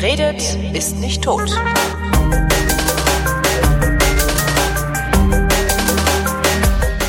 [0.00, 1.50] Wer redet, ist nicht tot.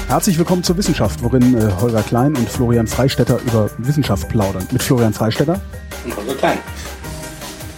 [0.09, 4.67] Herzlich willkommen zur Wissenschaft, worin äh, Holger Klein und Florian Freistetter über Wissenschaft plaudern.
[4.73, 5.61] Mit Florian Freistetter.
[6.03, 6.57] Und Holger Klein.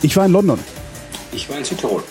[0.01, 0.59] Ich war in London.
[1.31, 2.01] Ich war in Südtirol.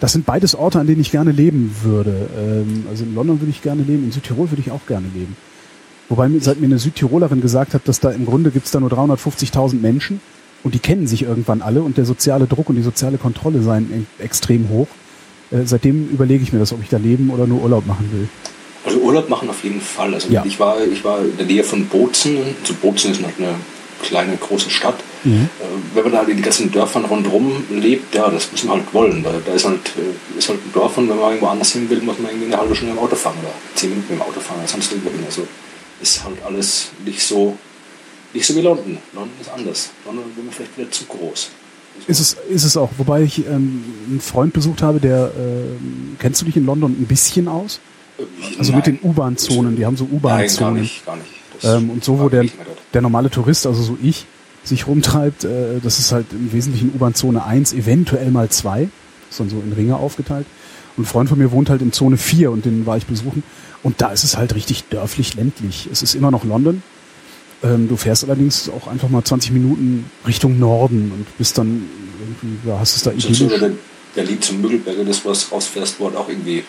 [0.00, 2.28] Das sind beides Orte, an denen ich gerne leben würde.
[2.36, 5.34] Ähm, also in London würde ich gerne leben, in Südtirol würde ich auch gerne leben.
[6.12, 8.90] Wobei mir, seit mir eine Südtirolerin gesagt hat, dass da im Grunde gibt's da nur
[8.90, 10.20] 350.000 Menschen
[10.62, 14.06] und die kennen sich irgendwann alle und der soziale Druck und die soziale Kontrolle seien
[14.18, 14.88] extrem hoch.
[15.50, 18.28] Äh, seitdem überlege ich mir das, ob ich da leben oder nur Urlaub machen will.
[18.84, 20.12] Also Urlaub machen auf jeden Fall.
[20.12, 20.44] Also Ja.
[20.44, 22.36] ich war, ich war in der Nähe von Bozen.
[22.62, 23.54] Zu Bozen ist halt eine
[24.02, 24.96] kleine, große Stadt.
[25.24, 25.32] Mhm.
[25.60, 28.92] Äh, Wenn man da in den ganzen Dörfern rundherum lebt, ja, das muss man halt
[28.92, 29.24] wollen.
[29.24, 31.88] Weil da ist halt, äh, ist halt ein Dorf und wenn man irgendwo anders hin
[31.88, 34.40] will, muss man irgendwie eine halbe Stunde im Auto fahren oder zehn Minuten im Auto
[34.40, 35.20] fahren sonst irgendwo hin.
[35.24, 35.46] Also
[36.02, 37.56] ist halt alles nicht so,
[38.34, 38.98] nicht so wie London.
[39.14, 39.90] London ist anders.
[40.04, 41.50] London wird vielleicht wieder zu groß.
[42.06, 42.90] Ist es, ist es auch.
[42.96, 47.06] Wobei ich ähm, einen Freund besucht habe, der, ähm, kennst du dich in London ein
[47.06, 47.80] bisschen aus?
[48.58, 50.80] Also mit den U-Bahn-Zonen, die haben so Nein, gar U-Bahn-Zonen.
[50.80, 51.28] nicht, gar nicht.
[51.62, 52.44] Ähm, und so, wo der,
[52.92, 54.26] der normale Tourist, also so ich,
[54.64, 58.88] sich rumtreibt, äh, das ist halt im Wesentlichen U-Bahn-Zone 1, eventuell mal 2,
[59.30, 60.46] ist dann so in Ringe aufgeteilt.
[60.96, 63.42] Und ein Freund von mir wohnt halt in Zone 4 und den war ich besuchen.
[63.82, 65.88] Und da ist es halt richtig dörflich, ländlich.
[65.90, 66.82] Es ist immer noch London.
[67.62, 71.88] Ähm, du fährst allerdings auch einfach mal 20 Minuten Richtung Norden und bist dann
[72.20, 73.60] irgendwie, ja, hast es da idyllisch.
[73.60, 73.70] der
[74.14, 76.64] Berlin zum Müggelberge, das was rausfährst, wo halt auch irgendwie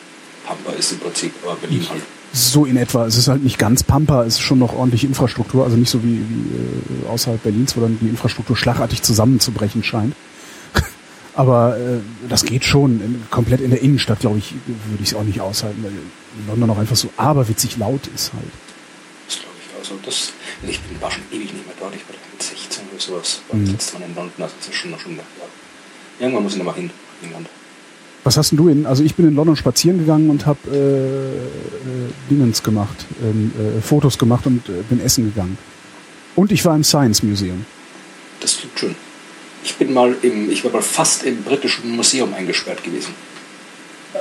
[0.46, 2.02] Pampa ist im Prinzip, aber Berlin halt.
[2.36, 3.06] So in etwa.
[3.06, 6.04] Es ist halt nicht ganz Pampa, es ist schon noch ordentliche Infrastruktur, also nicht so
[6.04, 10.16] wie, wie äh, außerhalb Berlins, wo dann die Infrastruktur schlagartig zusammenzubrechen scheint.
[11.36, 13.02] Aber äh, das geht schon.
[13.02, 15.86] In, komplett in der Innenstadt, glaube ich, würde ich es auch nicht aushalten,
[16.36, 18.44] weil London auch einfach so aberwitzig laut ist halt.
[19.28, 19.80] Das glaube ich.
[19.80, 20.32] Also das,
[20.68, 23.42] ich bin, war schon ewig nicht mehr dort, ich war da mit 16 oder sowas,
[23.50, 23.66] war Mhm.
[23.66, 25.24] das letzte Mal in London, also das ist schon noch schon, ja.
[26.20, 26.90] Irgendwann muss ich nochmal hin,
[27.24, 27.48] England.
[28.24, 28.86] Was hast denn du in?
[28.86, 33.82] Also ich bin in London spazieren gegangen und habe äh, äh, Dingens gemacht, ähm, äh,
[33.82, 35.58] Fotos gemacht und äh, bin essen gegangen.
[36.36, 37.66] Und ich war im Science Museum.
[38.40, 38.96] Das klingt schön.
[39.66, 43.14] Ich bin mal im, ich war mal fast im britischen Museum eingesperrt gewesen.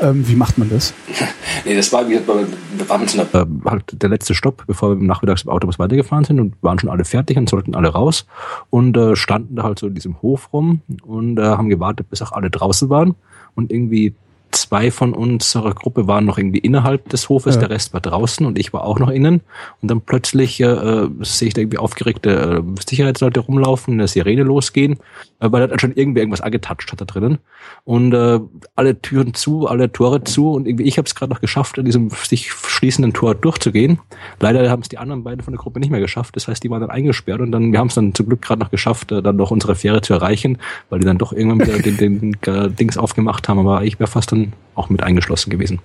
[0.00, 0.94] Ähm, wie macht man das?
[1.64, 5.42] Nee, das war, wir, waren so einer äh, halt der letzte Stopp, bevor wir nachmittags
[5.42, 8.26] im Autobus weitergefahren sind und waren schon alle fertig und sollten alle raus
[8.70, 12.20] und äh, standen da halt so in diesem Hof rum und äh, haben gewartet, bis
[12.20, 13.14] auch alle draußen waren
[13.54, 14.14] und irgendwie
[14.52, 17.62] zwei von unserer Gruppe waren noch irgendwie innerhalb des Hofes, Ja.
[17.62, 19.40] der Rest war draußen und ich war auch noch innen
[19.80, 24.42] und dann plötzlich äh, äh, sehe ich da irgendwie aufgeregte äh, Sicherheitsleute rumlaufen, eine Sirene
[24.42, 24.98] losgehen,
[25.40, 27.38] äh, weil da schon irgendwer irgendwas angetatscht hat da drinnen
[27.84, 28.40] und äh,
[28.76, 31.84] alle Türen zu, alle Tore zu und irgendwie ich habe es gerade noch geschafft, an
[31.84, 33.98] diesem sich schließenden Tor durchzugehen.
[34.40, 36.36] Leider haben es die anderen beiden von der Gruppe nicht mehr geschafft.
[36.36, 38.60] Das heißt, die waren dann eingesperrt und dann wir haben es dann zum Glück gerade
[38.60, 40.58] noch geschafft, äh, dann noch unsere Fähre zu erreichen,
[40.90, 43.58] weil die dann doch irgendwann wieder den, den, äh, Dings aufgemacht haben.
[43.58, 44.41] Aber ich wäre fast dann
[44.74, 45.80] auch mit eingeschlossen gewesen.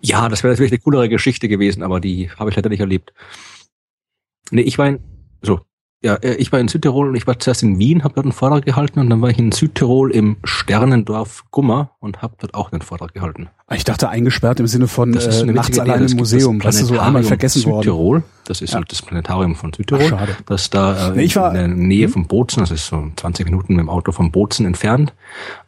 [0.00, 3.12] Ja, das wäre natürlich eine coolere Geschichte gewesen, aber die habe ich leider nicht erlebt.
[4.50, 4.98] Nee, ich war in,
[5.42, 5.60] so,
[6.02, 8.32] ja, äh, ich war in Südtirol und ich war zuerst in Wien, habe dort einen
[8.32, 12.72] Vortrag gehalten und dann war ich in Südtirol im Sternendorf Gummer und habe dort auch
[12.72, 13.48] einen Vortrag gehalten.
[13.70, 16.58] Ich dachte eingesperrt im Sinne von Das ist äh, nachts allein im Museum.
[16.58, 17.84] das ist so einmal vergessen worden.
[17.84, 18.22] Südtirol.
[18.44, 18.78] Das ist Ja.
[18.78, 20.04] halt das Planetarium von Südtirol.
[20.06, 20.36] Ach, schade.
[20.46, 23.80] Das da äh, war- in der Nähe von Bozen, das ist so 20 Minuten mit
[23.80, 25.12] dem Auto von Bozen entfernt,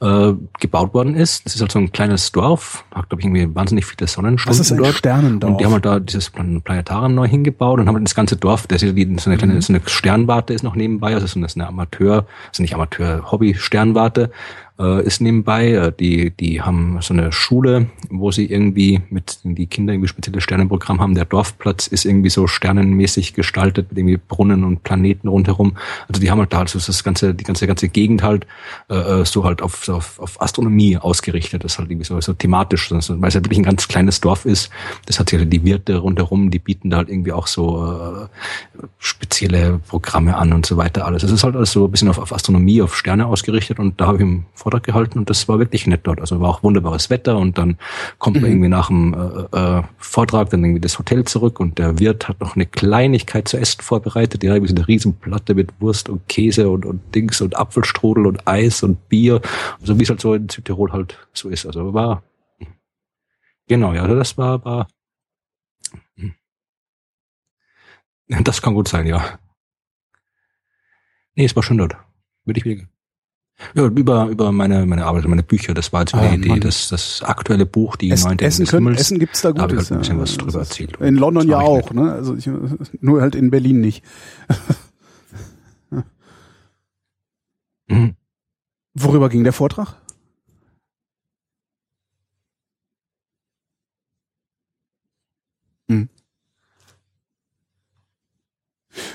[0.00, 1.46] äh, gebaut worden ist.
[1.46, 4.66] Das ist halt so ein kleines Dorf, hat glaube ich irgendwie wahnsinnig viele Sonnenstunden Das
[4.66, 4.94] ist ein dort.
[4.94, 5.52] Sternendorf.
[5.52, 8.36] Und die haben halt da dieses Plan- Planetarium neu hingebaut und haben halt das ganze
[8.36, 9.38] Dorf, das ist so eine Mhm.
[9.38, 12.74] kleine, so eine Sternwarte ist noch nebenbei, also so eine, so eine Amateur, also nicht
[12.74, 14.30] Amateur, Hobby-Sternwarte,
[14.78, 15.72] äh, ist nebenbei.
[15.72, 20.42] Äh, Die, die haben so eine Schule, wo sie irgendwie mit die Kinder irgendwie spezielles
[20.42, 21.14] Sternenprogramm haben.
[21.14, 25.76] Der Dorfplatz ist irgendwie so sternenmäßig gestaltet mit irgendwie Brunnen und Planeten rundherum.
[26.08, 28.46] Also die haben halt da also das ganze, die ganze ganze Gegend halt
[28.90, 31.64] äh, äh, so halt auf, so auf, auf Astronomie ausgerichtet.
[31.64, 34.44] Das ist halt irgendwie so, so thematisch, weil es halt wirklich ein ganz kleines Dorf
[34.44, 34.70] ist.
[35.06, 38.28] Das hat sich halt die Wirte rundherum, die bieten da halt irgendwie auch so
[38.78, 41.22] äh, spezielle Programme an und so weiter alles.
[41.22, 44.06] Es ist halt alles so ein bisschen auf, auf Astronomie, auf Sterne ausgerichtet und da
[44.06, 44.24] habe ich
[44.64, 46.20] Vortrag gehalten und das war wirklich nett dort.
[46.20, 47.76] Also war auch wunderbares Wetter und dann
[48.18, 51.98] kommt man irgendwie nach dem äh, äh, Vortrag dann irgendwie das Hotel zurück und der
[51.98, 54.42] Wirt hat noch eine Kleinigkeit zu essen vorbereitet.
[54.42, 58.48] Ja, irgendwie so eine Riesenplatte mit Wurst und Käse und, und Dings und Apfelstrudel und
[58.48, 59.42] Eis und Bier.
[59.82, 61.66] So wie es halt so in Südtirol halt so ist.
[61.66, 62.22] Also war
[63.68, 64.88] genau, ja, also das war, war
[68.28, 69.38] das kann gut sein, ja.
[71.34, 71.96] Nee, es war schön dort.
[72.46, 72.93] Würde ich wieder.
[73.74, 75.74] Ja, über, über meine, meine Arbeit, meine Bücher.
[75.74, 78.86] Das war jetzt Ah, die Idee, das, das aktuelle Buch, die Essen, neunte Essen, können,
[78.86, 79.00] Himmels.
[79.00, 80.22] Essen gibt's da Da habe ich halt ein bisschen ja.
[80.22, 80.96] was drüber Das- erzählt.
[81.00, 82.12] In London ja auch, ne?
[82.12, 82.46] Also ich,
[83.00, 84.04] nur halt in Berlin nicht.
[87.86, 88.16] Mhm.
[88.94, 89.96] Worüber ging der Vortrag?
[95.88, 96.08] Hm.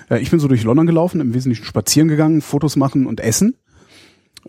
[0.09, 3.56] Ja, ich bin so durch London gelaufen, im Wesentlichen spazieren gegangen, Fotos machen und essen.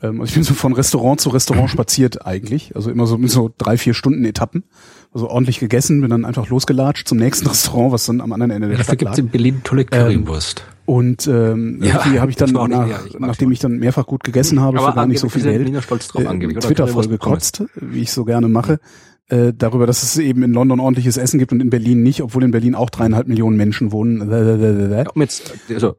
[0.02, 2.74] Ähm, also ich bin so von Restaurant zu Restaurant spaziert eigentlich.
[2.76, 4.64] Also immer so mit so drei, vier Stunden Etappen.
[5.12, 8.68] Also ordentlich gegessen, bin dann einfach losgelatscht zum nächsten Restaurant, was dann am anderen Ende
[8.68, 9.12] der Dafür Stadt gibt lag.
[9.14, 10.64] es in Berlin tolle Currywurst.
[10.86, 13.78] Und ähm, Ja, irgendwie habe ich dann, auch nicht- nach, ja, ich nachdem ich dann
[13.78, 16.56] mehrfach gut gegessen habe, für gar nicht so viel Geld, äh, angeblich.
[16.58, 16.66] oder?
[16.66, 18.80] Twitter voll Currywurst gekotzt, wie ich so gerne mache,
[19.30, 22.42] äh, darüber, dass es eben in London ordentliches Essen gibt und in Berlin nicht, obwohl
[22.44, 24.30] in Berlin auch dreieinhalb Millionen Menschen wohnen.
[24.30, 25.96] Ja, jetzt, also,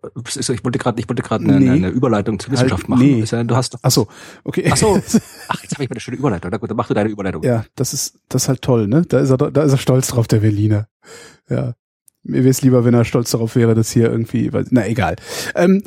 [0.54, 1.70] ich wollte gerade, ich wollte gerade eine, Nee.
[1.70, 3.06] eine Überleitung zur Wissenschaft Halt, machen.
[3.06, 3.24] nee.
[3.26, 4.08] Ja- Du hast doch, Ach so,
[4.44, 4.68] okay.
[4.72, 4.96] ach so,
[5.48, 6.52] ach, jetzt habe ich mal eine schöne Überleitung.
[6.52, 7.44] Na gut, dann mach du deine Überleitung.
[7.44, 9.04] Ja, das ist das ist halt toll, ne?
[9.08, 10.88] Da ist er da ist er stolz drauf, der Berliner.
[11.50, 11.74] Ja.
[12.24, 15.16] Mir wäre es lieber, wenn er stolz darauf wäre, dass hier irgendwie, na egal.
[15.56, 15.82] Ähm,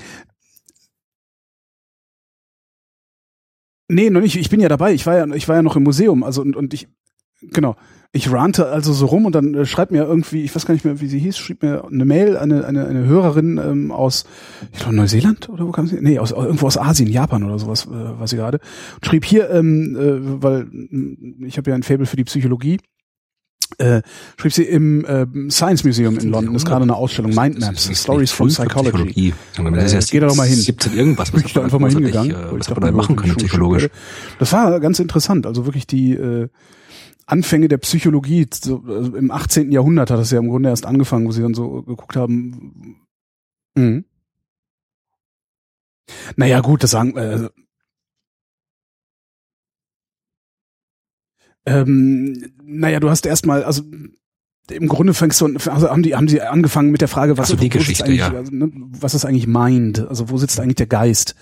[3.89, 4.37] nee, noch nicht.
[4.37, 4.93] Ich bin ja dabei.
[4.95, 6.23] Ich war ja, ich war ja noch im Museum.
[6.25, 6.89] Also und, und ich,
[7.53, 7.77] genau.
[8.17, 10.85] Ich rante also so rum und dann äh, schreibt mir irgendwie, ich weiß gar nicht
[10.85, 14.25] mehr, wie sie hieß, schrieb mir eine Mail, eine eine, eine Hörerin ähm, aus,
[14.73, 15.97] ich glaube Neuseeland oder wo kam sie?
[16.01, 18.61] Nee, aus irgendwo aus Asien, Japan oder sowas, äh, war sie gerade.
[18.95, 22.79] Und schrieb hier, ähm, äh, weil mh, ich habe ja ein Faible für die Psychologie.
[23.79, 24.03] Äh,
[24.39, 27.83] schrieb sie im äh, Science Museum in London ist gerade eine Ausstellung Mind Das Maps
[27.85, 29.35] ist nicht- Stories from Psychology.
[29.57, 30.55] Das ist Äh, geh da doch mal hin.
[30.55, 32.31] 17 irgendwas, Bin ich da einfach mal hingegangen.
[32.31, 33.89] äh, was ich wir dachte, da nur, machen können psychologisch.
[34.39, 35.47] Das war ganz interessant.
[35.47, 36.49] Also wirklich die äh,
[37.27, 38.47] Anfänge der Psychologie.
[38.53, 39.73] So, also Im 18.
[39.73, 42.97] Jahrhundert hat das ja im Grunde erst angefangen, wo sie dann so geguckt haben.
[43.75, 44.05] Mhm.
[46.37, 47.17] Naja, gut, das sagen.
[47.17, 47.49] Äh,
[51.67, 53.83] ähm, naja, du hast erstmal, also
[54.71, 57.47] im Grunde fängst du, an- also haben die, haben sie angefangen mit der Frage, was,
[57.49, 58.33] Ach so, die Geschichte, eigentlich, ja.
[58.33, 59.99] also, ne, was ist eigentlich Mind?
[60.07, 61.35] Also wo sitzt eigentlich der Geist?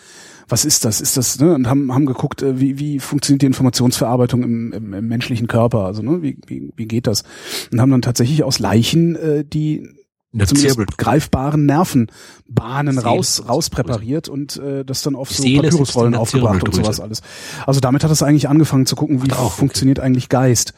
[0.53, 1.01] Was ist das?
[1.01, 1.55] Ist das, ne?
[1.55, 5.87] Und haben, haben geguckt, äh, wie, wie funktioniert die Informationsverarbeitung im, im, im menschlichen Körper?
[5.87, 7.25] Also, ne, wie, wie, wie geht das?
[7.73, 9.89] Und haben dann tatsächlich aus Leichen äh, die
[10.33, 10.87] zumindest Zirbel.
[10.99, 13.07] greifbaren Nervenbahnen Seele.
[13.07, 17.23] raus, rauspräpariert und äh, das dann auf so Seele Papyrusrollen aufgebracht und sowas alles.
[17.67, 19.55] Also damit hat es eigentlich angefangen zu gucken, wie auch, okay.
[19.57, 20.75] funktioniert eigentlich Geist.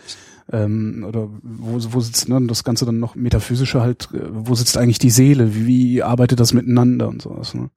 [0.52, 4.76] Ähm, oder wo, wo sitzt ne, das Ganze dann noch metaphysische halt, äh, wo sitzt
[4.76, 7.54] eigentlich die Seele, wie, wie arbeitet das miteinander und sowas.
[7.54, 7.70] Ne?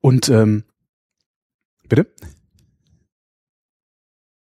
[0.00, 0.62] Und ähm,
[1.88, 2.06] bitte?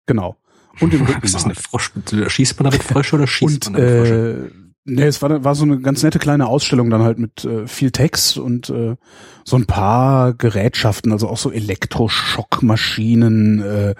[0.06, 0.36] Genau.
[0.80, 1.54] Und im Ist das eine.
[1.54, 1.92] Frosch?
[2.28, 4.50] Schießt man damit Frösche oder schießt Und man damit Frösche?
[4.52, 7.66] äh, nee, es war, war so eine ganz nette kleine Ausstellung dann halt mit äh,
[7.66, 8.96] viel Text und äh,
[9.44, 13.90] so ein paar Gerätschaften, also auch so Elektroschockmaschinen, äh,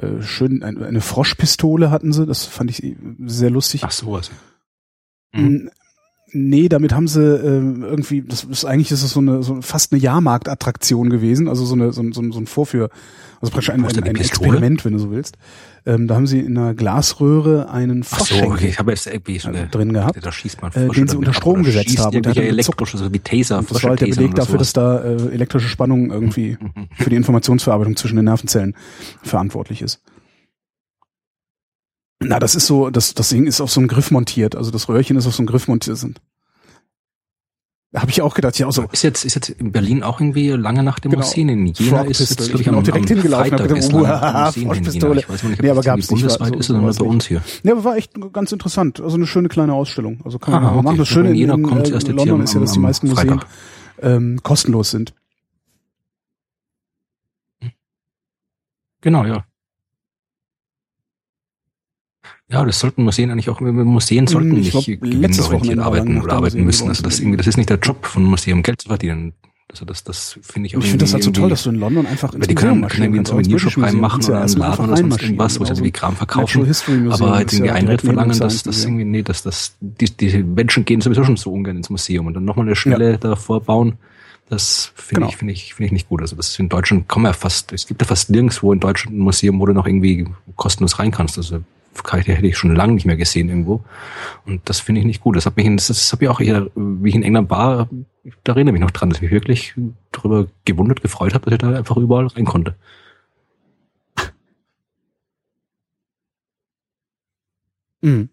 [0.00, 2.96] äh, schön eine, eine Froschpistole hatten sie, das fand ich
[3.26, 3.82] sehr lustig.
[3.84, 4.30] Ach sowas.
[5.32, 5.70] Mhm.
[6.36, 9.92] Nee, damit haben sie äh, irgendwie, das ist eigentlich ist es so eine so fast
[9.92, 12.90] eine Jahrmarktattraktion gewesen, also so eine so ein, so ein, so ein Vorführ,
[13.40, 14.16] also praktisch ein, ein, ein?
[14.16, 15.36] Experiment, wenn du so willst.
[15.86, 18.68] Ähm, da haben sie in einer Glasröhre einen Ach so, okay.
[18.68, 20.18] Ich habe jetzt irgendwie so also eine, drin gehabt.
[20.20, 22.16] Da schießt man äh, Frösche den sie unter ab Strom oder gesetzt haben.
[22.16, 25.28] Und elektrische, so wie Taser, Und das war halt der Beleg dafür, dass da äh,
[25.32, 26.56] elektrische Spannung irgendwie
[26.98, 28.74] für die Informationsverarbeitung zwischen den Nervenzellen
[29.22, 30.00] verantwortlich ist.
[32.28, 34.56] Na, das ist so, das, das Ding ist auf so einem Griff montiert.
[34.56, 35.96] Also das Röhrchen ist auf so einem Griff montiert.
[35.96, 36.20] Sind.
[37.94, 38.82] Habe ich auch gedacht, ja, so.
[38.90, 41.30] Ist jetzt, ist jetzt in Berlin auch irgendwie lange nach dem Genau.
[41.32, 42.46] In Jena Frog ist jetzt, Pistol.
[42.48, 45.14] glaub Ich bin auch direkt hingelaufen und hab Freitag gedacht, in Froschpistole.
[45.14, 45.20] Jena.
[45.20, 47.06] Ich weiß nicht, ob Nee, aber gab's nicht, bundesweit war- ist so- oder nur sowas
[47.06, 47.42] bei uns hier.
[47.62, 49.00] Ja, aber war echt ganz interessant.
[49.00, 50.20] Also eine schöne kleine Ausstellung.
[50.24, 50.82] Also kann man Ah, mal okay.
[50.84, 50.96] machen.
[50.98, 53.08] Das Schöne In Jena kommt äh, erst London ist ja, am- dass die am meisten
[53.08, 53.40] Museen
[54.02, 55.14] ähm, kostenlos sind.
[59.02, 59.44] Genau, ja.
[62.50, 66.36] Ja, das sollten Museen eigentlich auch, Museen sollten Hm, Ich nicht gewinnorientiert arbeiten oder der
[66.36, 66.88] arbeiten müssen.
[66.88, 69.32] Also das irgendwie, das ist nicht der Job von Museum, Geld zu verdienen.
[69.70, 71.76] Also das, das finde ich auch Ich finde das halt so toll, dass du in
[71.76, 75.22] London einfach Weil die können, können irgendwie einen Souvenirshop reinmachen oder einen Laden oder sonst
[75.22, 76.60] irgendwas, wo sie irgendwie Kram verkaufen.
[77.10, 81.00] Aber jetzt irgendwie Eintritt verlangen, dass das irgendwie, nee, dass das, die, die Menschen gehen
[81.00, 83.94] sowieso schon so ungern ins Museum und dann nochmal eine Schwelle davor bauen,
[84.50, 85.28] das finde Genau.
[85.30, 86.20] ich, finde ich, finde ich nicht gut.
[86.20, 89.16] Also das ist in Deutschland man ja fast, es gibt ja fast nirgendwo in Deutschland
[89.16, 91.38] ein Museum, wo du noch irgendwie kostenlos rein kannst.
[91.38, 91.60] Also
[92.18, 93.84] ich- hätte ich schon lange nicht mehr gesehen irgendwo.
[94.46, 95.36] Und das finde ich nicht gut.
[95.36, 97.88] Das hat mich, das, das habe ich auch eher, wie ich in England war,
[98.42, 99.74] da erinnere ich mich noch dran, dass ich mich wirklich
[100.12, 102.74] darüber gewundert, gefreut habe, dass ich da einfach überall rein konnte.
[108.02, 108.28] Mhm.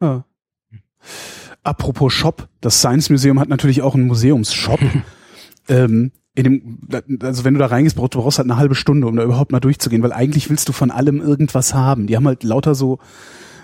[0.00, 0.24] Ja.
[1.62, 4.80] Apropos Shop, das Science Museum hat natürlich auch einen Museumsshop.
[5.68, 6.78] ähm, in dem,
[7.22, 9.52] also wenn du da reingehst, brauchst du brauchst halt eine halbe Stunde, um da überhaupt
[9.52, 12.06] mal durchzugehen, weil eigentlich willst du von allem irgendwas haben.
[12.06, 12.98] Die haben halt lauter so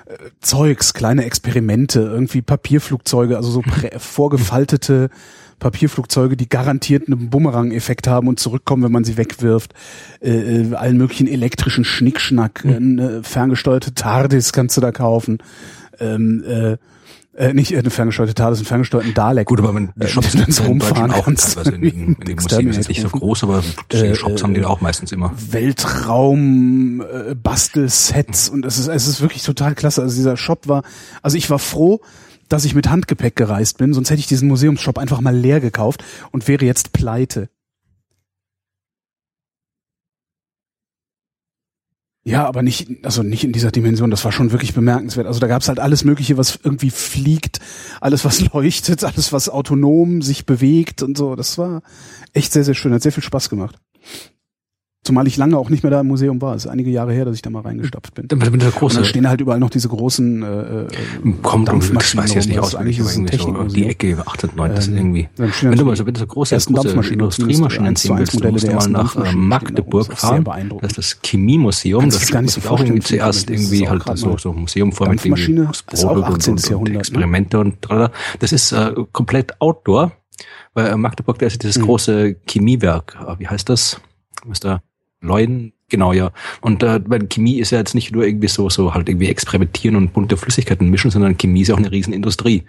[0.07, 3.63] äh, Zeugs, kleine Experimente, irgendwie Papierflugzeuge, also so
[3.99, 5.11] vorgefaltete
[5.59, 9.73] Papierflugzeuge, die garantiert einen Bumerang-Effekt haben und zurückkommen, wenn man sie wegwirft.
[10.21, 12.75] Äh, äh allen möglichen elektrischen Schnickschnack, mhm.
[12.75, 15.39] eine ferngesteuerte TARDIS kannst du da kaufen.
[15.99, 16.77] Ähm, äh,
[17.37, 19.47] äh, nicht eine ferngesteuerte TARDIS, einen ferngesteuerten Dalek.
[19.47, 22.15] Gut, aber wenn die äh, Shops äh, sind rumfahren auch kannst, teilweise in, den, in
[22.15, 23.63] den Museen ist nicht so groß, aber
[23.93, 25.33] die äh, Shops haben die auch meistens immer.
[25.51, 30.03] Weltraum, äh, Bastelsets und es ist, es ist wirklich total klasse.
[30.03, 30.83] Also dieser Shop war,
[31.23, 32.01] also ich war froh,
[32.49, 36.05] dass ich mit Handgepäck gereist bin, sonst hätte ich diesen Museumsshop einfach mal leer gekauft
[36.31, 37.49] und wäre jetzt pleite.
[42.27, 44.11] Ja, aber nicht, also nicht in dieser Dimension.
[44.11, 45.29] Das war schon wirklich bemerkenswert.
[45.29, 47.61] Also da gab's halt alles Mögliche, was irgendwie fliegt,
[48.01, 51.37] alles was leuchtet, alles was autonom sich bewegt und so.
[51.37, 51.83] Das war
[52.33, 52.93] echt sehr, sehr schön.
[52.93, 53.77] Hat sehr viel Spaß gemacht.
[55.07, 56.57] Zumal ich lange auch nicht mehr da im Museum war.
[56.57, 58.27] Es ist einige Jahre her, dass ich da mal reingestapft bin.
[58.27, 60.87] Dann, dann, große, und da stehen halt überall noch diese großen äh, äh
[61.43, 62.75] Kommt das weiß ich jetzt nicht aus.
[62.75, 65.29] Eigentlich ist es ein so die Ecke 8 und 9, das ähm, irgendwie.
[65.37, 68.73] Wenn du mal so wenn du so große, große Industriemaschinen sehen willst, dann musst du
[68.73, 70.45] mal nach äh, Magdeburg fahren.
[70.81, 72.11] Das ist das Chemiemuseum.
[72.11, 76.49] Das kann ich auch irgendwie zuerst irgendwie halt so, so Museum vor mit irgendwie und,
[76.49, 76.99] und ne?
[76.99, 78.11] Experimente und tralala.
[78.41, 80.11] Das ist äh, komplett Outdoor.
[80.75, 81.85] Bei Magdeburg, da ist dieses mhm.
[81.85, 83.17] große Chemiewerk.
[83.39, 84.01] Wie heißt das?
[84.45, 84.81] Was da?
[85.21, 86.33] Leuten, genau, ja.
[86.61, 89.97] Und äh, weil Chemie ist ja jetzt nicht nur irgendwie so, so halt irgendwie experimentieren
[89.97, 92.65] und bunte Flüssigkeiten mischen, sondern Chemie ist ja auch eine Riesenindustrie.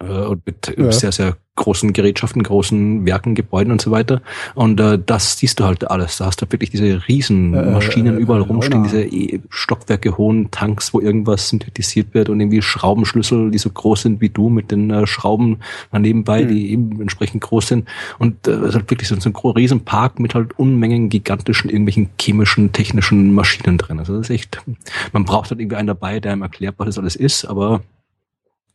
[0.00, 0.92] Äh, und mit ja.
[0.92, 4.22] sehr, sehr großen Gerätschaften, großen Werken, Gebäuden und so weiter.
[4.54, 6.18] Und äh, das siehst du halt alles.
[6.18, 10.50] Da hast du wirklich diese riesen äh, Maschinen äh, überall rumstehen, diese e Stockwerke hohen
[10.50, 14.70] Tanks, wo irgendwas synthetisiert wird und irgendwie Schraubenschlüssel, die so groß sind wie du mit
[14.70, 15.58] den äh, Schrauben
[15.92, 16.48] nebenbei, mhm.
[16.48, 17.88] die eben entsprechend groß sind.
[18.18, 21.70] Und äh, es ist halt wirklich so, so ein riesen Park mit halt Unmengen gigantischen
[21.70, 23.98] irgendwelchen chemischen, technischen Maschinen drin.
[23.98, 24.62] Also das ist echt,
[25.12, 27.82] man braucht halt irgendwie einen dabei, der einem erklärt, was das alles ist, aber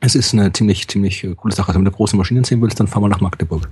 [0.06, 1.70] es ist eine ziemlich, ziemlich äh, coole Sache.
[1.70, 3.70] Also wenn du große Maschinen sehen willst, dann fahr mal nach Magdeburg.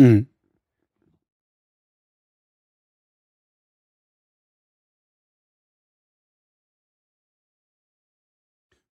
[0.00, 0.26] Mhm.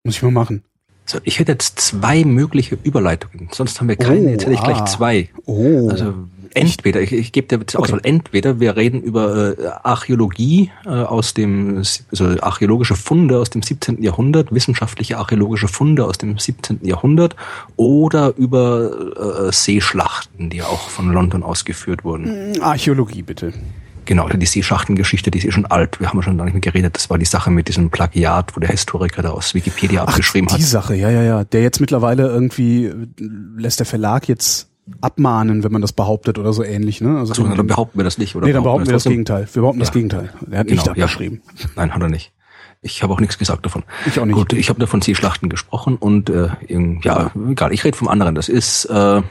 [0.04, 0.64] Muss ich mal machen.
[1.04, 3.48] So, ich hätte jetzt zwei mögliche Überleitungen.
[3.52, 4.28] Sonst haben wir keine.
[4.28, 4.86] Oh, jetzt hätte ich gleich ah.
[4.86, 5.30] zwei.
[5.44, 5.88] Oh.
[5.90, 8.08] Also entweder, ich, ich gebe dir zur Auswahl, okay.
[8.08, 11.78] entweder wir reden über äh, Archäologie äh, aus dem,
[12.10, 14.02] also archäologische Funde aus dem 17.
[14.02, 16.80] Jahrhundert, wissenschaftliche archäologische Funde aus dem 17.
[16.82, 17.36] Jahrhundert
[17.76, 22.54] oder über äh, Seeschlachten, die auch von London ausgeführt wurden.
[22.54, 23.52] Hm, Archäologie bitte.
[24.06, 25.98] Genau, die Seeschachtengeschichte, die ist eh schon alt.
[25.98, 26.94] Wir haben ja schon gar nicht mehr geredet.
[26.94, 30.46] Das war die Sache mit diesem Plagiat, wo der Historiker da aus Wikipedia Ach, abgeschrieben
[30.46, 30.60] die hat.
[30.60, 31.44] Die Sache, ja, ja, ja.
[31.44, 32.92] Der jetzt mittlerweile irgendwie
[33.56, 34.68] lässt der Verlag jetzt
[35.00, 37.00] abmahnen, wenn man das behauptet oder so ähnlich.
[37.00, 37.18] Ne?
[37.18, 38.46] Also so, dann behaupten wir das nicht, oder?
[38.46, 39.48] Nee, dann behaupten wir das, das Gegenteil.
[39.52, 39.84] Wir behaupten ja.
[39.84, 40.32] das Gegenteil.
[40.50, 41.42] Er hat genau, nicht abgeschrieben.
[41.58, 41.66] Ja.
[41.76, 42.32] Nein, hat er nicht.
[42.82, 43.84] Ich habe auch nichts gesagt davon.
[44.06, 44.36] Ich auch nicht.
[44.36, 46.50] Gut, ich habe davon Seeschlachten gesprochen und äh,
[47.02, 48.34] ja, egal, ich rede vom anderen.
[48.34, 49.22] Das ist äh,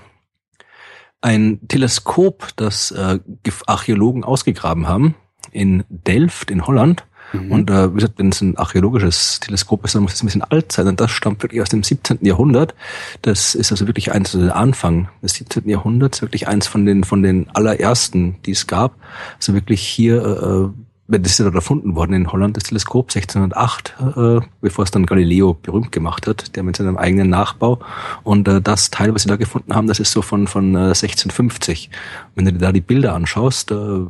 [1.21, 3.19] ein Teleskop, das äh,
[3.65, 5.15] Archäologen ausgegraben haben
[5.51, 7.51] in Delft in Holland Mhm.
[7.51, 10.43] Und äh, wie gesagt, wenn es ein archäologisches Teleskop ist, dann muss es ein bisschen
[10.43, 10.87] alt sein.
[10.87, 12.19] Und das stammt wirklich aus dem 17.
[12.21, 12.75] Jahrhundert.
[13.21, 15.67] Das ist also wirklich eins, also der Anfang des 17.
[15.69, 18.95] Jahrhunderts, wirklich eins von den von den allerersten, die es gab.
[19.37, 20.73] Also wirklich hier,
[21.07, 24.91] äh, das ist ja dort erfunden worden in Holland, das Teleskop 1608, äh, bevor es
[24.91, 27.79] dann Galileo berühmt gemacht hat, der mit seinem eigenen Nachbau.
[28.23, 30.93] Und äh, das Teil, was sie da gefunden haben, das ist so von von äh,
[30.93, 31.89] 1650.
[32.33, 34.05] Wenn du dir da die Bilder anschaust, äh,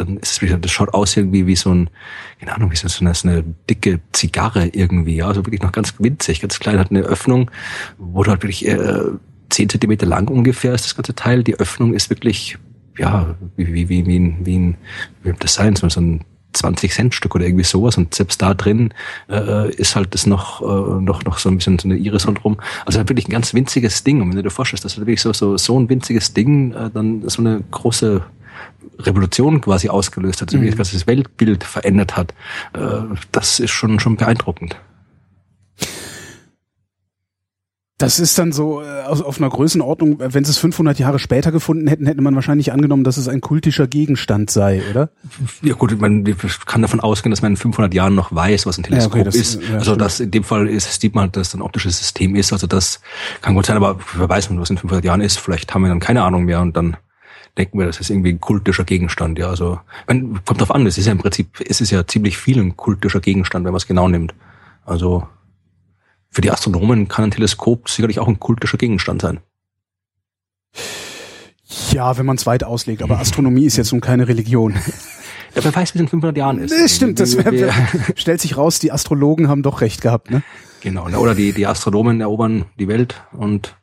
[0.00, 1.90] dann ist es wieder, das schaut aus irgendwie wie so ein,
[2.38, 5.94] keine Ahnung, wie so eine, so eine dicke Zigarre irgendwie, ja, also wirklich noch ganz
[5.98, 7.50] winzig, ganz klein, hat eine Öffnung,
[7.98, 9.00] wo du halt wirklich äh,
[9.50, 11.42] zehn Zentimeter lang ungefähr ist das ganze Teil.
[11.42, 12.58] Die Öffnung ist wirklich,
[12.98, 14.76] ja, wie, wie, wie, wie, ein, wie ein,
[15.22, 18.92] wie das sein, so ein 20 Cent Stück oder irgendwie sowas und selbst da drin
[19.28, 22.56] äh, ist halt das noch äh, noch noch so ein bisschen so eine Iris rundrum.
[22.86, 25.32] Also wirklich ein ganz winziges Ding und wenn du dir vorstellst, dass du wirklich so
[25.32, 28.22] so so ein winziges Ding äh, dann so eine große
[28.98, 30.76] Revolution quasi ausgelöst hat, so wie mhm.
[30.76, 32.34] das Weltbild verändert hat,
[32.74, 34.76] äh, das ist schon, schon beeindruckend.
[38.00, 41.88] Das ist dann so äh, auf einer Größenordnung, wenn sie es 500 Jahre später gefunden
[41.88, 45.10] hätten, hätte man wahrscheinlich angenommen, dass es ein kultischer Gegenstand sei, oder?
[45.62, 46.22] Ja gut, man
[46.66, 49.24] kann davon ausgehen, dass man in 500 Jahren noch weiß, was ein Teleskop ja, okay,
[49.24, 49.60] das, ist.
[49.68, 52.36] Ja, also das in dem Fall ist, sieht man, halt, dass das ein optisches System
[52.36, 52.52] ist.
[52.52, 53.00] Also das
[53.40, 55.40] kann gut sein, aber wer weiß, was in 500 Jahren ist.
[55.40, 56.96] Vielleicht haben wir dann keine Ahnung mehr und dann
[57.56, 59.38] denken wir, das ist irgendwie ein kultischer Gegenstand.
[59.38, 60.86] Ja, also wenn, kommt drauf an.
[60.86, 63.78] Es ist ja im Prinzip, es ist ja ziemlich viel ein kultischer Gegenstand, wenn man
[63.78, 64.34] es genau nimmt.
[64.84, 65.26] Also
[66.30, 69.40] für die Astronomen kann ein Teleskop sicherlich auch ein kultischer Gegenstand sein.
[71.90, 74.74] Ja, wenn man es weit auslegt, aber Astronomie ist jetzt nun keine Religion.
[75.54, 76.70] Ja, wer weiß, wie es in 500 Jahren ist.
[76.70, 77.72] Das stimmt, das wär, wär,
[78.16, 80.42] stellt sich raus, die Astrologen haben doch recht gehabt, ne?
[80.82, 83.77] Genau, oder die, die Astronomen erobern die Welt und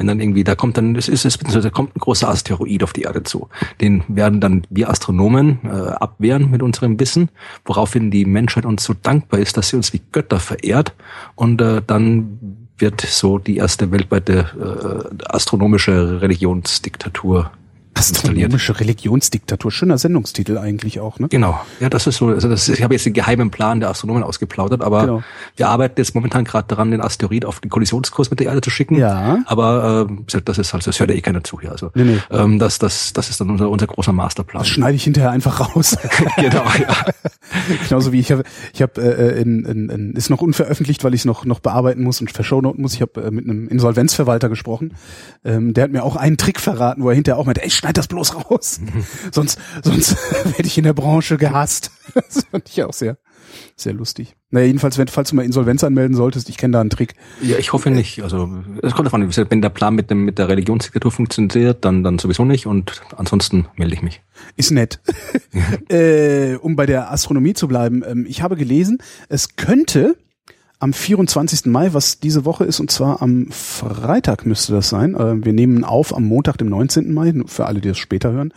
[0.00, 2.94] wenn dann irgendwie, da kommt dann, es ist, es da kommt ein großer Asteroid auf
[2.94, 3.50] die Erde zu.
[3.82, 7.28] Den werden dann wir Astronomen äh, abwehren mit unserem Wissen,
[7.66, 10.94] woraufhin die Menschheit uns so dankbar ist, dass sie uns wie Götter verehrt
[11.34, 12.38] und äh, dann
[12.78, 17.50] wird so die erste weltweite äh, astronomische Religionsdiktatur
[17.94, 19.70] Astronomische Religionsdiktatur.
[19.70, 21.28] Schöner Sendungstitel eigentlich auch, ne?
[21.28, 21.60] Genau.
[21.80, 22.28] Ja, das ist so.
[22.28, 25.22] Also das ist, ich habe jetzt den geheimen Plan der Astronomen ausgeplaudert, aber genau.
[25.56, 28.70] wir arbeiten jetzt momentan gerade daran, den Asteroid auf den Kollisionskurs mit der Erde zu
[28.70, 28.96] schicken.
[28.96, 29.38] Ja.
[29.46, 31.72] Aber äh, das ist halt, das hört ja eh keiner zu hier.
[31.72, 32.18] Also nee, nee.
[32.30, 34.62] Ähm, das, das, das ist dann unser, unser großer Masterplan.
[34.62, 35.96] Das schneide ich hinterher einfach raus.
[36.36, 37.04] genau, ja.
[37.88, 41.22] Genauso wie ich habe, ich habe äh, in, in, in, ist noch unveröffentlicht, weil ich
[41.22, 42.94] es noch noch bearbeiten muss und verschonoten muss.
[42.94, 44.94] Ich habe äh, mit einem Insolvenzverwalter gesprochen.
[45.44, 47.96] Ähm, der hat mir auch einen Trick verraten, wo er hinterher auch meinte, ey, schneid
[47.96, 48.80] das bloß raus.
[49.32, 51.90] sonst sonst werde ich in der Branche gehasst.
[52.14, 53.16] das fand ich auch sehr
[53.74, 54.36] sehr lustig.
[54.50, 57.14] Naja, jedenfalls, wenn, falls du mal Insolvenz anmelden solltest, ich kenne da einen Trick.
[57.42, 58.22] Ja, ich hoffe nicht.
[58.22, 58.48] Also
[58.82, 62.44] es kommt davon, wenn der Plan mit dem mit der Religionsdiktatur funktioniert, dann dann sowieso
[62.44, 64.22] nicht und ansonsten melde ich mich.
[64.56, 65.00] Ist nett.
[65.88, 70.16] äh, um bei der Astronomie zu bleiben, ähm, ich habe gelesen, es könnte
[70.80, 71.66] am 24.
[71.66, 75.14] Mai, was diese Woche ist, und zwar am Freitag müsste das sein.
[75.14, 77.12] Äh, wir nehmen auf am Montag, dem 19.
[77.12, 78.52] Mai, für alle, die das später hören,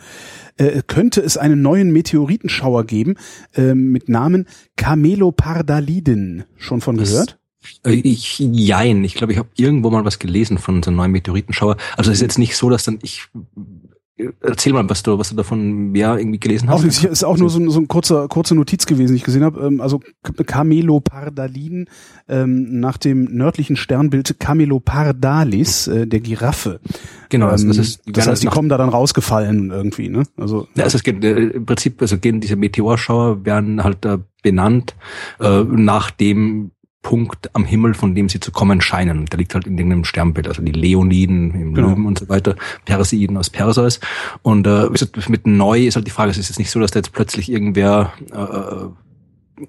[0.56, 3.16] äh, könnte es einen neuen Meteoritenschauer geben
[3.54, 6.44] äh, mit Namen Camelopardaliden.
[6.56, 7.38] Schon von gehört?
[7.84, 11.76] Ich, jein, ich glaube, ich habe irgendwo mal was gelesen von so einem neuen Meteoritenschauer.
[11.96, 13.28] Also es ist jetzt nicht so, dass dann ich
[14.16, 16.80] Erzähl mal, was du, was du davon mehr irgendwie gelesen hast.
[16.80, 19.24] Auch nicht, ist auch nur so ein, so ein kurzer, kurze Notiz gewesen, die ich
[19.24, 19.66] gesehen habe.
[19.66, 21.88] Ähm, also Camelopardaliden
[22.28, 26.78] ähm, nach dem nördlichen Sternbild Camelopardalis, äh, der Giraffe.
[27.28, 28.02] Genau, also das ist.
[28.06, 30.22] Das heißt, die kommen da dann rausgefallen irgendwie, ne?
[30.36, 30.68] Also.
[30.76, 34.94] Ja, also es geht äh, im Prinzip, also gehen diese Meteorschauer werden halt äh, benannt
[35.40, 36.70] äh, nach dem
[37.04, 39.26] Punkt am Himmel, von dem sie zu kommen scheinen.
[39.26, 41.90] Der liegt halt in irgendeinem Sternbild, also die Leoniden im genau.
[41.90, 44.00] Löwen und so weiter, Perseiden aus Perseus.
[44.42, 44.88] Und äh,
[45.28, 47.52] mit neu ist halt die Frage, es ist jetzt nicht so, dass da jetzt plötzlich
[47.52, 48.88] irgendwer, äh, äh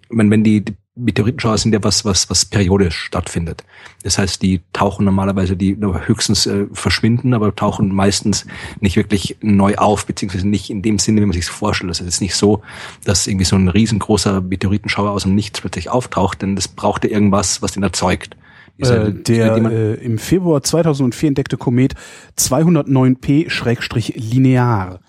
[0.10, 3.66] wenn, wenn die, die Meteoritenschauer sind ja was, was, was periodisch stattfindet.
[4.04, 8.46] Das heißt, die tauchen normalerweise, die höchstens äh, verschwinden, aber tauchen meistens
[8.80, 11.90] nicht wirklich neu auf, beziehungsweise nicht in dem Sinne, wie man sich vorstellt.
[11.90, 12.62] Das ist jetzt nicht so,
[13.04, 17.10] dass irgendwie so ein riesengroßer Meteoritenschauer aus dem Nichts plötzlich auftaucht, denn das braucht ja
[17.10, 18.38] irgendwas, was den erzeugt.
[18.78, 21.96] Äh, der äh, im Februar 2004 entdeckte Komet
[22.38, 25.00] 209p-linear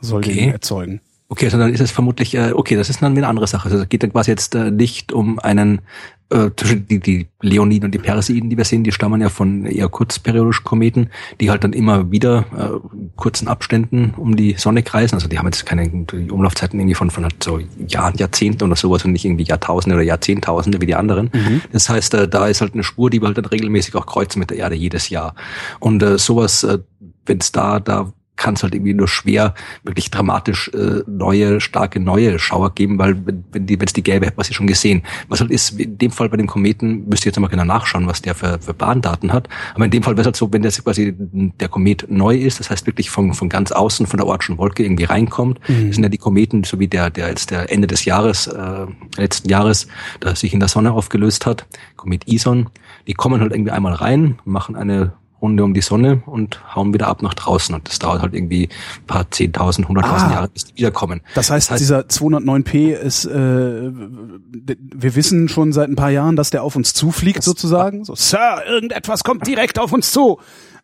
[0.00, 0.34] soll okay.
[0.34, 1.00] den erzeugen.
[1.30, 3.66] Okay, also dann ist es vermutlich, äh, okay, das ist dann eine andere Sache.
[3.66, 5.82] Also es geht dann quasi jetzt äh, nicht um einen,
[6.30, 6.48] äh,
[6.88, 10.64] die, die Leoniden und die Perseiden, die wir sehen, die stammen ja von eher kurzperiodischen
[10.64, 15.16] Kometen, die halt dann immer wieder äh, kurzen Abständen um die Sonne kreisen.
[15.16, 15.90] Also die haben jetzt keine
[16.30, 20.04] Umlaufzeiten irgendwie von, von halt so Jahren, Jahrzehnten oder sowas und nicht irgendwie Jahrtausende oder
[20.04, 21.28] Jahrzehntausende wie die anderen.
[21.34, 21.60] Mhm.
[21.72, 24.38] Das heißt, äh, da ist halt eine Spur, die wir halt dann regelmäßig auch kreuzen
[24.38, 25.34] mit der Erde jedes Jahr.
[25.78, 26.78] Und äh, sowas, äh,
[27.26, 32.00] wenn es da, da kann es halt irgendwie nur schwer wirklich dramatisch äh, neue, starke
[32.00, 35.02] neue Schauer geben, weil wenn die, wenn es die gäbe, hätte man sie schon gesehen.
[35.28, 38.06] Was halt ist, in dem Fall bei dem Kometen, müsst ihr jetzt mal genau nachschauen,
[38.06, 39.48] was der für, für Bahndaten hat.
[39.74, 42.60] Aber in dem Fall wäre es halt so, wenn der quasi der Komet neu ist,
[42.60, 45.92] das heißt wirklich von, von ganz außen, von der Ortschen Wolke irgendwie reinkommt, mhm.
[45.92, 49.48] sind ja die Kometen, so wie der, der jetzt der Ende des Jahres, äh, letzten
[49.48, 49.88] Jahres,
[50.20, 52.70] da sich in der Sonne aufgelöst hat, Komet Ison,
[53.06, 57.06] die kommen halt irgendwie einmal rein, machen eine Runde um die Sonne und hauen wieder
[57.06, 57.74] ab nach draußen.
[57.74, 61.20] Und das dauert halt irgendwie ein paar 10.000, 100.000 ah, Jahre, bis die wiederkommen.
[61.34, 66.36] Das heißt, das heißt dieser 209p ist, äh, wir wissen schon seit ein paar Jahren,
[66.36, 68.04] dass der auf uns zufliegt sozusagen.
[68.04, 70.38] So, Sir, irgendetwas kommt direkt auf uns zu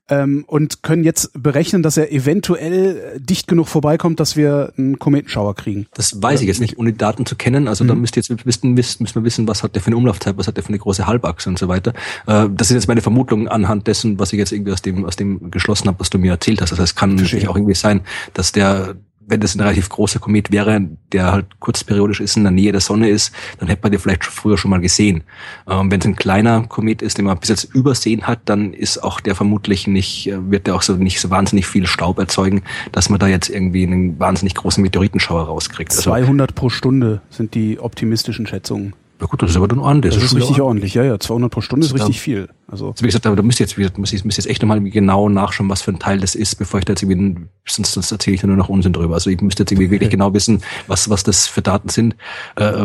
[0.08, 5.54] ähm, und können jetzt berechnen, dass er eventuell dicht genug vorbeikommt, dass wir einen Kometenschauer
[5.54, 5.86] kriegen.
[5.94, 7.68] Das weiß ich jetzt nicht, ohne die Daten zu kennen.
[7.68, 7.88] Also mhm.
[7.88, 10.46] da müsst ihr jetzt wissen, müssen wir wissen, was hat der für eine Umlaufzeit, was
[10.46, 11.94] hat der für eine große Halbachse und so weiter.
[12.26, 15.16] Äh, das ist jetzt meine Vermutung anhand dessen, was ich jetzt irgendwie aus dem, aus
[15.16, 16.70] dem geschlossen habe, was du mir erzählt hast.
[16.70, 18.02] Das heißt, es kann natürlich auch irgendwie sein,
[18.34, 22.52] dass der wenn das ein relativ großer Komet wäre, der halt kurzperiodisch ist, in der
[22.52, 25.24] Nähe der Sonne ist, dann hätte man den vielleicht früher schon mal gesehen.
[25.68, 29.02] Ähm, wenn es ein kleiner Komet ist, den man bis jetzt übersehen hat, dann ist
[29.02, 32.62] auch der vermutlich nicht, äh, wird der auch so nicht so wahnsinnig viel Staub erzeugen,
[32.92, 35.90] dass man da jetzt irgendwie einen wahnsinnig großen Meteoritenschauer rauskriegt.
[35.90, 38.94] Also, 200 pro Stunde sind die optimistischen Schätzungen.
[39.24, 40.12] Ja gut, das ist aber dann ordentlich.
[40.12, 41.18] Das, ist ist richtig ordentlich, ja, ja.
[41.18, 42.50] 200 pro Stunde ist Also da- richtig viel.
[42.68, 44.60] Also, Also wie gesagt, da, da müsst ihr jetzt, wie ich, muss ich jetzt echt
[44.60, 47.92] nochmal genau nachschauen, was für ein Teil das ist, bevor ich da jetzt irgendwie, sonst,
[47.92, 49.14] sonst erzähle ich da nur noch Unsinn drüber.
[49.14, 52.16] Also ich müsste jetzt irgendwie wirklich genau wissen, was, was das für Daten sind,
[52.56, 52.84] äh,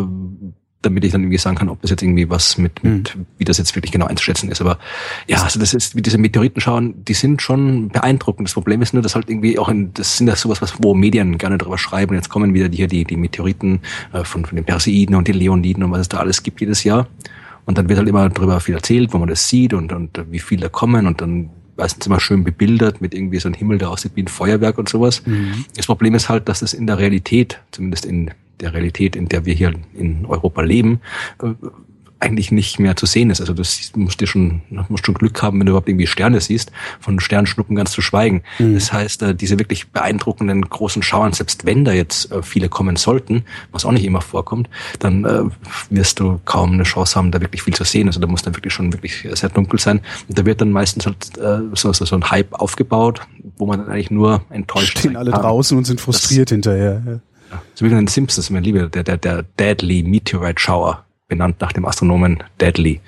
[0.81, 3.57] damit ich dann irgendwie sagen kann, ob das jetzt irgendwie was mit, mit wie das
[3.57, 4.61] jetzt wirklich genau einzuschätzen ist.
[4.61, 4.79] Aber
[5.27, 8.47] ja, also das ist, wie diese Meteoriten schauen, die sind schon beeindruckend.
[8.47, 10.93] Das Problem ist nur, dass halt irgendwie auch in, das sind ja sowas, was, wo
[10.93, 12.15] Medien gerne drüber schreiben.
[12.15, 13.81] Jetzt kommen wieder hier die, die Meteoriten
[14.13, 16.85] äh, von, von den Perseiden und den Leoniden und was es da alles gibt jedes
[16.85, 17.07] Jahr.
[17.65, 20.39] Und dann wird halt immer darüber viel erzählt, wo man das sieht und, und wie
[20.39, 24.13] viele kommen und dann meistens immer schön bebildert mit irgendwie so einem Himmel, der aussieht
[24.15, 25.23] wie ein Feuerwerk und sowas.
[25.75, 29.45] Das Problem ist halt, dass es in der Realität, zumindest in der Realität, in der
[29.45, 31.01] wir hier in Europa leben,
[31.41, 31.53] äh,
[32.21, 33.39] eigentlich nicht mehr zu sehen ist.
[33.39, 36.41] Also du siehst- musst dir schon, musst schon Glück haben, wenn du überhaupt irgendwie Sterne
[36.41, 36.69] siehst,
[36.99, 38.43] von Sternschnuppen ganz zu schweigen.
[38.59, 42.97] Das heißt, äh, diese wirklich beeindruckenden großen Schauern, selbst wenn da jetzt äh, viele kommen
[42.97, 44.69] sollten, was auch nicht immer vorkommt,
[44.99, 45.23] dann
[45.89, 48.07] wirst du kaum eine Chance haben, da wirklich viel zu sehen.
[48.07, 50.01] Also da muss dann wirklich schon wirklich sehr dunkel sein.
[50.27, 51.31] Und da wird dann meistens halt
[51.73, 53.21] so, so, so ein Hype aufgebaut,
[53.57, 57.01] wo man dann eigentlich nur enttäuscht stehen sein alle draußen und sind frustriert hinterher.
[57.05, 57.19] Ja.
[57.75, 61.71] So wie in den Simpsons, mein Lieber, der, der, der Deadly Meteorite Shower, benannt nach
[61.71, 63.01] dem Astronomen Deadly.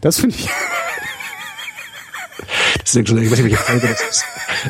[0.00, 0.48] Das finde ich,
[2.80, 4.24] Das ist schon, ich weiß nicht, welche Folge das ist.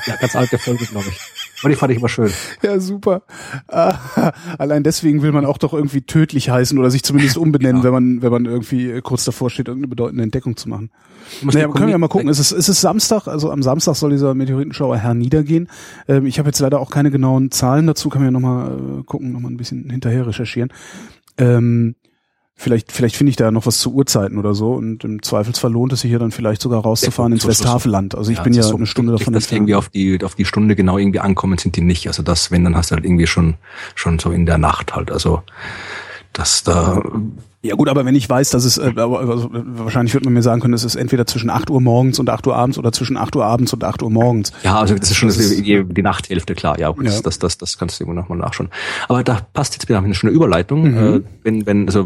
[0.07, 1.40] Ja, ganz alte Folge, glaube ich.
[1.61, 2.31] Aber die fand ich immer schön.
[2.63, 3.23] ja super.
[3.69, 7.93] Ah, allein deswegen will man auch doch irgendwie tödlich heißen oder sich zumindest umbenennen, wenn
[7.93, 10.91] man, wenn man irgendwie kurz davor steht, irgendeine bedeutende Entdeckung zu machen.
[11.43, 12.29] Naja, können wir ja mal gucken.
[12.29, 15.69] Es ist, es ist Samstag, also am Samstag soll dieser Meteoritenschauer herniedergehen.
[16.09, 19.03] Ähm, ich habe jetzt leider auch keine genauen Zahlen dazu, kann man ja nochmal äh,
[19.05, 20.73] gucken, nochmal ein bisschen hinterher recherchieren.
[21.39, 21.95] Ähm,
[22.61, 25.93] vielleicht vielleicht finde ich da noch was zu Uhrzeiten oder so und im Zweifelsfall lohnt
[25.93, 28.15] es sich ja dann vielleicht sogar rauszufahren ins Westhaveland.
[28.15, 30.45] Also ich Ja, bin ja so eine Stunde davon dass irgendwie auf die, auf die
[30.45, 32.07] Stunde genau irgendwie ankommen sind die nicht.
[32.07, 33.55] Also das, wenn, dann hast du halt irgendwie schon,
[33.95, 35.11] schon so in der Nacht halt.
[35.11, 35.43] Also,
[36.33, 37.03] dass da,
[37.63, 40.61] Ja gut, aber wenn ich weiß, dass es, äh, also, wahrscheinlich wird man mir sagen
[40.63, 43.37] können, es ist entweder zwischen 8 Uhr morgens und 8 Uhr abends oder zwischen 8
[43.37, 44.53] Uhr abends und 8 Uhr morgens.
[44.63, 47.21] ja, also das ist schon Das ist- die, die Nachthälfte, klar, ja, das, Ja.
[47.23, 48.71] Das, das, das kannst du irgendwo nochmal nachschauen.
[49.09, 50.91] Aber da passt jetzt wieder eine schöne Überleitung.
[50.93, 50.97] Mhm.
[51.17, 52.05] Äh, wenn, wenn, also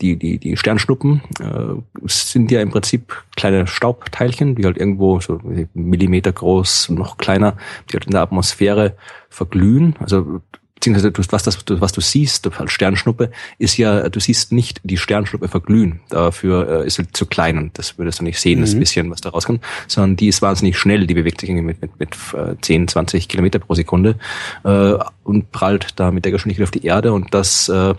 [0.00, 5.40] die, die, die Sternschnuppen äh, sind ja im Prinzip kleine Staubteilchen, die halt irgendwo so
[5.72, 7.56] Millimeter groß, noch kleiner,
[7.90, 8.96] die halt in der Atmosphäre
[9.30, 9.96] verglühen.
[10.00, 10.40] Also
[10.84, 14.98] beziehungsweise du, was, das, was du siehst als Sternschnuppe, ist ja, du siehst nicht die
[14.98, 16.00] Sternschnuppe verglühen.
[16.10, 19.20] Dafür äh, ist sie zu klein und das würdest du nicht sehen, das bisschen, was
[19.22, 22.54] da rauskommt, sondern die ist wahnsinnig schnell, die bewegt sich irgendwie mit, mit, mit äh,
[22.60, 24.16] 10, 20 Kilometer pro Sekunde
[24.64, 27.94] äh, und prallt da mit der Geschwindigkeit auf die Erde und das äh,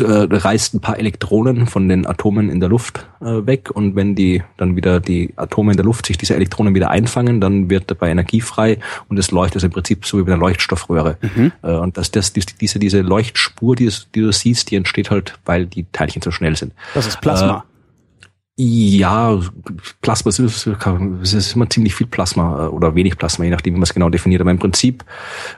[0.00, 4.14] äh, reißt ein paar Elektronen von den Atomen in der Luft äh, weg und wenn
[4.14, 7.90] die dann wieder die Atome in der Luft sich diese Elektronen wieder einfangen, dann wird
[7.90, 11.16] dabei Energie frei und es leuchtet also im Prinzip so wie bei einer Leuchtstoffröhre.
[11.62, 15.38] Äh, und das, das, die- diese, diese Leuchtspur, die, die du siehst, die entsteht halt,
[15.46, 16.74] weil die Teilchen so schnell sind.
[16.94, 17.64] Das ist Plasma.
[18.56, 19.40] Ja,
[20.02, 20.66] Plasma es ist,
[21.32, 24.10] ist immer ziemlich viel Plasma äh, oder wenig Plasma, je nachdem, wie man es genau
[24.10, 24.42] definiert.
[24.42, 25.04] Aber im Prinzip,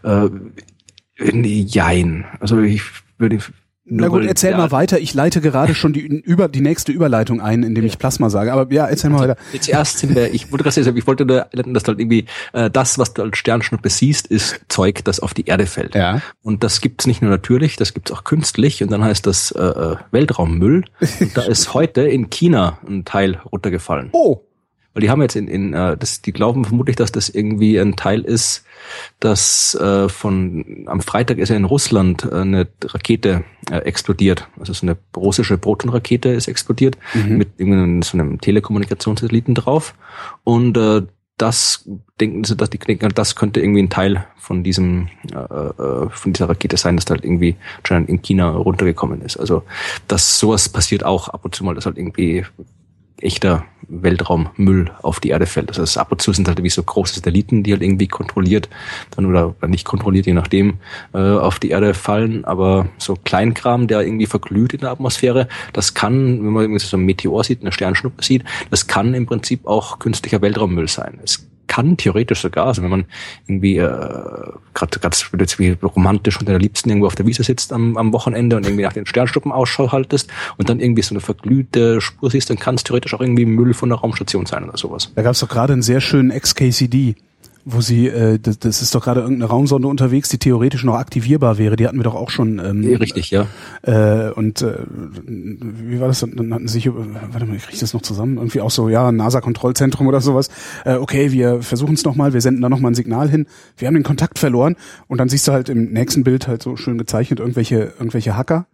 [0.05, 0.29] äh,
[1.21, 2.25] jein.
[2.39, 2.83] Also ich
[3.19, 3.39] würde.
[3.85, 5.01] Na gut, erzähl mal weiter.
[5.01, 8.53] Ich leite gerade schon die, über, die nächste Überleitung ein, indem ich Plasma sage.
[8.53, 9.37] Aber ja, erzähl mal weiter.
[9.61, 12.27] Zuerst sind wir, ich wollte gerade sagen, ich wollte nur einleiten, dass du halt irgendwie
[12.53, 15.97] äh, das, was du als Sternschnuppe siehst, ist Zeug, das auf die Erde fällt.
[15.97, 16.23] Ja.
[16.42, 19.62] Und das gibt's nicht nur natürlich, das gibt's auch künstlich und dann heißt das äh,
[19.62, 20.85] äh, Weltraummüll.
[21.21, 24.11] Und da ist heute in China ein Teil runtergefallen.
[24.12, 24.42] Oh,
[24.94, 27.96] Weil die haben jetzt in, in äh, das, die glauben vermutlich, dass das irgendwie ein
[27.96, 28.64] Teil ist,
[29.20, 34.48] dass äh, von am Freitag ist ja in Russland äh, eine Rakete äh, explodiert.
[34.59, 39.94] Also so eine russische Protonrakete ist explodiert mit irgendeinem so einem Telekommunikationssatelliten drauf.
[40.44, 41.02] Und äh,
[41.38, 41.88] das
[42.20, 46.33] denken sie, dass die denken, das könnte irgendwie ein Teil von diesem äh, äh, von
[46.33, 49.38] dieser Rakete sein, dass da halt irgendwie anscheinend in China runtergekommen ist.
[49.38, 49.62] Also
[50.07, 52.44] dass sowas passiert auch ab und zu mal, dass halt irgendwie
[53.23, 55.69] echter Weltraummüll auf die Erde fällt.
[55.69, 58.69] Also es ab und zu sind halt wie so große Satelliten, die halt irgendwie kontrolliert
[59.11, 60.79] dann oder, oder nicht kontrolliert, je nachdem,
[61.15, 62.45] äh, auf die Erde fallen.
[62.45, 66.97] Aber so Kleinkram, der irgendwie verglüht in der Atmosphäre, das kann, wenn man irgendwie so
[66.97, 71.19] ein Meteor sieht, eine Sternschnuppe sieht, das kann im Prinzip auch künstlicher Weltraummüll sein.
[71.23, 73.05] Es kann theoretisch sogar, also wenn man
[73.47, 73.89] irgendwie äh,
[74.75, 78.57] gerade ganz wie romantisch unter der Liebsten irgendwo auf der Wiese sitzt am, am Wochenende
[78.57, 82.51] und irgendwie nach den Sternschnuppen Ausschau haltest und dann irgendwie so eine verglühte Spur siehst,
[82.51, 85.13] dann kann es theoretisch auch irgendwie Müll von der Raumstation sein oder sowas.
[85.15, 87.15] da gab's doch gerade einen sehr schönen XKCD.
[87.64, 91.59] Wo sie, äh, das, das ist doch gerade irgendeine Raumsonde unterwegs, die theoretisch noch aktivierbar
[91.59, 91.77] wäre.
[91.77, 92.59] Die hatten wir doch auch schon.
[92.59, 93.46] Ähm, richtig, ja.
[93.83, 94.79] Äh, und äh,
[95.27, 96.20] wie war das?
[96.20, 98.37] Dann hatten sie sich, äh, warte mal, ich kriege das noch zusammen.
[98.37, 100.48] Irgendwie auch so, ja, NASA-Kontrollzentrum oder sowas.
[100.85, 103.46] Äh, okay, wir versuchen es nochmal, wir senden da nochmal ein Signal hin.
[103.77, 104.77] Wir haben den Kontakt verloren.
[105.07, 108.66] Und dann siehst du halt im nächsten Bild halt so schön gezeichnet irgendwelche, irgendwelche Hacker,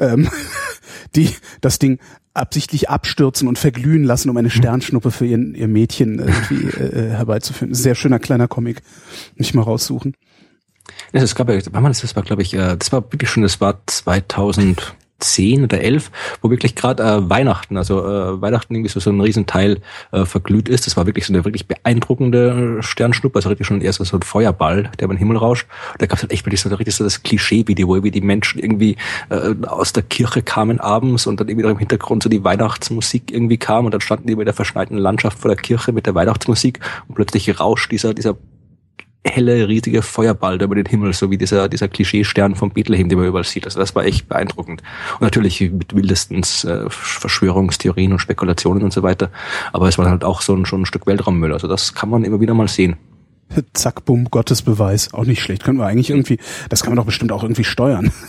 [0.00, 0.28] ähm,
[1.14, 2.00] die das Ding
[2.34, 7.74] absichtlich abstürzen und verglühen lassen, um eine Sternschnuppe für ihren, ihr Mädchen irgendwie äh, herbeizuführen.
[7.74, 8.82] Sehr schöner kleiner Comic.
[9.36, 10.14] Ich mal raussuchen.
[11.12, 13.30] Das, es gab ja, wann war das, das war glaube ich, äh, das war wirklich
[13.30, 13.80] schon, das war
[15.20, 16.10] 2010 oder 11,
[16.42, 19.78] wo wirklich gerade äh, Weihnachten, also äh, Weihnachten irgendwie so, so ein Riesenteil
[20.12, 20.86] äh, verglüht ist.
[20.86, 24.22] Das war wirklich so eine wirklich beeindruckende äh, Sternschnuppe, also richtig schon erst so ein
[24.22, 25.66] Feuerball, der über den Himmel rauscht.
[25.92, 28.20] Und da gab es halt echt wirklich so richtig so das Klischee-Video, wo irgendwie die
[28.20, 28.96] Menschen irgendwie
[29.28, 33.32] äh, aus der Kirche kamen abends und dann irgendwie noch im Hintergrund so die Weihnachtsmusik
[33.32, 36.14] irgendwie kam und dann standen die über der verschneiten Landschaft vor der Kirche mit der
[36.14, 38.36] Weihnachtsmusik und plötzlich rauscht dieser, dieser
[39.24, 43.18] helle, riesige Feuerball da über den Himmel, so wie dieser, dieser Klischeestern von Bethlehem, den
[43.18, 43.66] man überall sieht.
[43.66, 44.82] Also das war echt beeindruckend.
[45.14, 49.30] Und natürlich mit wildestens äh, Verschwörungstheorien und Spekulationen und so weiter.
[49.72, 51.52] Aber es war halt auch so ein, schon ein Stück Weltraummüll.
[51.52, 52.96] Also das kann man immer wieder mal sehen.
[53.74, 55.12] Zack, bumm, Gottesbeweis.
[55.12, 55.64] Auch nicht schlecht.
[55.64, 58.12] Können wir eigentlich irgendwie, das kann man doch bestimmt auch irgendwie steuern.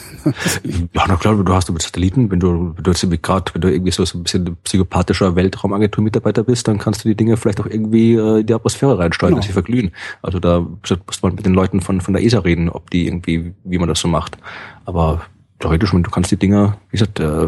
[0.94, 3.72] Ja, na klar, du hast über Satelliten, wenn du, wenn du jetzt gerade, wenn du
[3.74, 7.66] irgendwie so, so ein bisschen psychopathischer Weltraumagentur-Mitarbeiter bist, dann kannst du die Dinge vielleicht auch
[7.66, 9.40] irgendwie äh, in die Atmosphäre reinsteuern, Genau.
[9.40, 9.92] dass sie verglühen.
[10.22, 13.54] Also da muss man mit den Leuten von, von der ESA reden, ob die irgendwie,
[13.64, 14.38] wie man das so macht.
[14.86, 15.22] Aber
[15.60, 17.48] theoretisch, wenn du kannst die Dinger, wie gesagt, äh,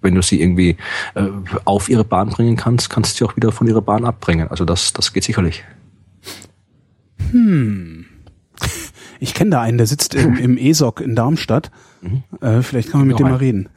[0.00, 0.76] wenn du sie irgendwie
[1.14, 1.26] äh,
[1.66, 4.48] auf ihre Bahn bringen kannst, kannst du sie auch wieder von ihrer Bahn abbringen.
[4.48, 5.62] Also das, das geht sicherlich.
[9.20, 11.70] Ich kenne da einen, der sitzt im, im ESOC in Darmstadt.
[12.40, 13.68] Äh, vielleicht kann man mit dem mal reden.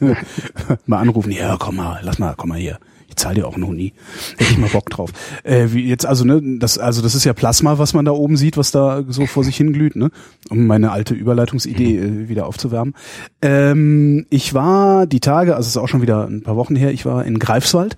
[0.86, 1.32] mal anrufen.
[1.32, 2.78] Ja, komm mal, lass mal, komm mal hier.
[3.16, 3.94] Zahle dir auch einen Huni.
[4.36, 5.10] Hätte ich mal Bock drauf.
[5.42, 8.36] Äh, wie jetzt also ne, das also das ist ja Plasma, was man da oben
[8.36, 10.10] sieht, was da so vor sich hinglüht, ne?
[10.50, 12.94] Um meine alte Überleitungsidee äh, wieder aufzuwärmen.
[13.40, 16.92] Ähm, ich war die Tage, also es ist auch schon wieder ein paar Wochen her,
[16.92, 17.96] ich war in Greifswald.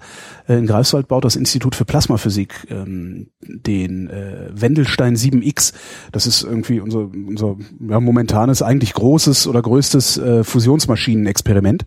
[0.49, 5.75] Äh, in Greifswald baut das Institut für Plasmaphysik ähm, den äh, Wendelstein 7X.
[6.13, 7.57] Das ist irgendwie unser unser
[7.89, 11.87] ja, momentanes eigentlich großes oder größtes äh, Fusionsmaschinenexperiment.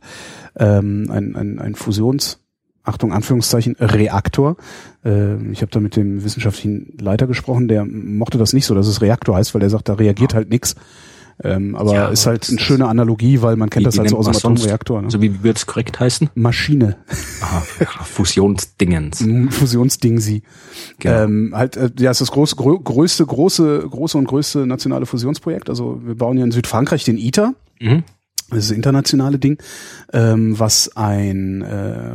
[0.58, 2.41] Ähm, ein, ein, ein Fusions
[2.84, 4.58] Achtung, Anführungszeichen, Reaktor.
[5.06, 8.88] Äh, ich habe da mit dem wissenschaftlichen Leiter gesprochen, der mochte das nicht so, dass
[8.88, 10.76] es Reaktor heißt, weil der sagt, da reagiert halt nix.
[11.44, 14.26] Ähm, aber Ja, ist halt eine schöne Analogie, weil man kennt das halt so aus
[14.26, 14.36] dem?
[14.36, 15.02] Atomreaktor.
[15.02, 15.06] Ne?
[15.06, 16.30] Also wie wird es korrekt heißen?
[16.36, 16.98] Maschine,
[17.41, 17.62] Aha,
[18.04, 19.26] Fusionsdingens.
[19.50, 20.44] Fusionsding sie.
[21.00, 21.24] Genau.
[21.24, 25.70] Ähm, halt, äh, ja, ist das große, grö größte, große, große und größte nationale Fusionsprojekt.
[25.70, 27.54] Also wir bauen ja in Südfrankreich den ITER.
[27.80, 28.04] Mhm.
[28.52, 29.62] Das ist internationale Ding,
[30.14, 32.12] ähm, was ein, äh,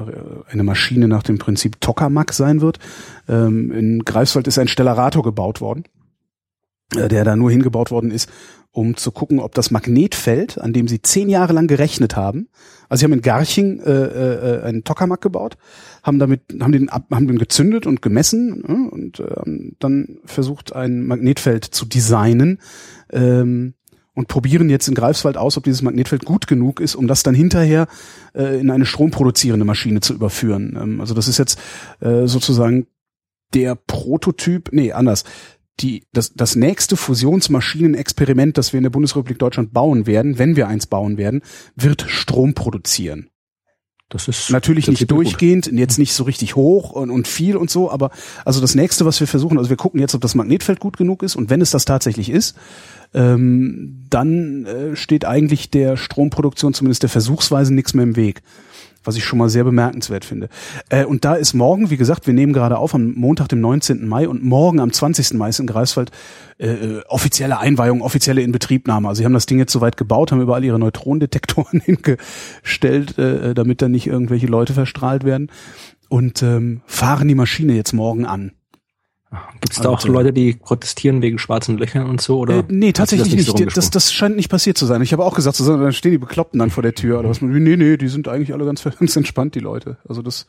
[0.48, 2.78] eine Maschine nach dem Prinzip Tokamak sein wird.
[3.28, 5.84] Ähm, in Greifswald ist ein Stellarator gebaut worden,
[6.94, 8.28] äh, der da nur hingebaut worden ist,
[8.70, 12.48] um zu gucken, ob das Magnetfeld, an dem sie zehn Jahre lang gerechnet haben,
[12.88, 15.56] also sie haben in Garching äh, äh, einen Tokamak gebaut,
[16.02, 20.74] haben damit, haben den, ab, haben den gezündet und gemessen äh, und äh, dann versucht,
[20.74, 22.60] ein Magnetfeld zu designen,
[23.10, 23.74] ähm,
[24.16, 27.34] und probieren jetzt in Greifswald aus, ob dieses Magnetfeld gut genug ist, um das dann
[27.34, 27.86] hinterher
[28.34, 30.76] äh, in eine stromproduzierende Maschine zu überführen.
[30.80, 31.60] Ähm, also das ist jetzt
[32.00, 32.86] äh, sozusagen
[33.54, 35.24] der Prototyp, nee, anders.
[35.80, 40.66] Die, das, das nächste Fusionsmaschinenexperiment, das wir in der Bundesrepublik Deutschland bauen werden, wenn wir
[40.66, 41.42] eins bauen werden,
[41.76, 43.28] wird Strom produzieren.
[44.08, 45.24] Das ist Natürlich das nicht sieht gut.
[45.24, 48.10] durchgehend, jetzt nicht so richtig hoch und, und viel und so, aber
[48.44, 51.24] also das nächste, was wir versuchen, also wir gucken jetzt, ob das Magnetfeld gut genug
[51.24, 52.56] ist und wenn es das tatsächlich ist,
[53.14, 58.42] ähm, dann äh, steht eigentlich der Stromproduktion zumindest der Versuchsweise nichts mehr im Weg.
[59.06, 60.48] Was ich schon mal sehr bemerkenswert finde.
[60.88, 64.06] Äh, und da ist morgen, wie gesagt, wir nehmen gerade auf am Montag, dem 19.
[64.06, 65.34] Mai und morgen am 20.
[65.34, 66.10] Mai ist in Greifswald
[66.58, 69.08] äh, äh, offizielle Einweihung, offizielle Inbetriebnahme.
[69.08, 73.82] Also sie haben das Ding jetzt soweit gebaut, haben überall ihre Neutronendetektoren hingestellt, äh, damit
[73.82, 75.50] da nicht irgendwelche Leute verstrahlt werden
[76.08, 78.52] und ähm, fahren die Maschine jetzt morgen an.
[79.60, 82.38] Gibt es da auch Also- Leute, die protestieren wegen schwarzen Löchern und so?
[82.38, 83.46] Oder Äh, nee, tatsächlich das nicht.
[83.46, 85.02] so Die- das, das scheint nicht passiert zu sein.
[85.02, 87.42] Ich habe auch gesagt, so, dann stehen die Bekloppten dann vor der Tür oder was.
[87.42, 89.96] Nee, nee, die sind eigentlich alle ganz, ganz entspannt, die Leute.
[90.08, 90.46] Also das,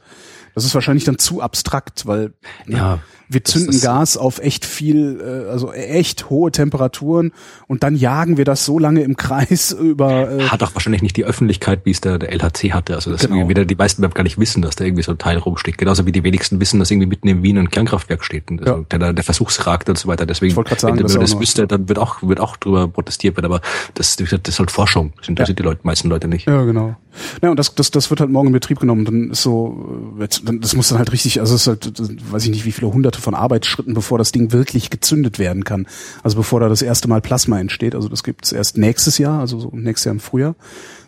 [0.55, 2.33] das ist wahrscheinlich dann zu abstrakt, weil
[2.65, 7.33] ne, Ja, wir zünden Gas auf echt viel, äh, also echt hohe Temperaturen
[7.67, 10.31] und dann jagen wir das so lange im Kreis über.
[10.31, 12.95] Äh, hat auch wahrscheinlich nicht die Öffentlichkeit, wie es der, der LHC hatte.
[12.95, 13.49] Also das Genau.
[13.49, 15.77] wieder die meisten überhaupt gar nicht wissen, dass da irgendwie so ein Teil rumsteht.
[15.77, 18.86] Genauso wie die wenigsten wissen, dass irgendwie mitten in Wien ein Kernkraftwerk steht und also
[18.89, 18.97] Ja.
[18.97, 20.25] der, der Versuchsreaktor und so weiter.
[20.25, 23.45] Deswegen, sagen, wenn man das wüsste, dann wird auch wird auch drüber protestiert werden.
[23.47, 23.62] Aber
[23.95, 25.12] das, das ist halt Forschung.
[25.17, 26.47] Das interessiert die Leute, meisten Leute nicht.
[26.47, 26.95] Ja, genau.
[27.41, 29.03] Ja, und das, das, das wird halt morgen in Betrieb genommen.
[29.05, 32.32] Dann ist so, äh, jetzt und das muss dann halt richtig, also es ist halt,
[32.32, 35.88] weiß ich nicht, wie viele hunderte von Arbeitsschritten, bevor das Ding wirklich gezündet werden kann.
[36.23, 37.95] Also bevor da das erste Mal Plasma entsteht.
[37.95, 40.56] Also das gibt's erst nächstes Jahr, also so nächstes Jahr im Frühjahr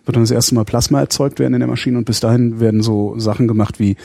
[0.09, 2.81] wird dann das erste Mal Plasma erzeugt werden in der Maschine und bis dahin werden
[2.81, 3.95] so Sachen gemacht wie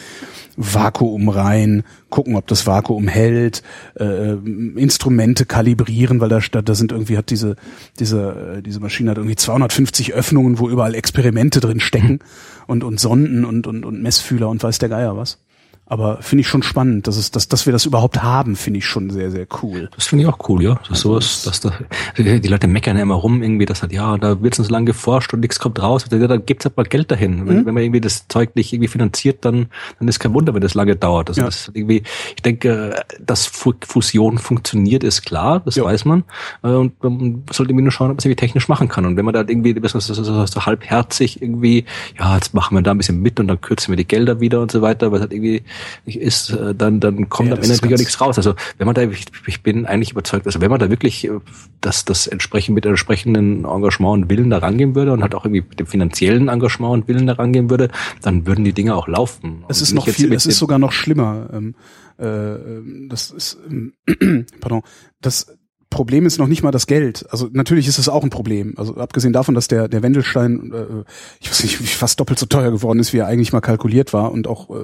[0.58, 3.62] Vakuum rein, gucken, ob das Vakuum hält,
[3.98, 7.56] äh, Instrumente kalibrieren, weil da, da sind irgendwie hat diese
[7.98, 12.18] diese äh, diese Maschine hat irgendwie 250 Öffnungen, wo überall Experimente drin stecken
[12.66, 15.38] und und Sonden und und und Messfühler und weiß der Geier was.
[15.86, 18.86] Aber finde ich schon spannend, dass es, dass, dass wir das überhaupt haben, finde ich
[18.86, 19.90] schon sehr, sehr cool.
[19.94, 20.76] Das finde ich auch cool, ja.
[20.76, 21.72] Das also sowas, dass da,
[22.16, 25.34] die Leute meckern ja immer rum, irgendwie, dass halt, ja, da wird so lange geforscht
[25.34, 26.06] und nichts kommt raus.
[26.10, 27.46] Ja, da gibt's halt mal Geld dahin.
[27.46, 27.66] Wenn, mhm.
[27.66, 29.66] wenn man irgendwie das Zeug nicht irgendwie finanziert, dann,
[29.98, 31.28] dann ist kein Wunder, wenn das lange dauert.
[31.28, 31.46] Also ja.
[31.48, 32.02] das irgendwie,
[32.34, 35.84] ich denke, dass Fusion funktioniert, ist klar, das ja.
[35.84, 36.24] weiß man.
[36.62, 39.04] Äh, und man sollte irgendwie nur schauen, ob man es irgendwie technisch machen kann.
[39.04, 41.84] Und wenn man da irgendwie so, so, so, so halbherzig irgendwie,
[42.18, 44.62] ja, jetzt machen wir da ein bisschen mit und dann kürzen wir die Gelder wieder
[44.62, 45.62] und so weiter, weil es halt irgendwie
[46.04, 48.37] ist, äh, dann, dann kommt ja, am Ende natürlich nichts raus.
[48.37, 51.40] Also wenn man da, ich, ich bin eigentlich überzeugt, also wenn man da wirklich äh,
[51.80, 55.64] das, das entsprechend mit entsprechenden Engagement und Willen da rangehen würde und halt auch irgendwie
[55.68, 57.88] mit dem finanziellen Engagement und Willen da rangehen würde,
[58.22, 59.64] dann würden die Dinge auch laufen.
[59.68, 61.48] Es ist noch viel, es ist sogar noch schlimmer.
[61.52, 61.74] Ähm,
[62.18, 63.94] äh, das ist, ähm,
[64.60, 64.82] pardon,
[65.20, 65.56] das
[65.94, 67.24] Problem ist noch nicht mal das Geld.
[67.30, 68.74] Also natürlich ist es auch ein Problem.
[68.76, 71.04] Also abgesehen davon, dass der der Wendelstein, äh,
[71.40, 74.33] ich weiß nicht, fast doppelt so teuer geworden ist, wie er eigentlich mal kalkuliert war
[74.33, 74.83] und auch äh,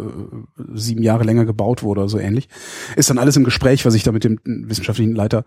[0.72, 2.48] sieben Jahre länger gebaut wurde oder so ähnlich,
[2.94, 5.44] ist dann alles im Gespräch, was ich da mit dem wissenschaftlichen Leiter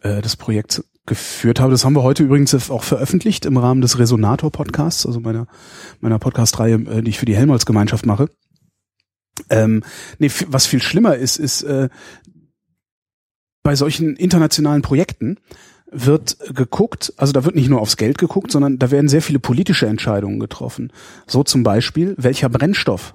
[0.00, 1.72] äh, des Projekts geführt habe.
[1.72, 5.48] Das haben wir heute übrigens auch veröffentlicht im Rahmen des Resonator Podcasts, also meiner
[6.00, 8.30] meiner Podcast-Reihe, äh, die ich für die Helmholtz-Gemeinschaft mache.
[9.50, 9.82] Ähm,
[10.18, 11.90] nee, was viel schlimmer ist, ist, äh,
[13.68, 15.36] bei solchen internationalen Projekten
[15.90, 19.40] wird geguckt, also da wird nicht nur aufs Geld geguckt, sondern da werden sehr viele
[19.40, 20.90] politische Entscheidungen getroffen.
[21.26, 23.14] So zum Beispiel, welcher Brennstoff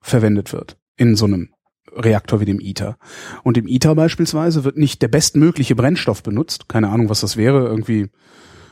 [0.00, 1.48] verwendet wird in so einem
[1.92, 2.98] Reaktor wie dem ITER.
[3.42, 7.66] Und im ITER beispielsweise wird nicht der bestmögliche Brennstoff benutzt, keine Ahnung, was das wäre,
[7.66, 8.10] irgendwie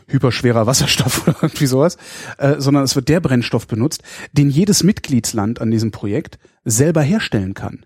[0.06, 1.96] hyperschwerer Wasserstoff oder irgendwie sowas,
[2.38, 7.54] äh, sondern es wird der Brennstoff benutzt, den jedes Mitgliedsland an diesem Projekt selber herstellen
[7.54, 7.84] kann.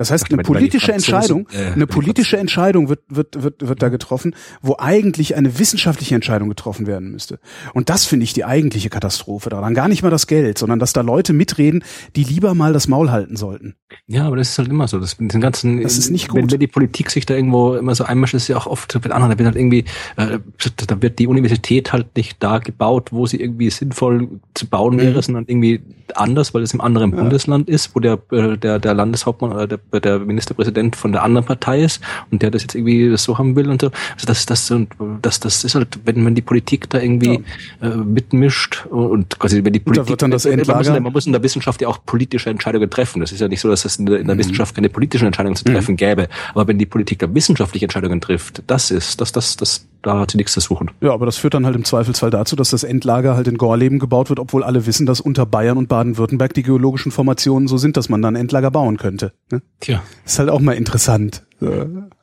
[0.00, 4.34] Das heißt, eine politische Entscheidung, äh, eine politische Entscheidung wird, wird, wird, wird da getroffen,
[4.62, 7.38] wo eigentlich eine wissenschaftliche Entscheidung getroffen werden müsste.
[7.74, 9.74] Und das finde ich die eigentliche Katastrophe daran.
[9.74, 11.84] Gar nicht mal das Geld, sondern dass da Leute mitreden,
[12.16, 13.74] die lieber mal das Maul halten sollten.
[14.06, 14.98] Ja, aber das ist halt immer so.
[14.98, 16.38] Das mit den ganzen, das ist nicht gut.
[16.38, 19.12] Wenn, wenn die Politik sich da irgendwo immer so einmischt, ist ja auch oft mit
[19.12, 19.84] anderen, da wird halt irgendwie,
[20.16, 20.38] äh,
[20.86, 25.16] da wird die Universität halt nicht da gebaut, wo sie irgendwie sinnvoll zu bauen wäre,
[25.16, 25.22] mhm.
[25.22, 25.82] sondern irgendwie
[26.14, 27.18] anders, weil es im anderen ja.
[27.18, 31.46] Bundesland ist, wo der, äh, der, der Landeshauptmann oder der der Ministerpräsident von der anderen
[31.46, 32.00] Partei ist
[32.30, 33.90] und der das jetzt irgendwie so haben will und so.
[34.14, 34.90] Also das, das, und
[35.22, 37.42] das, das ist halt, wenn, wenn die Politik da irgendwie
[37.80, 37.88] ja.
[37.88, 41.26] äh, mitmischt und quasi wenn die Politik, da wird dann das man, muss, man muss
[41.26, 43.20] in der Wissenschaft ja auch politische Entscheidungen treffen.
[43.20, 44.40] Das ist ja nicht so, dass es in der, in der mhm.
[44.40, 45.96] Wissenschaft keine politischen Entscheidungen zu treffen mhm.
[45.96, 46.28] gäbe.
[46.54, 50.30] Aber wenn die Politik da wissenschaftliche Entscheidungen trifft, das ist, das, das, das, da hat
[50.30, 50.90] sie nichts zu suchen.
[51.00, 53.98] Ja, aber das führt dann halt im Zweifelsfall dazu, dass das Endlager halt in Gorleben
[53.98, 57.96] gebaut wird, obwohl alle wissen, dass unter Bayern und Baden-Württemberg die geologischen Formationen so sind,
[57.96, 59.32] dass man dann Endlager bauen könnte.
[59.50, 59.62] Ne?
[59.80, 60.02] Tja.
[60.24, 61.44] Ist halt auch mal interessant.
[61.60, 61.70] So,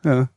[0.04, 0.30] ja.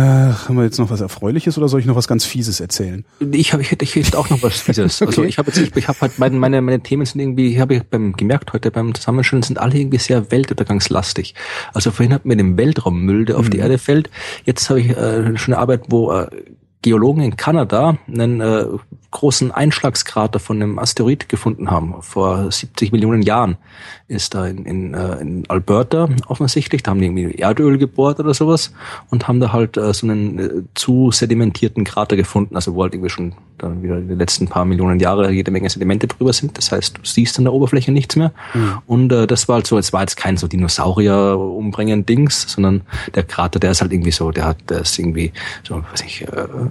[0.00, 3.04] Ach, haben wir jetzt noch was Erfreuliches oder soll ich noch was ganz Fieses erzählen?
[3.18, 5.02] Ich habe ich hätte, ich hätte auch noch was Fieses.
[5.02, 5.08] okay.
[5.08, 7.58] Also ich habe jetzt ich, ich habe halt meine, meine meine Themen sind irgendwie, ich
[7.58, 11.34] habe ich beim gemerkt heute beim Zusammenstellen sind alle irgendwie sehr weltuntergangslastig.
[11.74, 13.50] Also vorhin hat mir den Weltraummüll, der auf mhm.
[13.50, 14.08] die Erde fällt.
[14.44, 16.28] Jetzt habe ich äh, schon eine Arbeit, wo äh,
[16.82, 18.66] Geologen in Kanada einen äh,
[19.10, 22.02] großen Einschlagskrater von einem Asteroid gefunden haben.
[22.02, 23.56] Vor 70 Millionen Jahren
[24.06, 26.82] ist da in, in, äh, in Alberta offensichtlich.
[26.82, 28.72] Da haben die irgendwie Erdöl gebohrt oder sowas
[29.10, 32.94] und haben da halt äh, so einen äh, zu sedimentierten Krater gefunden, also wo halt
[32.94, 36.56] irgendwie schon dann wieder die letzten paar Millionen Jahre jede Menge Sedimente drüber sind.
[36.56, 38.32] Das heißt, du siehst an der Oberfläche nichts mehr.
[38.54, 38.78] Mhm.
[38.86, 42.82] Und äh, das war halt so, es war jetzt kein so Dinosaurier umbringen Dings, sondern
[43.14, 46.22] der Krater, der ist halt irgendwie so, der hat, der ist irgendwie so, weiß ich,
[46.22, 46.68] äh, äh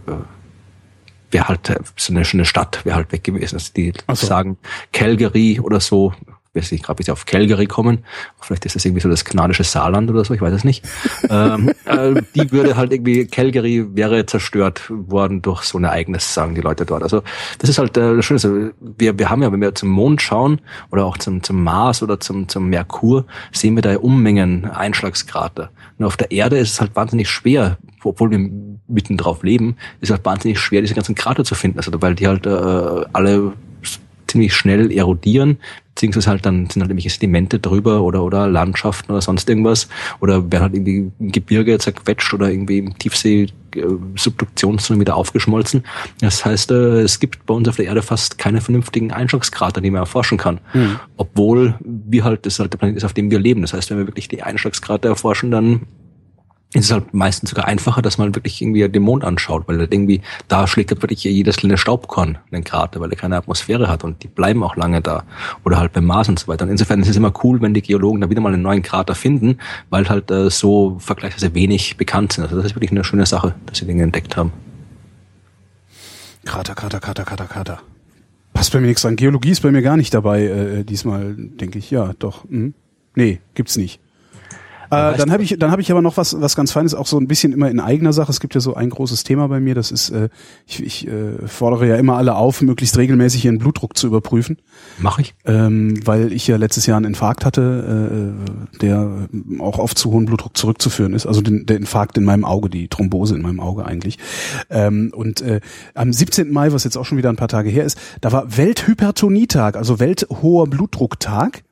[1.32, 3.56] wäre halt so eine schöne Stadt, wäre halt weg gewesen.
[3.56, 4.26] Also die so.
[4.28, 4.58] sagen
[4.94, 6.14] Calgary oder so,
[6.54, 8.04] weiß nicht gerade, sie auf Calgary kommen.
[8.42, 10.86] Vielleicht ist das irgendwie so das kanadische Saarland oder so, ich weiß es nicht.
[11.30, 16.56] ähm, äh, die würde halt irgendwie, Calgary wäre zerstört worden durch so ein Ereignis, sagen
[16.56, 17.04] die Leute dort.
[17.04, 17.24] Also
[17.60, 18.74] das ist halt äh, das Schöne.
[18.80, 22.20] Wir, wir haben ja, wenn wir zum Mond schauen oder auch zum, zum Mars oder
[22.20, 25.70] zum, zum Merkur, sehen wir da Unmengen Einschlagskrater.
[25.98, 28.50] Und auf der Erde ist es halt wahnsinnig schwer, obwohl wir
[28.88, 31.80] mitten drauf leben, ist es halt wahnsinnig schwer, diese ganzen Krater zu finden.
[31.80, 33.54] Also weil die halt äh, alle
[34.28, 35.58] ziemlich schnell erodieren,
[35.98, 39.88] beziehungsweise halt dann sind halt irgendwelche Sedimente drüber oder, oder Landschaften oder sonst irgendwas
[40.20, 43.82] oder werden halt irgendwie im Gebirge zerquetscht oder irgendwie im Tiefsee äh,
[44.16, 45.84] Subduktionszone wieder aufgeschmolzen.
[46.22, 49.90] Das heißt, äh, es gibt bei uns auf der Erde fast keine vernünftigen Einschlagskrater, die
[49.90, 50.60] man erforschen kann.
[50.76, 51.00] Mhm.
[51.18, 53.62] Obwohl wir halt, das halt der Planet ist, auf dem wir leben.
[53.62, 55.82] Das heißt, wenn wir wirklich die Einschlagskrater erforschen, dann
[56.74, 60.22] ist es halt meistens sogar einfacher, dass man wirklich irgendwie den Mond anschaut, weil irgendwie
[60.50, 64.04] da schlägt halt wirklich jedes kleine Staubkorn in den Krater, weil er keine Atmosphäre hat
[64.04, 65.24] und die bleiben auch lange da.
[65.64, 66.66] Oder halt beim Mars und so weiter.
[66.66, 69.16] Und insofern ist es immer cool, wenn die Geologen da wieder mal einen neuen Krater
[69.16, 69.60] finden,
[69.90, 72.44] weil halt äh, so vergleichsweise wenig bekannt sind.
[72.44, 74.52] Also das ist wirklich eine schöne Sache, dass sie Dinge entdeckt haben.
[76.44, 77.80] Krater, Krater, Krater, Krater, Krater.
[78.54, 79.16] Passt bei mir nichts an.
[79.16, 81.92] Geologie ist bei mir gar nicht dabei äh, diesmal, denke ich.
[81.92, 82.44] Ja, doch.
[82.50, 82.74] Hm.
[83.16, 84.02] Nee, gibt's nicht.
[84.90, 87.18] Äh, dann habe ich, dann habe ich aber noch was, was ganz Feines, auch so
[87.20, 88.32] ein bisschen immer in eigener Sache.
[88.32, 89.76] Es gibt ja so ein großes Thema bei mir.
[89.76, 90.30] Das ist, äh,
[90.66, 94.58] ich, ich äh, fordere ja immer alle auf, möglichst regelmäßig ihren Blutdruck zu überprüfen.
[94.98, 95.36] Mache ich.
[95.46, 98.36] Ähm, weil ich ja letztes Jahr einen Infarkt hatte,
[98.74, 99.28] äh, der
[99.60, 101.26] auch auf zu hohen Blutdruck zurückzuführen ist.
[101.26, 104.18] Also den, der Infarkt in meinem Auge, die Thrombose in meinem Auge eigentlich.
[104.70, 105.62] Ähm, und äh,
[105.94, 106.52] am 17.
[106.52, 110.00] Mai, was jetzt auch schon wieder ein paar Tage her ist, da war Welthypertonietag, also
[110.00, 111.64] Welthoher Blutdrucktag.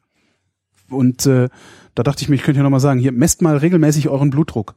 [0.89, 1.49] Und äh,
[1.95, 4.75] da dachte ich mir, ich könnte ja nochmal sagen, hier messt mal regelmäßig euren Blutdruck.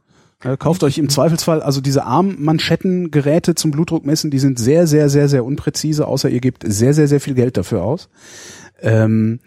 [0.57, 5.27] Kauft euch im Zweifelsfall, also diese Armmanschettengeräte zum Blutdruck messen, die sind sehr, sehr, sehr,
[5.27, 8.07] sehr unpräzise, außer ihr gebt sehr, sehr, sehr viel Geld dafür aus.
[8.81, 9.41] Ähm,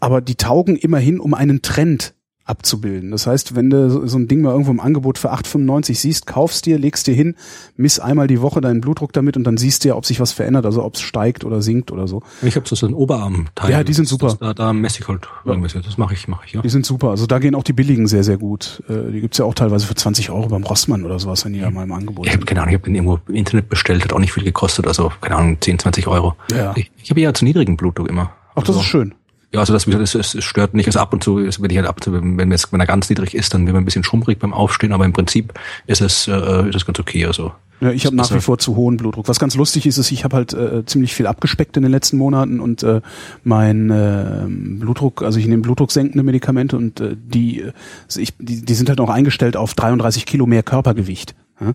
[0.00, 2.14] aber die taugen immerhin, um einen Trend
[2.44, 3.12] abzubilden.
[3.12, 6.66] Das heißt, wenn du so ein Ding mal irgendwo im Angebot für 8,95 siehst, kaufst
[6.66, 7.36] dir, legst dir hin,
[7.76, 10.32] miss einmal die Woche deinen Blutdruck damit und dann siehst du ja, ob sich was
[10.32, 12.22] verändert, also ob es steigt oder sinkt oder so.
[12.42, 13.70] Ich habe so einen Oberarmteil.
[13.70, 14.26] Ja, die sind super.
[14.26, 15.72] Das, da, da messe ich halt irgendwas.
[15.72, 16.62] Das mache ich, mache ich, ja.
[16.62, 17.10] Die sind super.
[17.10, 18.82] Also da gehen auch die billigen sehr, sehr gut.
[18.88, 21.60] Äh, die gibt's ja auch teilweise für 20 Euro beim Rossmann oder sowas, wenn die
[21.60, 24.02] ja mal im Angebot Ich habe keine Ahnung, ich habe den irgendwo im Internet bestellt,
[24.02, 26.34] hat auch nicht viel gekostet, also keine Ahnung, 10, 20 Euro.
[26.50, 26.72] Ja.
[26.76, 28.32] Ich, ich habe ja zu niedrigen Blutdruck immer.
[28.54, 29.14] Ach, das also, ist schön.
[29.52, 30.86] Ja, also das, das, das stört nicht.
[30.86, 33.10] Also ab und zu, wenn ich halt ab und zu, wenn, es, wenn er ganz
[33.10, 35.54] niedrig ist, dann wird man ein bisschen schummrig beim Aufstehen, aber im Prinzip
[35.86, 37.26] ist es, äh, ist es ganz okay.
[37.26, 39.26] Also ja, ich habe nach wie vor zu hohen Blutdruck.
[39.26, 42.18] Was ganz lustig ist, ist, ich habe halt äh, ziemlich viel abgespeckt in den letzten
[42.18, 43.00] Monaten und äh,
[43.42, 47.72] mein äh, Blutdruck, also ich nehme blutdrucksenkende Medikamente und äh, die, äh,
[48.16, 51.34] ich, die, die sind halt auch eingestellt auf 33 Kilo mehr Körpergewicht.
[51.60, 51.72] Ja?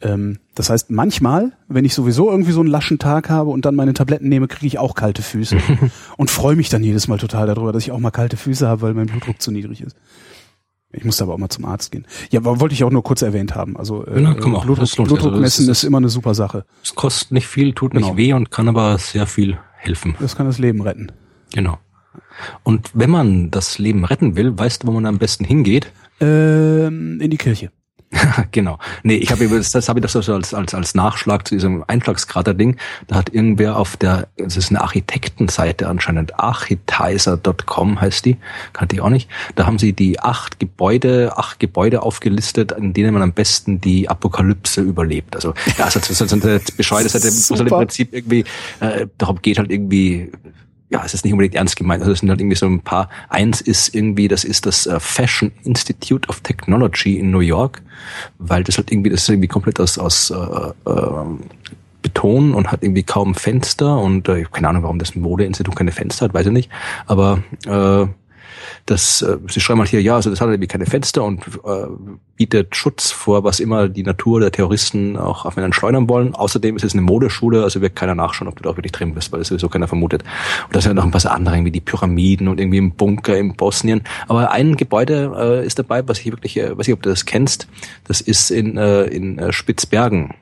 [0.00, 3.74] Ähm, das heißt, manchmal, wenn ich sowieso irgendwie so einen laschen Tag habe und dann
[3.74, 5.56] meine Tabletten nehme, kriege ich auch kalte Füße
[6.16, 8.82] und freue mich dann jedes Mal total darüber, dass ich auch mal kalte Füße habe,
[8.82, 9.96] weil mein Blutdruck zu niedrig ist.
[10.92, 12.06] Ich musste aber auch mal zum Arzt gehen.
[12.30, 13.76] Ja, wollte ich auch nur kurz erwähnt haben.
[13.76, 16.64] Also äh, ja, komm, Blutdruck, Blutdruck also, messen ist, ist, immer eine super Sache.
[16.82, 18.08] Es kostet nicht viel, tut genau.
[18.08, 20.14] nicht weh und kann aber sehr viel helfen.
[20.20, 21.10] Das kann das Leben retten.
[21.52, 21.78] Genau.
[22.62, 25.90] Und wenn man das Leben retten will, weißt du, wo man am besten hingeht?
[26.20, 27.70] Ähm, in die Kirche.
[28.52, 28.78] Genau.
[29.02, 31.84] Nee, ich habe das, das habe ich das so als, als, als Nachschlag zu diesem
[31.86, 32.76] Einschlagskrater-Ding.
[33.06, 38.36] Da hat irgendwer auf der, das ist eine Architektenseite anscheinend, architizer.com heißt die,
[38.72, 39.28] kannte ich auch nicht.
[39.54, 44.08] Da haben sie die acht Gebäude, acht Gebäude aufgelistet, in denen man am besten die
[44.08, 45.36] Apokalypse überlebt.
[45.36, 48.44] Also, ja, also, so, so, so eine bescheuerte Seite, wo es halt im Prinzip irgendwie,
[48.80, 50.30] äh, darum geht halt irgendwie,
[50.94, 52.02] ja, es ist nicht unbedingt ernst gemeint.
[52.02, 53.08] Also es sind halt irgendwie so ein paar.
[53.28, 57.82] Eins ist irgendwie, das ist das äh, Fashion Institute of Technology in New York,
[58.38, 61.24] weil das halt irgendwie, das ist irgendwie komplett aus, aus äh, äh,
[62.00, 66.26] Beton und hat irgendwie kaum Fenster und äh, keine Ahnung, warum das Modeinstitut keine Fenster
[66.26, 66.70] hat, weiß ich nicht.
[67.06, 68.06] Aber äh,
[68.86, 71.86] das, äh, sie schreiben halt hier, ja, also das hat irgendwie keine Fenster und äh,
[72.36, 76.34] bietet Schutz vor, was immer die Natur der Terroristen auch auf einen schleudern wollen.
[76.34, 79.14] Außerdem ist es eine Modeschule, also wird keiner nachschauen, ob du da auch wirklich drin
[79.14, 80.22] bist, weil das sowieso keiner vermutet.
[80.66, 83.54] Und da sind noch ein paar andere, irgendwie die Pyramiden und irgendwie im Bunker in
[83.54, 84.02] Bosnien.
[84.28, 87.24] Aber ein Gebäude äh, ist dabei, was ich wirklich, äh, weiß ich, ob du das
[87.24, 87.68] kennst,
[88.04, 90.34] das ist in, äh, in äh, Spitzbergen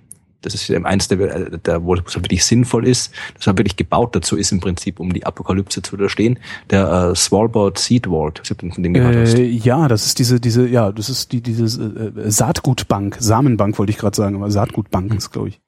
[0.43, 4.37] das ist eins der, der wo es wirklich sinnvoll ist, das war wirklich gebaut dazu
[4.37, 6.39] ist im Prinzip, um die Apokalypse zu überstehen.
[6.71, 9.35] Der äh, Svalbard Seed Vault, ich du von dem gehört hast.
[9.35, 13.91] Äh, ja, das ist diese, diese, ja, das ist die, diese äh, Saatgutbank, Samenbank wollte
[13.91, 15.19] ich gerade sagen, aber Saatgutbank hm.
[15.19, 15.61] ist, glaube ich.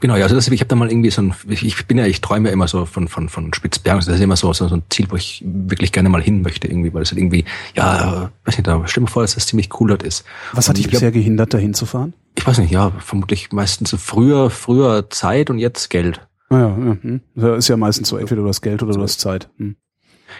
[0.00, 2.20] Genau, ja, also das, ich habe da mal irgendwie so ein, ich, bin ja, ich
[2.20, 5.06] träume ja immer so von von von Spitzbergen, das ist immer so, so ein Ziel,
[5.10, 7.44] wo ich wirklich gerne mal hin möchte irgendwie, weil es halt irgendwie,
[7.76, 10.24] ja, weiß nicht, da stell mir vor, dass das ziemlich cool dort ist.
[10.52, 12.14] Was hat dich bisher gehindert, da hinzufahren?
[12.38, 16.20] Ich weiß nicht, ja, vermutlich meistens früher, früher Zeit und jetzt Geld.
[16.50, 17.20] Ah ja, ja, hm.
[17.34, 19.50] Das ist ja meistens so, entweder du hast Geld oder du hast Zeit.
[19.58, 19.74] Hm.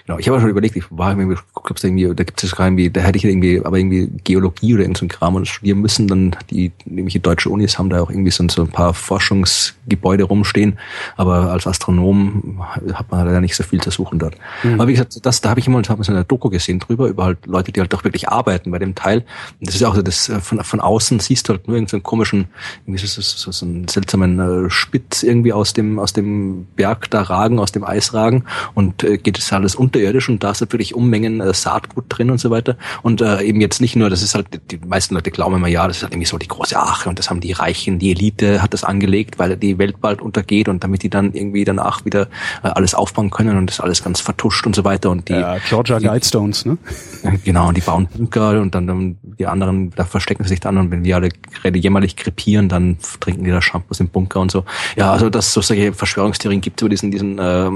[0.07, 3.01] Genau, ich habe schon überlegt, ich war irgendwie, ob irgendwie, da gibt es irgendwie, da
[3.01, 6.73] hätte ich irgendwie, aber irgendwie Geologie oder irgendein so Kram und studieren müssen, dann die,
[6.85, 10.79] nämlich deutsche Unis haben da auch irgendwie so, so ein paar Forschungsgebäude rumstehen,
[11.17, 12.63] aber als Astronom
[12.93, 14.37] hat man leider nicht so viel zu suchen dort.
[14.63, 14.75] Mhm.
[14.75, 17.25] Aber wie gesagt, das, da habe ich immer hab so eine Doku gesehen drüber, über
[17.25, 19.25] halt Leute, die halt doch wirklich arbeiten bei dem Teil.
[19.61, 22.01] Und das ist auch so, das, äh, von, von außen siehst du halt nur irgendeinen
[22.01, 22.47] so komischen,
[22.87, 27.11] irgendwie so, so, so, so einen seltsamen äh, Spitz irgendwie aus dem, aus dem Berg
[27.11, 30.61] da ragen, aus dem Eis ragen und äh, geht es alles unterirdisch und da ist
[30.61, 32.77] natürlich Unmengen äh, Saatgut drin und so weiter.
[33.03, 35.87] Und äh, eben jetzt nicht nur, das ist halt, die meisten Leute glauben immer, ja,
[35.87, 38.63] das ist halt irgendwie so die große Ache und das haben die Reichen, die Elite
[38.63, 42.23] hat das angelegt, weil die Welt bald untergeht und damit die dann irgendwie danach wieder
[42.63, 45.11] äh, alles aufbauen können und das alles ganz vertuscht und so weiter.
[45.11, 46.79] Und die ja, Georgia Guidestones, ne?
[47.45, 50.79] Genau, und die bauen Bunker und dann, dann die anderen, da verstecken sie sich dann
[50.79, 54.51] und wenn die alle gerade jämmerlich krepieren, dann trinken die da Shampoos im Bunker und
[54.51, 54.65] so.
[54.97, 57.71] Ja, also dass so solche Verschwörungstheorien gibt über diesen, diesen äh,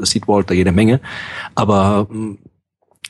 [0.00, 1.00] Seedwalter jede Menge.
[1.54, 2.08] Aber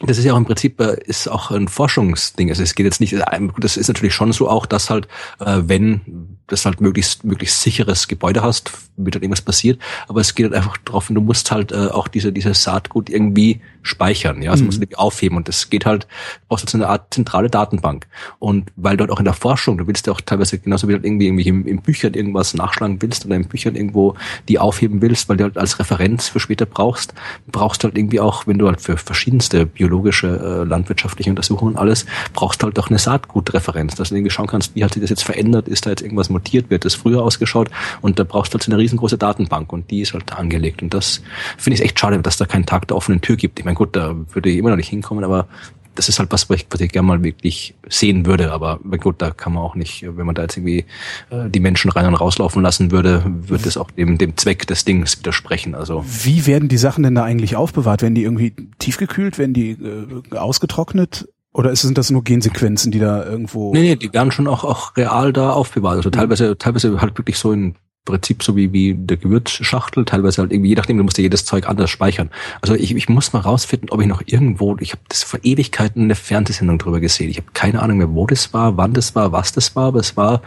[0.01, 2.49] das ist ja auch im Prinzip äh, ist auch ein Forschungsding.
[2.49, 3.14] Also es geht jetzt nicht,
[3.59, 5.09] das ist natürlich schon so auch, dass halt,
[5.41, 9.81] äh, wenn das halt möglichst möglichst sicheres Gebäude hast, wird halt irgendwas passiert.
[10.09, 13.61] Aber es geht halt einfach drauf, du musst halt äh, auch diese diese Saatgut irgendwie
[13.83, 14.67] speichern, ja, also mhm.
[14.67, 16.07] musst du irgendwie aufheben und das geht halt,
[16.49, 18.07] brauchst du so eine Art zentrale Datenbank.
[18.39, 21.05] Und weil dort auch in der Forschung, du willst ja auch teilweise genauso wie halt
[21.05, 24.17] irgendwie, irgendwie im, im Büchern irgendwas nachschlagen willst oder im Büchern irgendwo
[24.49, 27.15] die aufheben willst, weil du halt als Referenz für später brauchst,
[27.51, 32.07] brauchst du halt irgendwie auch, wenn du halt für verschiedenste biologische, äh, landwirtschaftliche Untersuchungen alles,
[32.33, 35.11] brauchst du halt auch eine Saatgutreferenz, dass du irgendwie schauen kannst, wie hat sich das
[35.11, 37.70] jetzt verändert, ist da jetzt irgendwas mutiert, wird das früher ausgeschaut
[38.01, 41.22] und da brauchst du halt eine riesengroße Datenbank und die ist halt angelegt und das
[41.59, 43.59] finde ich echt schade, dass da keinen Tag der offenen Tür gibt.
[43.59, 45.47] Ich meine, gut, da würde ich immer noch nicht hinkommen, aber
[45.95, 48.53] das ist halt was, was ich, was ich gerne mal wirklich sehen würde.
[48.53, 50.86] Aber gut, da kann man auch nicht, wenn man da jetzt irgendwie
[51.30, 54.84] äh, die Menschen rein und rauslaufen lassen würde, würde das auch dem, dem Zweck des
[54.84, 55.74] Dings widersprechen.
[55.74, 58.03] Also Wie werden die Sachen denn da eigentlich aufbewahrt?
[58.03, 59.38] Werden die irgendwie tiefgekühlt?
[59.38, 61.28] Werden die äh, ausgetrocknet?
[61.53, 63.73] Oder sind das nur Gensequenzen, die da irgendwo?
[63.73, 65.97] Nee, nee, die werden schon auch, auch real da aufbewahrt.
[65.97, 67.75] Also teilweise, teilweise halt wirklich so in
[68.05, 71.45] Prinzip so wie, wie der Gewürzschachtel, teilweise halt irgendwie, je nachdem, du musst ja jedes
[71.45, 72.31] Zeug anders speichern.
[72.61, 76.05] Also ich, ich muss mal rausfinden, ob ich noch irgendwo, ich habe das vor Ewigkeiten
[76.05, 77.31] eine Fernsehsendung drüber gesehen.
[77.31, 80.01] Ich habe keine Ahnung mehr, wo das war, wann das war, was das war, aber
[80.01, 80.43] es war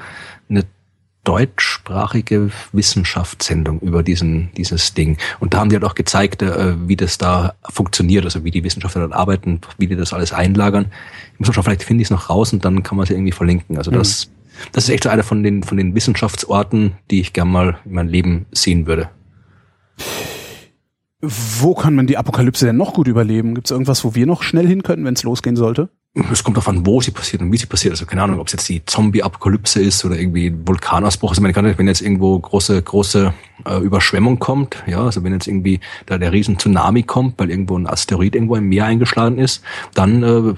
[0.49, 0.63] eine
[1.23, 6.97] deutschsprachige Wissenschaftssendung über diesen dieses Ding und da haben die halt auch gezeigt, äh, wie
[6.97, 10.91] das da funktioniert, also wie die Wissenschaftler dort arbeiten, wie die das alles einlagern.
[11.33, 13.09] Ich muss auch schon, vielleicht finde ich es noch raus und dann kann man es
[13.09, 13.77] irgendwie verlinken.
[13.77, 14.33] Also das mhm
[14.71, 17.93] das ist echt so einer von den, von den Wissenschaftsorten, die ich gern mal in
[17.93, 19.09] meinem Leben sehen würde.
[21.21, 23.55] Wo kann man die Apokalypse denn noch gut überleben?
[23.55, 25.89] Gibt es irgendwas, wo wir noch schnell hin können, wenn es losgehen sollte?
[26.15, 27.93] Es kommt davon, wo sie passiert und wie sie passiert.
[27.93, 31.31] Also keine Ahnung, ob es jetzt die Zombie-Apokalypse ist oder irgendwie Vulkanausbruch.
[31.31, 33.33] Also meine, wenn jetzt irgendwo große, große
[33.65, 37.75] äh, Überschwemmung kommt, ja, also wenn jetzt irgendwie da der riesen Tsunami kommt, weil irgendwo
[37.79, 39.63] ein Asteroid irgendwo im Meer eingeschlagen ist,
[39.95, 40.53] dann äh,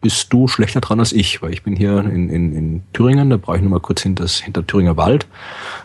[0.00, 3.36] bist du schlechter dran als ich, weil ich bin hier in, in, in Thüringen, da
[3.36, 5.26] brauche ich nur mal kurz hinter, hinter Thüringer Wald.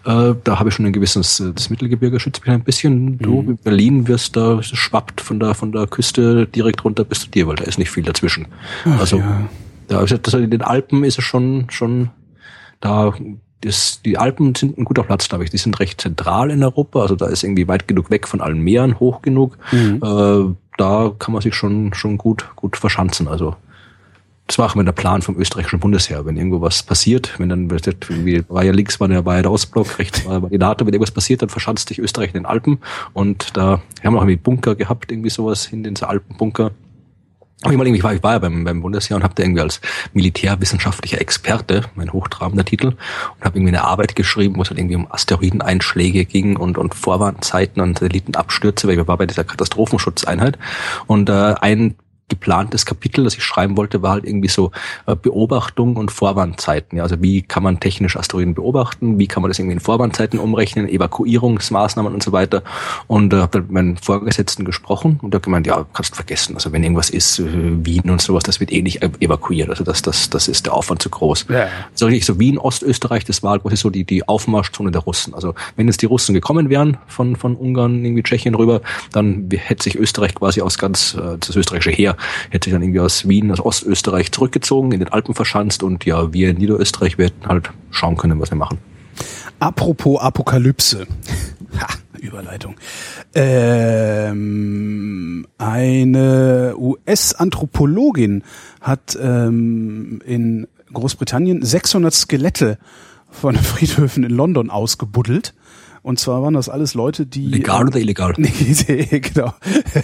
[0.05, 3.17] Äh, da habe ich schon ein gewisses, äh, das Mittelgebirge schützt mich ein bisschen.
[3.17, 3.57] Du, mhm.
[3.57, 7.55] Berlin wirst da, schwappt von der, von der Küste direkt runter bis zu dir, weil
[7.55, 8.47] da ist nicht viel dazwischen.
[8.85, 9.49] Ach, also, ja.
[9.87, 12.09] da, das, in den Alpen ist es schon, schon,
[12.81, 13.13] da,
[13.61, 15.49] das, die Alpen sind ein guter Platz, glaube ich.
[15.49, 18.59] Die sind recht zentral in Europa, also da ist irgendwie weit genug weg von allen
[18.59, 19.57] Meeren, hoch genug.
[19.71, 20.01] Mhm.
[20.03, 23.27] Äh, da kann man sich schon, schon gut, gut verschanzen.
[23.27, 23.55] Also,
[24.49, 26.25] das war auch immer der Plan vom österreichischen Bundesheer.
[26.25, 29.51] Wenn irgendwo was passiert, wenn dann irgendwie war ja links war der, war ja der
[29.51, 32.79] Ostblock, rechts war die NATO, wenn irgendwas passiert, dann verschanzt sich Österreich in den Alpen.
[33.13, 36.71] Und da haben wir auch irgendwie Bunker gehabt, irgendwie sowas in den Alpenbunker.
[37.61, 39.61] Aber ich, mal irgendwie war, ich war ja beim, beim Bundesheer und habe da irgendwie
[39.61, 39.81] als
[40.13, 44.95] militärwissenschaftlicher Experte, mein hochtrabender Titel, und habe irgendwie eine Arbeit geschrieben, wo es halt irgendwie
[44.95, 50.57] um Asteroideneinschläge ging und, und Vorwarnzeiten und Satellitenabstürze, weil ich war bei dieser Katastrophenschutzeinheit.
[51.05, 51.95] Und äh, ein
[52.29, 54.71] geplantes Kapitel, das ich schreiben wollte, war halt irgendwie so
[55.05, 56.97] äh, Beobachtung und Vorwarnzeiten.
[56.97, 59.19] Ja, also wie kann man technisch Asteroiden beobachten?
[59.19, 60.87] Wie kann man das irgendwie in Vorwarnzeiten umrechnen?
[60.87, 62.63] Evakuierungsmaßnahmen und so weiter.
[63.07, 66.55] Und äh, habe mit meinen Vorgesetzten gesprochen und da gemeint, ja, kannst du vergessen.
[66.55, 67.45] Also wenn irgendwas ist, äh,
[67.85, 69.69] Wien und sowas, das wird eh nicht evakuiert.
[69.69, 71.47] Also das, das, das ist der Aufwand zu groß.
[71.49, 71.67] Ja.
[71.93, 75.33] So richtig so Wien, Ostösterreich, das war quasi so die, die Aufmarschzone der Russen.
[75.33, 79.83] Also wenn jetzt die Russen gekommen wären von, von Ungarn, irgendwie Tschechien rüber, dann hätte
[79.83, 82.15] sich Österreich quasi aus ganz, äh, das österreichische Heer
[82.49, 86.33] hätte sich dann irgendwie aus Wien, aus Ostösterreich zurückgezogen, in den Alpen verschanzt und ja,
[86.33, 88.77] wir in Niederösterreich, hätten halt schauen können, was wir machen.
[89.59, 91.07] Apropos Apokalypse.
[91.79, 91.87] Ha,
[92.19, 92.75] Überleitung.
[93.35, 98.43] Ähm, eine US-Anthropologin
[98.81, 102.77] hat ähm, in Großbritannien 600 Skelette
[103.29, 105.53] von Friedhöfen in London ausgebuddelt
[106.01, 107.47] und zwar waren das alles Leute, die.
[107.47, 108.33] Legal oder illegal?
[108.39, 108.49] Nee,
[109.19, 109.53] genau.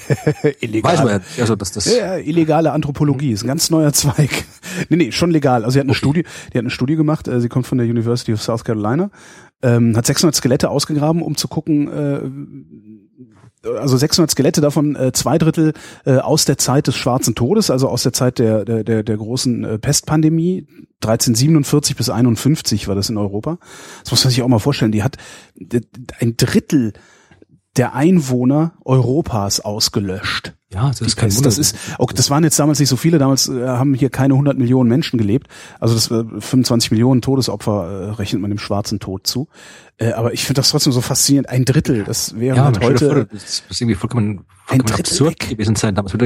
[0.59, 0.91] illegal.
[0.91, 1.85] Weiß man ja, also dass das.
[1.85, 4.45] Ja, illegale Anthropologie ist ein ganz neuer Zweig.
[4.89, 5.63] nee, nee, schon legal.
[5.63, 5.99] Also sie hat eine okay.
[5.99, 6.23] Studie,
[6.53, 9.09] die hat eine Studie gemacht, äh, sie kommt von der University of South Carolina,
[9.61, 13.04] ähm, hat 600 Skelette ausgegraben, um zu gucken, äh,
[13.65, 15.73] also 600 Skelette, davon äh, zwei Drittel
[16.05, 19.17] äh, aus der Zeit des Schwarzen Todes, also aus der Zeit der, der, der, der
[19.17, 20.67] großen äh, Pestpandemie,
[21.03, 23.59] 1347 bis 51 war das in Europa.
[24.03, 24.91] Das muss man sich auch mal vorstellen.
[24.91, 25.17] Die hat
[26.19, 26.93] ein Drittel
[27.77, 30.53] der Einwohner Europas ausgelöscht.
[30.73, 31.31] Ja, das ist kein.
[31.33, 31.43] Wunder.
[31.43, 34.33] Das ist, auch, das waren jetzt damals nicht so viele, damals äh, haben hier keine
[34.33, 35.47] 100 Millionen Menschen gelebt.
[35.79, 39.47] Also das äh, 25 Millionen Todesopfer äh, rechnet man dem schwarzen Tod zu.
[39.97, 41.49] Äh, aber ich finde das trotzdem so faszinierend.
[41.49, 43.07] Ein Drittel, das wäre ja, halt heute.
[43.07, 45.49] vor, das muss irgendwie vollkommen, Ein vollkommen Drittel absurd weg.
[45.51, 45.95] gewesen sein.
[45.95, 46.17] Damals du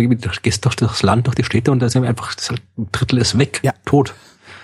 [0.42, 2.62] gehst durch das Land, durch die Städte und da ist irgendwie einfach, das ist halt,
[2.78, 3.74] ein Drittel ist weg, Ja.
[3.86, 4.16] tot.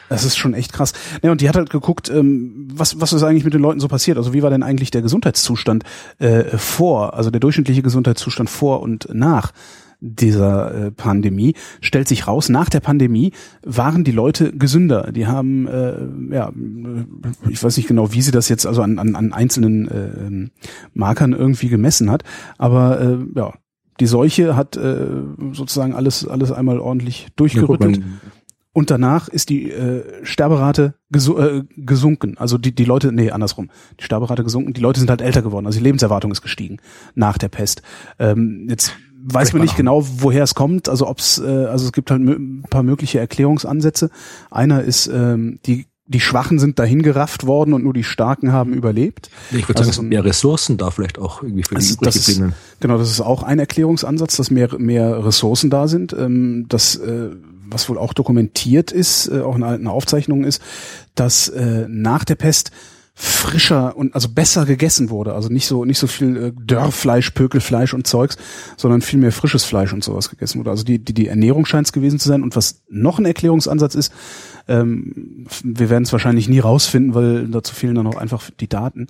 [0.09, 0.93] Das ist schon echt krass.
[1.23, 3.87] Ja, und die hat halt geguckt, ähm, was, was ist eigentlich mit den Leuten so
[3.87, 4.17] passiert?
[4.17, 5.83] Also wie war denn eigentlich der Gesundheitszustand
[6.19, 9.51] äh, vor, also der durchschnittliche Gesundheitszustand vor und nach
[9.99, 11.55] dieser äh, Pandemie?
[11.81, 13.31] Stellt sich raus, nach der Pandemie
[13.63, 15.11] waren die Leute gesünder.
[15.11, 16.51] Die haben, äh, ja,
[17.49, 20.49] ich weiß nicht genau, wie sie das jetzt also an, an, an einzelnen äh,
[20.93, 22.23] Markern irgendwie gemessen hat,
[22.57, 23.53] aber äh, ja,
[23.99, 25.07] die Seuche hat äh,
[25.53, 28.01] sozusagen alles, alles einmal ordentlich Ja, gut, durchgerüttelt.
[28.75, 32.37] Und danach ist die äh, Sterberate gesu äh, gesunken.
[32.37, 33.69] Also die, die Leute, nee, andersrum.
[34.01, 34.73] Die Sterberate gesunken.
[34.73, 35.65] Die Leute sind halt älter geworden.
[35.65, 36.79] Also die Lebenserwartung ist gestiegen
[37.13, 37.83] nach der Pest.
[38.19, 40.89] Ähm, jetzt weiß Vielleicht man nicht genau, woher es kommt.
[40.89, 44.09] Also ob's, äh, also es gibt halt ein paar mögliche Erklärungsansätze.
[44.51, 49.31] Einer ist, ähm, die die Schwachen sind dahingerafft worden und nur die Starken haben überlebt.
[49.51, 51.77] Ich würde Also sagen, es so sind mehr Ressourcen da vielleicht auch irgendwie für die
[51.77, 52.43] Also das ist,
[52.79, 56.13] genau, das ist auch ein Erklärungsansatz, dass mehr, mehr Ressourcen da sind.
[56.13, 57.29] Ähm, das, äh,
[57.69, 60.61] was wohl auch dokumentiert ist, äh, auch in alten Aufzeichnungen ist,
[61.15, 62.71] dass äh, nach der Pest
[63.17, 65.33] frischer und also besser gegessen wurde.
[65.33, 68.37] Also nicht so nicht so viel äh, Dörrfleisch, Pökelfleisch und Zeugs,
[68.75, 70.71] sondern viel mehr frisches Fleisch und sowas gegessen wurde.
[70.71, 72.43] Also die, die, die Ernährung scheint es gewesen zu sein.
[72.43, 74.11] Und was noch ein Erklärungsansatz ist,
[74.67, 79.07] ähm, wir werden es wahrscheinlich nie rausfinden, weil dazu fehlen dann auch einfach die Daten,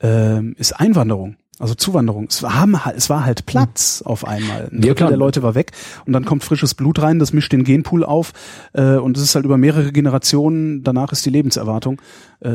[0.00, 1.36] ähm, ist Einwanderung.
[1.58, 2.26] Also Zuwanderung.
[2.28, 4.68] Es war, halt- es war halt Platz auf einmal.
[4.70, 5.72] Ein Ja, Drittel der Leute war weg
[6.04, 8.32] und dann kommt frisches Blut rein, das mischt den Genpool auf
[8.74, 12.00] äh, und es ist halt über mehrere Generationen, danach ist die Lebenserwartung
[12.40, 12.48] äh,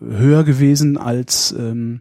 [0.00, 2.00] höher gewesen als ähm,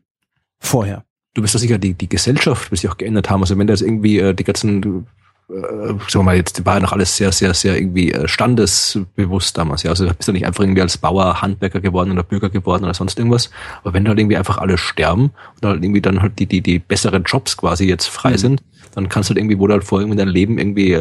[0.60, 1.04] vorher.
[1.34, 3.42] Du bist doch sicher, die, die Gesellschaft wird sich auch geändert haben.
[3.42, 5.08] Also wenn da jetzt irgendwie äh, die ganzen,
[5.50, 9.82] sagen wir mal, jetzt war ja noch alles sehr, sehr, sehr irgendwie äh, standesbewusst damals.
[9.84, 12.84] Ja, also du bist ja nicht einfach irgendwie als Bauer, Handwerker geworden oder Bürger geworden
[12.84, 13.50] oder sonst irgendwas.
[13.82, 15.32] Aber wenn da halt irgendwie einfach alle sterben
[15.62, 18.62] und halt irgendwie dann halt die, die, die besseren Jobs quasi jetzt frei sind,
[18.94, 21.00] dann kannst du halt irgendwie, wo du halt vorher irgendwie dein Leben irgendwie äh,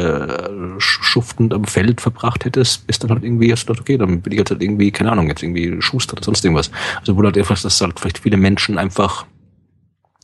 [0.77, 4.21] sch- schuftend am Feld verbracht hättest, bist dann halt irgendwie, hast du gedacht, okay, dann
[4.21, 6.71] bin ich jetzt halt irgendwie, keine Ahnung, jetzt irgendwie Schuster oder sonst irgendwas.
[6.99, 9.25] Also wo du halt einfach, dass halt vielleicht viele Menschen einfach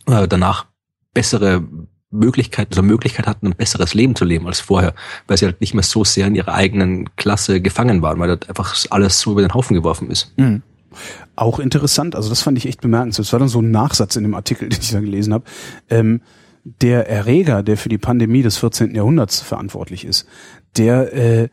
[0.08, 0.66] äh, danach
[1.14, 1.64] bessere
[2.16, 4.93] Möglichkeiten, also Möglichkeit hatten, ein besseres Leben zu leben als vorher,
[5.28, 8.49] weil sie halt nicht mehr so sehr in ihrer eigenen Klasse gefangen waren, weil halt
[8.49, 10.34] einfach alles so über den Haufen geworfen ist.
[11.36, 13.28] Auch interessant, also das fand ich echt bemerkenswert.
[13.28, 15.45] Das war dann so ein Nachsatz in dem Artikel, den ich da gelesen habe.
[15.89, 16.22] Ähm,
[16.63, 18.95] der Erreger, der für die Pandemie des 14.
[18.95, 20.28] Jahrhunderts verantwortlich ist,
[20.78, 21.49] der, äh,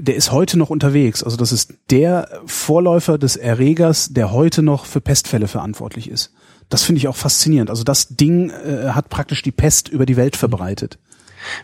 [0.00, 1.22] der ist heute noch unterwegs.
[1.22, 6.32] Also das ist der Vorläufer des Erregers, der heute noch für Pestfälle verantwortlich ist.
[6.72, 7.68] Das finde ich auch faszinierend.
[7.68, 10.98] Also das Ding äh, hat praktisch die Pest über die Welt verbreitet.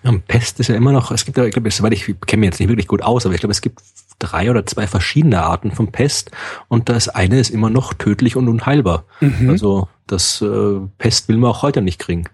[0.03, 2.49] Ja, Pest ist ja immer noch, es gibt ja, ich glaube, soweit ich kenne mich
[2.49, 3.81] jetzt nicht wirklich gut aus, aber ich glaube, es gibt
[4.19, 6.31] drei oder zwei verschiedene Arten von Pest
[6.69, 9.07] und das eine ist immer noch tödlich und unheilbar.
[9.49, 12.25] Also das äh, Pest will man auch heute nicht kriegen.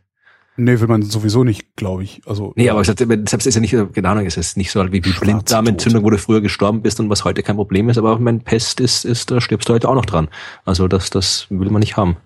[0.57, 2.23] Nee, will man sowieso nicht, glaube ich.
[2.27, 5.01] Also Nee, aber ich selbst ist ja nicht, keine Ahnung, es ist nicht so wie
[5.01, 8.41] die Blinddarmentzündung, wo du früher gestorben bist und was heute kein Problem ist, aber mein
[8.41, 10.27] Pest ist, ist, da stirbst du heute auch noch dran.
[10.65, 12.17] Also das, das will man nicht haben.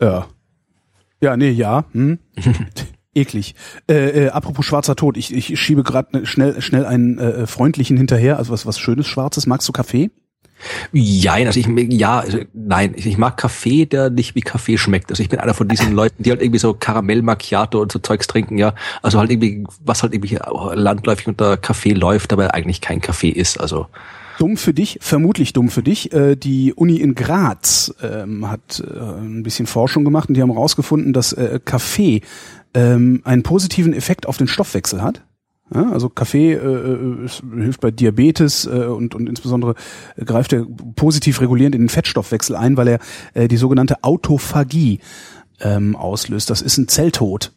[0.00, 0.26] Ja.
[1.20, 1.84] Ja, nee, ja.
[1.92, 2.18] Hm.
[3.14, 3.54] Eklig.
[3.88, 8.36] Äh, äh, apropos schwarzer Tod, ich, ich schiebe gerade schnell schnell einen äh, freundlichen hinterher,
[8.36, 9.46] also was was schönes Schwarzes.
[9.46, 10.10] Magst du Kaffee?
[10.92, 12.24] Ja, also ich, ja,
[12.54, 15.10] nein, ich, ich mag Kaffee, der nicht wie Kaffee schmeckt.
[15.10, 17.98] Also ich bin einer von diesen Leuten, die halt irgendwie so Karamell Macchiato und so
[17.98, 18.74] Zeugs trinken, ja.
[19.02, 20.38] Also halt irgendwie, was halt irgendwie
[20.74, 23.60] landläufig unter Kaffee läuft, aber eigentlich kein Kaffee ist.
[23.60, 23.86] Also
[24.38, 26.12] Dumm für dich, vermutlich dumm für dich.
[26.12, 30.52] Äh, die Uni in Graz ähm, hat äh, ein bisschen Forschung gemacht und die haben
[30.52, 32.20] herausgefunden, dass äh, Kaffee
[32.74, 35.22] ähm, einen positiven Effekt auf den Stoffwechsel hat.
[35.74, 39.74] Ja, also Kaffee äh, es hilft bei Diabetes äh, und, und insbesondere
[40.16, 40.64] äh, greift er
[40.94, 42.98] positiv regulierend in den Fettstoffwechsel ein, weil er
[43.34, 45.00] äh, die sogenannte Autophagie
[45.60, 46.50] ähm, auslöst.
[46.50, 47.55] Das ist ein Zelltod.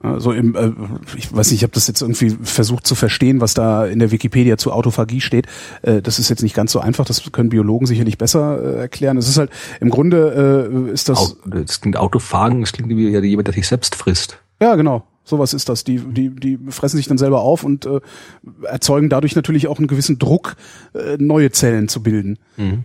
[0.00, 0.72] Also im, äh,
[1.16, 4.10] ich weiß nicht, ich habe das jetzt irgendwie versucht zu verstehen, was da in der
[4.10, 5.46] Wikipedia zu Autophagie steht.
[5.82, 9.16] Äh, das ist jetzt nicht ganz so einfach, das können Biologen sicherlich besser äh, erklären.
[9.16, 13.08] Es ist halt, im Grunde äh, ist das, Au- das klingt Autophagen, das klingt wie
[13.26, 14.38] jemand, der sich selbst frisst.
[14.60, 15.84] ja genau, sowas ist das.
[15.84, 18.00] Die, die, die fressen sich dann selber auf und äh,
[18.62, 20.56] erzeugen dadurch natürlich auch einen gewissen Druck,
[20.94, 22.38] äh, neue Zellen zu bilden.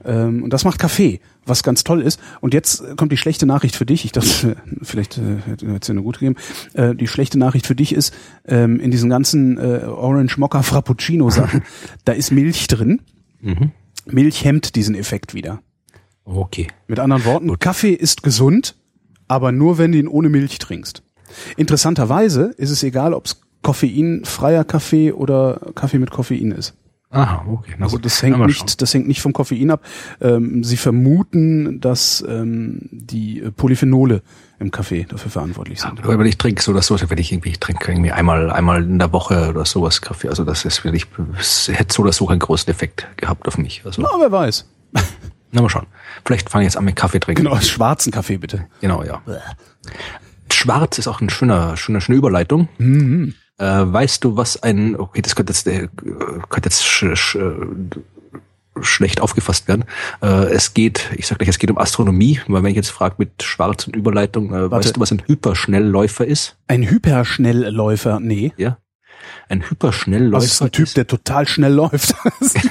[0.03, 2.19] Ähm, und das macht Kaffee, was ganz toll ist.
[2.41, 4.03] Und jetzt kommt die schlechte Nachricht für dich.
[4.03, 6.35] Ich dachte, vielleicht äh, hätte es ja eine gute gegeben.
[6.73, 8.13] Äh, die schlechte Nachricht für dich ist,
[8.45, 11.61] ähm, in diesen ganzen äh, Orange Mocha Frappuccino Sachen,
[12.05, 13.01] da ist Milch drin.
[14.05, 15.61] Milch hemmt diesen Effekt wieder.
[16.25, 16.67] Okay.
[16.87, 18.75] Mit anderen Worten, Kaffee ist gesund,
[19.27, 21.01] aber nur wenn du ihn ohne Milch trinkst.
[21.57, 26.73] Interessanterweise ist es egal, ob es koffeinfreier Kaffee oder Kaffee mit Koffein ist.
[27.11, 27.75] Aha, okay.
[27.77, 29.84] Na also gut, das hängt nicht, das hängt nicht vom Koffein ab.
[30.21, 34.21] Ähm, sie vermuten, dass ähm, die Polyphenole
[34.59, 35.99] im Kaffee dafür verantwortlich sind.
[35.99, 38.82] Ja, aber ich trinke so oder so, wenn ich irgendwie ich trinke irgendwie einmal einmal
[38.82, 40.29] in der Woche oder sowas Kaffee.
[40.29, 41.07] Also das ist wirklich,
[41.67, 43.82] hätte so oder so einen großen Effekt gehabt auf mich.
[43.84, 44.69] Also, Na, wer weiß.
[45.51, 45.88] Na mal schauen.
[46.23, 47.43] Vielleicht fange ich jetzt an mit Kaffee trinken.
[47.43, 48.67] Genau, schwarzen Kaffee bitte.
[48.79, 49.21] Genau, ja.
[50.54, 52.70] Schwarz ist auch ein schöner, schöner, schöne Überleitung.
[52.78, 53.34] Mhm.
[53.58, 55.88] Äh, weißt du, was ein, okay, das könnte jetzt, äh,
[56.49, 57.38] könnte jetzt sch, sch,
[58.82, 59.86] schlecht aufgefasst werden.
[60.22, 63.16] Äh, es geht, ich sag gleich, es geht um Astronomie, weil wenn ich jetzt frage
[63.18, 66.58] mit Schwarz und Überleitung, äh, weißt du, was ein Hyperschnellläufer ist?
[66.68, 68.20] Ein Hyperschnellläufer?
[68.20, 68.54] Nee.
[68.58, 68.78] Ja
[69.52, 70.43] ein Hyperschnellläufer.
[70.43, 72.16] Das ist ein Typ, der total schnell läuft.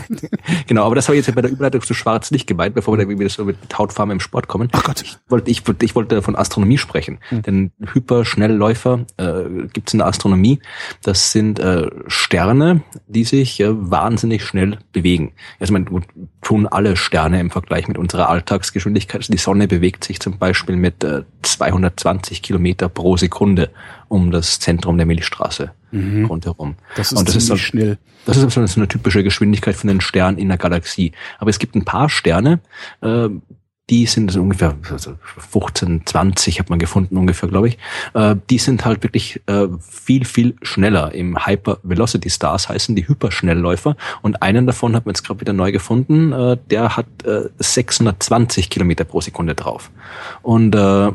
[0.66, 3.08] genau, aber das habe ich jetzt bei der Überleitung zu Schwarz nicht gemeint, bevor wir
[3.08, 4.68] wieder so mit Hautfarben im Sport kommen.
[4.72, 5.02] Ach Gott.
[5.02, 7.18] Ich wollte, ich, ich wollte von Astronomie sprechen.
[7.28, 7.42] Hm.
[7.42, 10.60] Denn Hyperschnellläufer äh, gibt es in der Astronomie.
[11.02, 15.32] Das sind äh, Sterne, die sich äh, wahnsinnig schnell bewegen.
[15.60, 15.86] Also man
[16.40, 19.20] tun alle Sterne im Vergleich mit unserer Alltagsgeschwindigkeit.
[19.20, 23.70] Also die Sonne bewegt sich zum Beispiel mit äh, 220 Kilometer pro Sekunde
[24.08, 26.26] um das Zentrum der Milchstraße mhm.
[26.26, 26.76] rundherum.
[26.96, 27.98] Das ist und das ist so, schnell.
[28.26, 31.12] Das ist so eine typische Geschwindigkeit von den Sternen in der Galaxie.
[31.38, 32.60] Aber es gibt ein paar Sterne,
[33.00, 33.28] äh,
[33.90, 34.76] die sind also ungefähr
[35.50, 37.78] 15, 20 hat man gefunden ungefähr, glaube ich.
[38.14, 41.12] Äh, die sind halt wirklich äh, viel, viel schneller.
[41.12, 43.96] Im Hyper Velocity Stars heißen die Hyperschnellläufer.
[44.22, 46.32] Und einen davon hat man jetzt gerade wieder neu gefunden.
[46.32, 49.90] Äh, der hat äh, 620 Kilometer pro Sekunde drauf.
[50.42, 51.10] Und äh,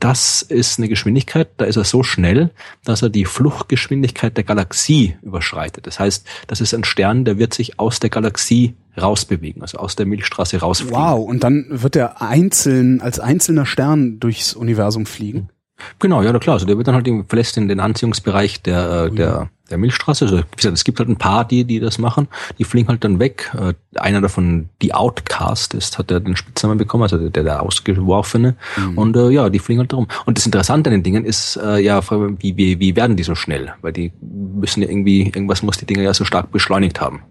[0.00, 2.50] das ist eine Geschwindigkeit, da ist er so schnell,
[2.84, 5.86] dass er die Fluchtgeschwindigkeit der Galaxie überschreitet.
[5.86, 9.96] Das heißt, das ist ein Stern, der wird sich aus der Galaxie rausbewegen, also aus
[9.96, 10.96] der Milchstraße rausfliegen.
[10.96, 15.50] Wow, und dann wird er einzeln, als einzelner Stern durchs Universum fliegen?
[15.98, 16.54] Genau, ja, klar.
[16.54, 20.24] Also der wird dann halt verlässt in den Anziehungsbereich der, äh, der, der Milchstraße.
[20.24, 22.28] Also, wie gesagt, es gibt halt ein paar, die, die das machen.
[22.58, 23.50] Die fliegen halt dann weg.
[23.56, 28.56] Äh, einer davon, die Outcast ist, hat er den Spitznamen bekommen, also der, der Ausgeworfene.
[28.76, 28.98] Mhm.
[28.98, 30.08] Und äh, ja, die fliegen halt darum.
[30.26, 33.34] Und das Interessante an den Dingen ist, äh, ja, wie, wie, wie werden die so
[33.34, 33.72] schnell?
[33.80, 37.22] Weil die müssen ja irgendwie, irgendwas muss die Dinger ja so stark beschleunigt haben.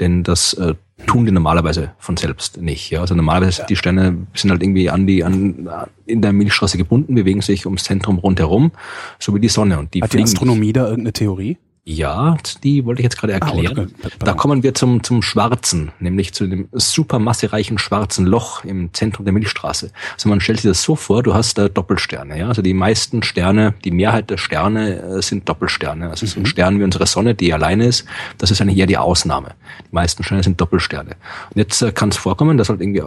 [0.00, 0.74] Denn das äh,
[1.06, 2.90] tun die normalerweise von selbst nicht.
[2.90, 3.00] Ja?
[3.00, 3.66] Also normalerweise ja.
[3.66, 5.68] die Sterne sind halt irgendwie an die an
[6.06, 8.72] in der Milchstraße gebunden, bewegen sich ums Zentrum rundherum,
[9.18, 9.78] so wie die Sonne.
[9.78, 11.58] Und die Hat die Astronomie da irgendeine Theorie?
[11.90, 13.94] Ja, die wollte ich jetzt gerade erklären.
[14.02, 19.24] Ah, da kommen wir zum, zum Schwarzen, nämlich zu dem supermassereichen schwarzen Loch im Zentrum
[19.24, 19.90] der Milchstraße.
[20.12, 22.40] Also man stellt sich das so vor, du hast da Doppelsterne.
[22.40, 22.48] Ja?
[22.48, 26.10] Also die meisten Sterne, die Mehrheit der Sterne äh, sind Doppelsterne.
[26.10, 26.28] Also mhm.
[26.28, 26.46] so ein mhm.
[26.46, 28.04] Stern wie unsere Sonne, die alleine ist,
[28.36, 29.54] das ist eigentlich eher die Ausnahme.
[29.90, 31.12] Die meisten Sterne sind Doppelsterne.
[31.48, 33.00] Und jetzt äh, kann es vorkommen, dass halt irgendwie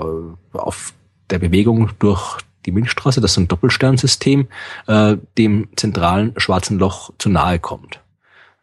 [0.54, 0.92] auf
[1.30, 4.48] der Bewegung durch die Milchstraße, das ist ein Doppelsternsystem,
[4.88, 8.01] äh, dem zentralen schwarzen Loch zu nahe kommt.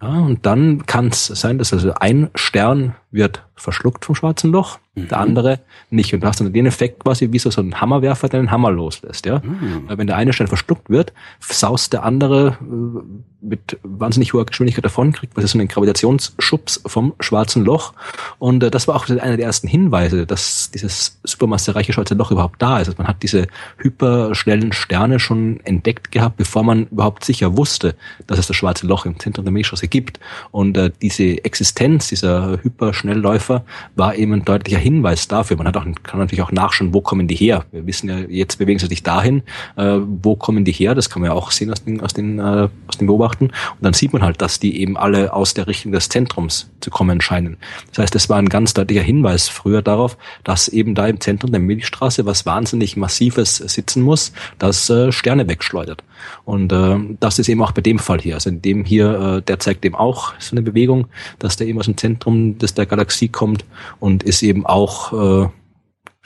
[0.01, 4.78] Ja, und dann kann es sein, dass also ein Stern wird verschluckt vom schwarzen Loch,
[4.94, 5.09] mhm.
[5.09, 6.14] der andere nicht.
[6.14, 8.70] Und du hast dann den Effekt quasi wie so, so ein Hammerwerfer, der einen Hammer
[8.70, 9.26] loslässt.
[9.26, 9.40] Ja?
[9.40, 9.84] Mhm.
[9.86, 13.00] Weil wenn der eine Stern verschluckt wird, saust der andere äh,
[13.40, 17.94] mit wahnsinnig hoher Geschwindigkeit davon, kriegt ist so einen Gravitationsschubs vom schwarzen Loch.
[18.38, 22.61] Und äh, das war auch einer der ersten Hinweise, dass dieses supermassereiche schwarze Loch überhaupt
[22.61, 22.88] da ist.
[22.88, 23.46] Also man hat diese
[23.78, 27.94] hyperschnellen Sterne schon entdeckt gehabt, bevor man überhaupt sicher wusste,
[28.26, 30.20] dass es das schwarze Loch im Zentrum der Milchstraße gibt.
[30.50, 33.64] Und äh, diese Existenz dieser hyper Schnellläufer
[33.96, 35.57] war eben ein deutlicher Hinweis dafür.
[35.57, 37.64] Man hat auch, kann natürlich auch nachschauen, wo kommen die her.
[37.72, 39.42] Wir wissen ja, jetzt bewegen sie sich dahin,
[39.76, 40.94] äh, wo kommen die her?
[40.94, 43.46] Das kann man ja auch sehen aus den, aus den, äh, aus den Beobachten.
[43.46, 46.90] Und dann sieht man halt, dass die eben alle aus der Richtung des Zentrums zu
[46.90, 47.57] kommen scheinen.
[47.90, 51.51] Das heißt, es war ein ganz deutlicher Hinweis früher darauf, dass eben da im Zentrum
[51.51, 56.03] der Milchstraße was wahnsinnig Massives sitzen muss, das äh, Sterne wegschleudert.
[56.44, 58.34] Und äh, das ist eben auch bei dem Fall hier.
[58.34, 61.06] Also in dem hier, äh, der zeigt eben auch so eine Bewegung,
[61.38, 63.64] dass der eben aus dem Zentrum des der Galaxie kommt
[64.00, 65.48] und ist eben auch äh,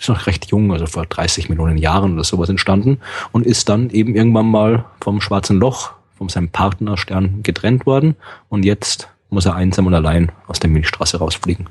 [0.03, 2.99] ist noch recht jung, also vor 30 Millionen Jahren oder sowas entstanden
[3.31, 8.17] und ist dann eben irgendwann mal vom schwarzen Loch, von seinem Partnerstern getrennt worden
[8.49, 11.69] und jetzt muss er einsam und allein aus der Milchstraße rausfliegen.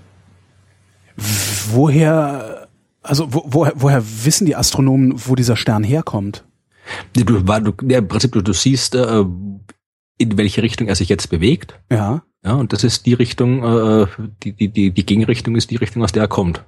[1.72, 2.68] Woher,
[3.04, 6.44] also wo, woher, woher wissen die Astronomen, wo dieser Stern herkommt?
[7.14, 9.24] Du, du, ja, im Prinzip, du, du siehst, äh,
[10.18, 11.80] in welche Richtung er sich jetzt bewegt.
[11.92, 12.24] Ja.
[12.44, 14.08] Ja, und das ist die Richtung, äh,
[14.44, 16.64] die, die, die, die Gegenrichtung ist die Richtung, aus der er kommt.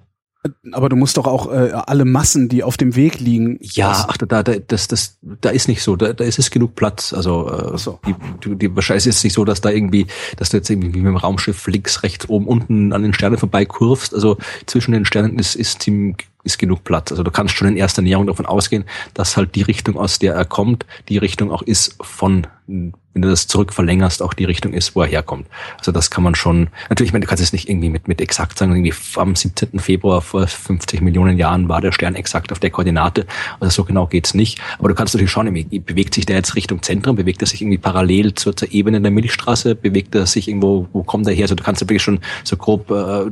[0.73, 3.57] Aber du musst doch auch äh, alle Massen, die auf dem Weg liegen.
[3.61, 5.95] Ja, ach, da, da, das, das, da ist nicht so.
[5.95, 7.13] Da, da ist es genug Platz.
[7.13, 7.99] Also äh, so.
[8.05, 10.05] die, die, die, wahrscheinlich ist es nicht so, dass da irgendwie,
[10.35, 13.63] dass du jetzt irgendwie mit dem Raumschiff links, rechts, oben, unten an den Sternen vorbei
[13.63, 14.13] kurvst.
[14.13, 17.11] Also zwischen den Sternen ist, ist ziemlich ist genug Platz.
[17.11, 20.33] Also du kannst schon in erster Näherung davon ausgehen, dass halt die Richtung, aus der
[20.33, 24.73] er kommt, die Richtung auch ist von, wenn du das zurück verlängerst, auch die Richtung
[24.73, 25.47] ist, wo er herkommt.
[25.77, 28.21] Also das kann man schon, natürlich, ich meine, du kannst es nicht irgendwie mit, mit
[28.21, 29.79] exakt sagen, irgendwie am 17.
[29.79, 33.25] Februar vor 50 Millionen Jahren war der Stern exakt auf der Koordinate.
[33.59, 34.59] Also so genau geht's nicht.
[34.79, 35.53] Aber du kannst natürlich schauen,
[35.85, 39.11] bewegt sich der jetzt Richtung Zentrum, bewegt er sich irgendwie parallel zur, zur Ebene der
[39.11, 41.43] Milchstraße, bewegt er sich irgendwo, wo kommt er her?
[41.43, 43.31] Also du kannst wirklich schon so grob äh,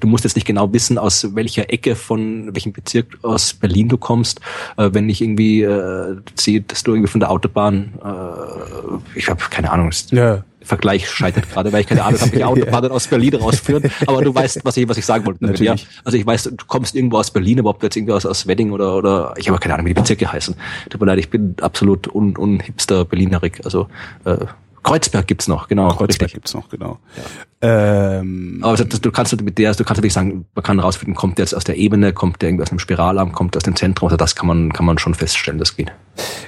[0.00, 3.98] du musst jetzt nicht genau wissen, aus welcher Ecke von welchem Bezirk aus Berlin du
[3.98, 4.40] kommst.
[4.76, 9.42] Äh, wenn ich irgendwie äh, sehe, dass du irgendwie von der Autobahn, äh, ich habe
[9.50, 10.44] keine Ahnung, ja.
[10.64, 13.90] Vergleich scheitert gerade, weil ich keine Ahnung habe, welche Autobahnen aus Berlin rausführen.
[14.06, 15.40] Aber du weißt, was ich, was ich sagen wollte.
[15.40, 15.76] Damit, ja?
[16.04, 18.46] Also ich weiß, du kommst irgendwo aus Berlin, aber ob du jetzt irgendwie aus, aus
[18.46, 20.54] Wedding oder, oder ich habe keine Ahnung, wie die Bezirke heißen.
[20.88, 23.60] Tut mir leid, ich bin absolut un, unhipster Berlinerik.
[23.64, 23.88] Also
[24.24, 24.38] äh,
[24.84, 25.88] Kreuzberg gibt's noch, genau.
[25.88, 26.34] Kreuzberg richtig.
[26.34, 26.98] gibt's noch, genau.
[27.16, 28.20] Ja.
[28.20, 31.38] Ähm, Aber du, du kannst mit der, du kannst natürlich sagen, man kann rausfinden, kommt
[31.38, 34.08] der jetzt aus der Ebene, kommt der irgendwie aus einem Spiralarm, kommt aus dem Zentrum,
[34.08, 35.90] also das kann man, kann man schon feststellen, das geht.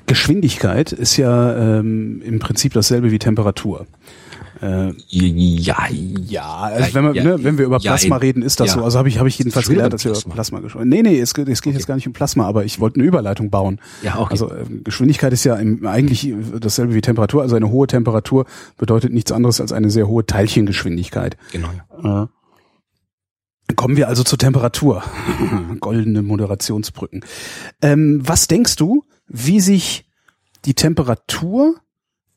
[0.07, 3.87] Geschwindigkeit ist ja ähm, im Prinzip dasselbe wie Temperatur.
[4.62, 8.59] Äh, ja, ja, also wenn, wir, ja, ne, wenn wir über Plasma ja, reden, ist
[8.59, 8.74] das ja.
[8.74, 8.84] so.
[8.84, 11.30] Also habe ich, hab ich jedenfalls gelernt, dass wir über Plasma gesprochen Nee, nee, es,
[11.30, 11.70] es geht okay.
[11.70, 13.80] jetzt gar nicht um Plasma, aber ich wollte eine Überleitung bauen.
[14.02, 14.30] Ja, okay.
[14.30, 17.42] Also äh, Geschwindigkeit ist ja im, eigentlich dasselbe wie Temperatur.
[17.42, 18.46] Also eine hohe Temperatur
[18.78, 21.36] bedeutet nichts anderes als eine sehr hohe Teilchengeschwindigkeit.
[21.52, 21.68] Genau.
[22.02, 22.26] Äh,
[23.74, 25.02] Kommen wir also zur Temperatur.
[25.80, 27.24] Goldene Moderationsbrücken.
[27.82, 30.09] Ähm, was denkst du, wie sich
[30.64, 31.74] die Temperatur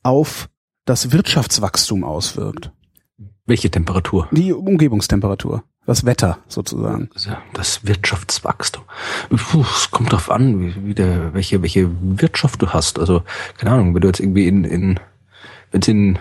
[0.02, 0.50] auf
[0.90, 2.72] das Wirtschaftswachstum auswirkt.
[3.46, 4.28] Welche Temperatur?
[4.32, 5.64] Die Umgebungstemperatur.
[5.86, 7.10] Das Wetter sozusagen.
[7.54, 8.84] Das Wirtschaftswachstum.
[9.30, 12.98] es kommt darauf an, wie, wie der, welche, welche Wirtschaft du hast.
[12.98, 13.24] Also,
[13.58, 15.00] keine Ahnung, wenn du jetzt irgendwie in, in
[15.72, 16.18] wenn es in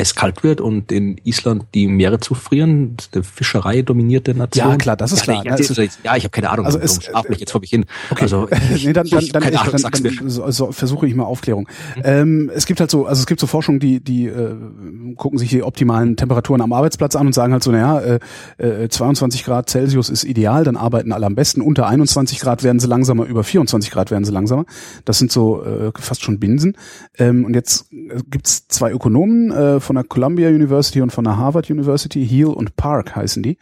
[0.00, 4.70] eiskalt wird und in Island die Meere zufrieren, der Fischerei dominierte Nation.
[4.70, 5.44] Ja, klar, das ist klar.
[5.44, 7.84] Ja, ist, ja ich habe keine Ahnung, also es, schlaf mich jetzt vor mich hin.
[8.10, 8.22] Okay.
[8.22, 8.48] Also,
[8.82, 11.68] nee, dann, dann, dann, Ahnung, dann, dann, dann so, versuche ich mal Aufklärung.
[11.96, 12.02] Mhm.
[12.04, 14.54] Ähm, es gibt halt so, also es gibt so Forschungen, die, die äh,
[15.16, 18.18] gucken sich die optimalen Temperaturen am Arbeitsplatz an und sagen halt so, naja, äh,
[18.58, 21.60] äh, 22 Grad Celsius ist ideal, dann arbeiten alle am besten.
[21.60, 24.64] Unter 21 Grad werden sie langsamer, über 24 Grad werden sie langsamer.
[25.04, 26.76] Das sind so äh, fast schon Binsen.
[27.18, 31.36] Ähm, und jetzt äh, gibt's zwei Ökonomen äh, von der Columbia University und von der
[31.36, 33.58] Harvard University, Heal und Park heißen die.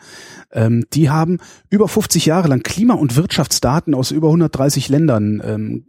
[0.52, 1.38] Ähm, die haben
[1.70, 5.86] über 50 Jahre lang Klima- und Wirtschaftsdaten aus über 130 Ländern ähm,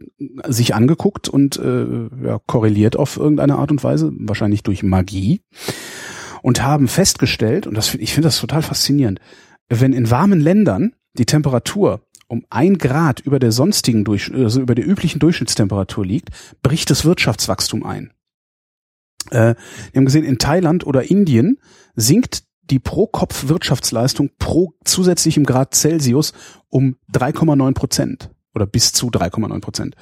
[0.48, 1.84] sich angeguckt und äh,
[2.24, 5.42] ja, korreliert auf irgendeine Art und Weise, wahrscheinlich durch Magie,
[6.40, 9.20] und haben festgestellt, und das, ich finde das total faszinierend,
[9.68, 14.88] wenn in warmen Ländern die Temperatur um ein Grad über der sonstigen, also über der
[14.88, 16.30] üblichen Durchschnittstemperatur liegt,
[16.62, 18.14] bricht das Wirtschaftswachstum ein.
[19.30, 19.54] Äh,
[19.92, 21.58] wir haben gesehen, in Thailand oder Indien
[21.94, 26.32] sinkt die Pro-Kopf-Wirtschaftsleistung pro zusätzlichem Grad Celsius
[26.68, 29.96] um 3,9 Prozent oder bis zu 3,9 Prozent.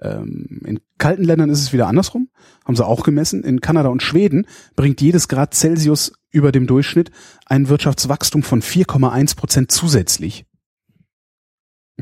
[0.00, 2.28] Ähm, in kalten Ländern ist es wieder andersrum,
[2.64, 3.42] haben sie auch gemessen.
[3.42, 4.46] In Kanada und Schweden
[4.76, 7.10] bringt jedes Grad Celsius über dem Durchschnitt
[7.46, 10.44] ein Wirtschaftswachstum von 4,1 Prozent zusätzlich.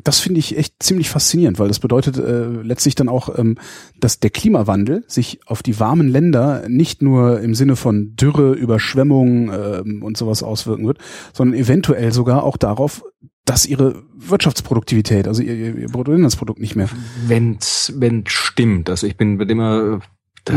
[0.04, 3.56] Das finde ich echt ziemlich faszinierend, weil das bedeutet äh, letztlich dann auch, ähm,
[3.98, 9.50] dass der Klimawandel sich auf die warmen Länder nicht nur im Sinne von Dürre, Überschwemmung
[9.52, 10.98] ähm, und sowas auswirken wird,
[11.32, 13.04] sondern eventuell sogar auch darauf,
[13.46, 16.90] dass ihre Wirtschaftsproduktivität, also ihr, ihr Bruttoinlandsprodukt nicht mehr.
[17.26, 18.90] Wenn's, wenn stimmt.
[18.90, 19.38] Also ich bin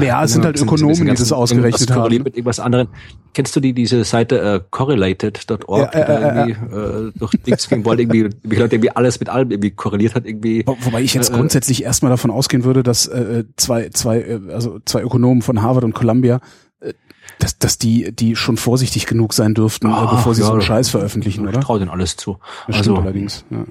[0.02, 2.24] ja, es sind halt Ökonomen, die das ausgerechnet haben.
[2.24, 2.88] Mit irgendwas anderem.
[3.34, 7.86] Kennst du die diese Seite äh, correlated.org, ja, äh, äh, irgendwie äh, durch Dings ging,
[7.86, 10.66] wollte irgendwie, wie Leute irgendwie alles mit allem irgendwie korreliert hat irgendwie.
[10.66, 14.80] Wobei ich jetzt äh, grundsätzlich erstmal davon ausgehen würde, dass äh, zwei zwei äh, also
[14.86, 16.40] zwei Ökonomen von Harvard und Columbia
[16.82, 16.94] äh,
[17.38, 20.62] dass, dass die, die schon vorsichtig genug sein dürften, Ach, bevor sie ja, so einen
[20.62, 21.60] Scheiß veröffentlichen, oder?
[21.60, 22.40] Ich traue denen alles zu.
[22.68, 23.66] Das also, allerdings, ja.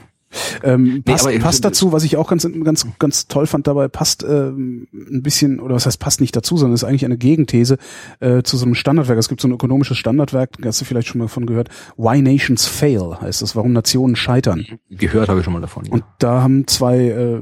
[0.62, 4.22] Ähm, passt, nee, passt dazu, was ich auch ganz ganz ganz toll fand dabei, passt
[4.22, 7.78] ähm, ein bisschen oder was heißt passt nicht dazu, sondern ist eigentlich eine Gegenthese
[8.20, 9.18] äh, zu so einem Standardwerk.
[9.18, 11.68] Es gibt so ein ökonomisches Standardwerk, hast du vielleicht schon mal davon gehört.
[11.96, 14.66] Why Nations Fail heißt das, warum Nationen scheitern.
[14.90, 15.84] Gehört habe ich schon mal davon.
[15.86, 15.92] Ja.
[15.92, 17.40] Und da haben zwei äh,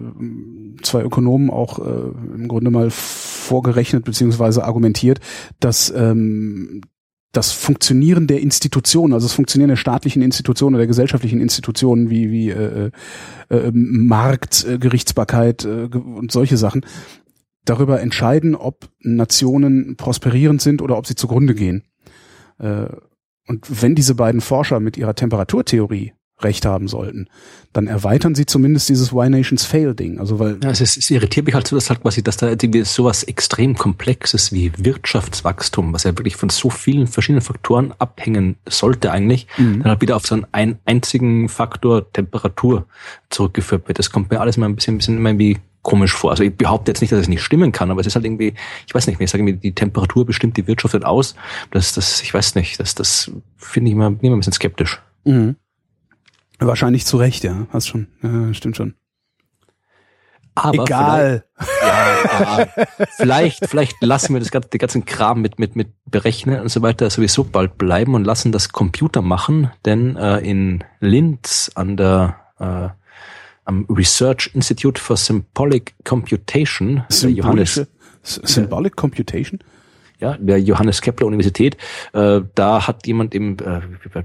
[0.82, 1.82] zwei Ökonomen auch äh,
[2.34, 5.20] im Grunde mal vorgerechnet beziehungsweise argumentiert,
[5.60, 6.82] dass ähm,
[7.36, 12.30] das Funktionieren der Institutionen, also das Funktionieren der staatlichen Institutionen oder der gesellschaftlichen Institutionen wie,
[12.30, 12.90] wie äh,
[13.50, 16.86] äh, äh Markt, äh, Gerichtsbarkeit äh, und solche Sachen,
[17.64, 21.82] darüber entscheiden, ob Nationen prosperierend sind oder ob sie zugrunde gehen.
[22.58, 22.86] Äh,
[23.46, 27.28] und wenn diese beiden Forscher mit ihrer Temperaturtheorie recht haben sollten,
[27.72, 30.18] dann erweitern sie zumindest dieses Why Nations Fail Ding.
[30.20, 32.48] Also weil ja, es, ist, es irritiert mich halt so, dass halt quasi, dass da
[32.48, 38.56] irgendwie sowas extrem komplexes wie Wirtschaftswachstum, was ja wirklich von so vielen verschiedenen Faktoren abhängen
[38.68, 39.82] sollte eigentlich, mhm.
[39.82, 42.86] dann halt wieder auf so einen, einzigen Faktor Temperatur
[43.30, 43.98] zurückgeführt wird.
[43.98, 46.32] Das kommt mir alles mal ein bisschen, ein bisschen immer irgendwie komisch vor.
[46.32, 48.54] Also ich behaupte jetzt nicht, dass es nicht stimmen kann, aber es ist halt irgendwie,
[48.86, 51.36] ich weiß nicht, wenn ich sage, die Temperatur bestimmt die Wirtschaft halt aus,
[51.70, 55.00] das, das, ich weiß nicht, das, das finde ich immer, immer ein bisschen skeptisch.
[55.24, 55.56] Mhm.
[56.58, 57.66] Wahrscheinlich zu Recht, ja.
[57.70, 58.08] Hast schon.
[58.22, 58.94] Ja, stimmt schon.
[60.54, 61.44] Aber Egal.
[61.58, 66.60] Vielleicht, ja, vielleicht, vielleicht lassen wir das ganze, den ganzen Kram mit, mit, mit Berechnen
[66.60, 71.70] und so weiter sowieso bald bleiben und lassen das Computer machen, denn äh, in Linz
[71.74, 72.88] an der äh,
[73.66, 77.86] am Research Institute for Symbolic Computation, Johannes,
[78.22, 79.60] Symbolic Computation?
[80.18, 81.76] Ja, der Johannes Kepler Universität,
[82.12, 83.80] äh, da hat jemand im, äh,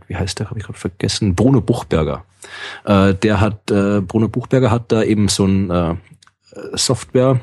[0.08, 2.26] wie heißt der, habe ich gerade vergessen, Bruno Buchberger.
[2.86, 5.96] Äh, der hat, äh, Bruno Buchberger hat da eben so ein äh,
[6.74, 7.40] Software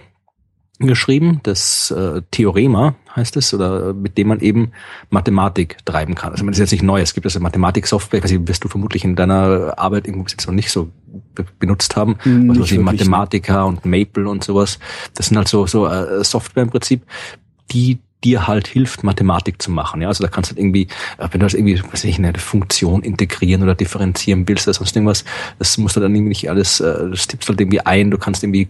[0.80, 4.72] geschrieben, das äh, Theorema heißt es, oder mit dem man eben
[5.10, 6.30] Mathematik treiben kann.
[6.32, 9.16] Also man ist jetzt nicht neu, es gibt also Mathematik-Software, nicht, wirst du vermutlich in
[9.16, 10.90] deiner Arbeit irgendwo bis jetzt noch nicht so
[11.34, 14.78] be benutzt haben, hm, also wie Mathematica und Maple und sowas.
[15.14, 17.02] Das sind halt so, so äh, Software im Prinzip,
[17.72, 20.02] die dir halt hilft, Mathematik zu machen.
[20.02, 20.88] Ja, also da kannst du halt irgendwie,
[21.18, 24.96] äh, wenn du das irgendwie, weiß ich, eine Funktion integrieren oder differenzieren willst oder sonst
[24.96, 25.24] irgendwas,
[25.58, 28.42] das musst du dann irgendwie nicht alles, äh, das tippst halt irgendwie ein, du kannst
[28.42, 28.68] irgendwie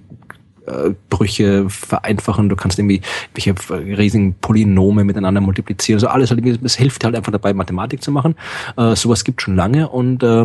[0.66, 3.00] äh, Brüche vereinfachen, du kannst irgendwie
[3.34, 8.12] welche riesigen Polynome miteinander multiplizieren, also alles halt das hilft halt einfach dabei, Mathematik zu
[8.12, 8.34] machen.
[8.76, 10.44] Äh, sowas gibt schon lange und äh,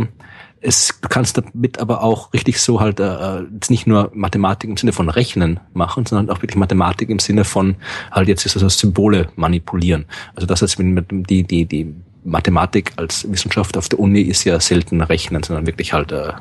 [0.64, 4.94] es, du kannst damit aber auch richtig so halt äh, nicht nur Mathematik im Sinne
[4.94, 7.76] von Rechnen machen, sondern auch wirklich Mathematik im Sinne von
[8.12, 10.06] halt jetzt ist also Symbole manipulieren.
[10.36, 11.94] Also das heißt, die die die
[12.24, 16.32] Mathematik als Wissenschaft auf der Uni ist ja selten Rechnen, sondern wirklich halt äh,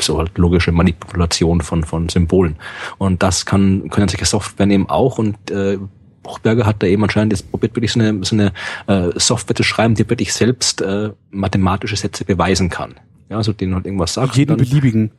[0.00, 2.56] so halt logische Manipulation von von Symbolen.
[2.98, 5.78] Und das kann können solche Software eben auch und äh,
[6.24, 8.52] Buchberger hat da eben anscheinend jetzt probiert, wirklich so eine, so eine
[8.86, 12.96] äh, Software zu schreiben, die wirklich selbst äh, mathematische Sätze beweisen kann.
[13.30, 14.36] Ja, also denen halt irgendwas sagt.
[14.36, 15.10] Jeden beliebigen.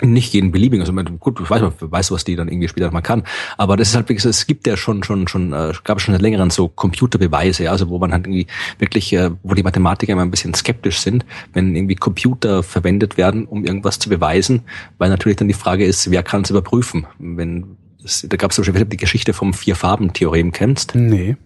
[0.00, 3.02] Nicht jeden beliebigen, also gut, ich weiß, man weiß, was die dann irgendwie später mal
[3.02, 3.22] kann,
[3.56, 6.12] aber das ist halt wirklich, es gibt ja schon, schon, schon, äh, gab es schon
[6.12, 8.46] seit längeren so Computerbeweise, ja, also wo man halt irgendwie
[8.78, 13.44] wirklich, äh, wo die Mathematiker immer ein bisschen skeptisch sind, wenn irgendwie Computer verwendet werden,
[13.44, 14.62] um irgendwas zu beweisen,
[14.98, 17.06] weil natürlich dann die Frage ist, wer kann es überprüfen?
[17.18, 17.76] Wenn
[18.24, 20.94] da gab es zum Beispiel die Geschichte vom Vier-Farben-Theorem kennst.
[20.94, 21.36] Nee.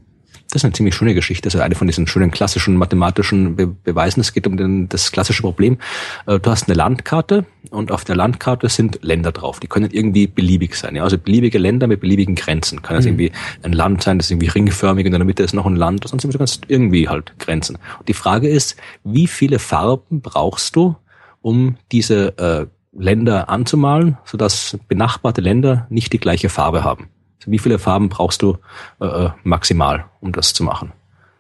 [0.51, 1.43] Das ist eine ziemlich schöne Geschichte.
[1.43, 4.21] Das ist eine von diesen schönen klassischen mathematischen Be Beweisen.
[4.21, 5.79] Es geht um den, das klassische Problem.
[6.27, 9.59] Äh, du hast eine Landkarte und auf der Landkarte sind Länder drauf.
[9.59, 10.95] Die können irgendwie beliebig sein.
[10.95, 11.03] Ja?
[11.03, 12.83] Also beliebige Länder mit beliebigen Grenzen.
[12.83, 13.13] Kann das mhm.
[13.13, 13.33] irgendwie
[13.63, 16.07] ein Land sein, das ist irgendwie ringförmig und in der Mitte ist noch ein Land.
[16.07, 17.77] Sonst du kannst irgendwie halt Grenzen.
[17.99, 20.97] Und die Frage ist, wie viele Farben brauchst du,
[21.43, 22.67] um diese äh,
[22.99, 27.09] Länder anzumalen, sodass benachbarte Länder nicht die gleiche Farbe haben?
[27.47, 28.59] Wie viele Farben brauchst du
[29.01, 30.93] äh, äh, maximal, um das zu machen?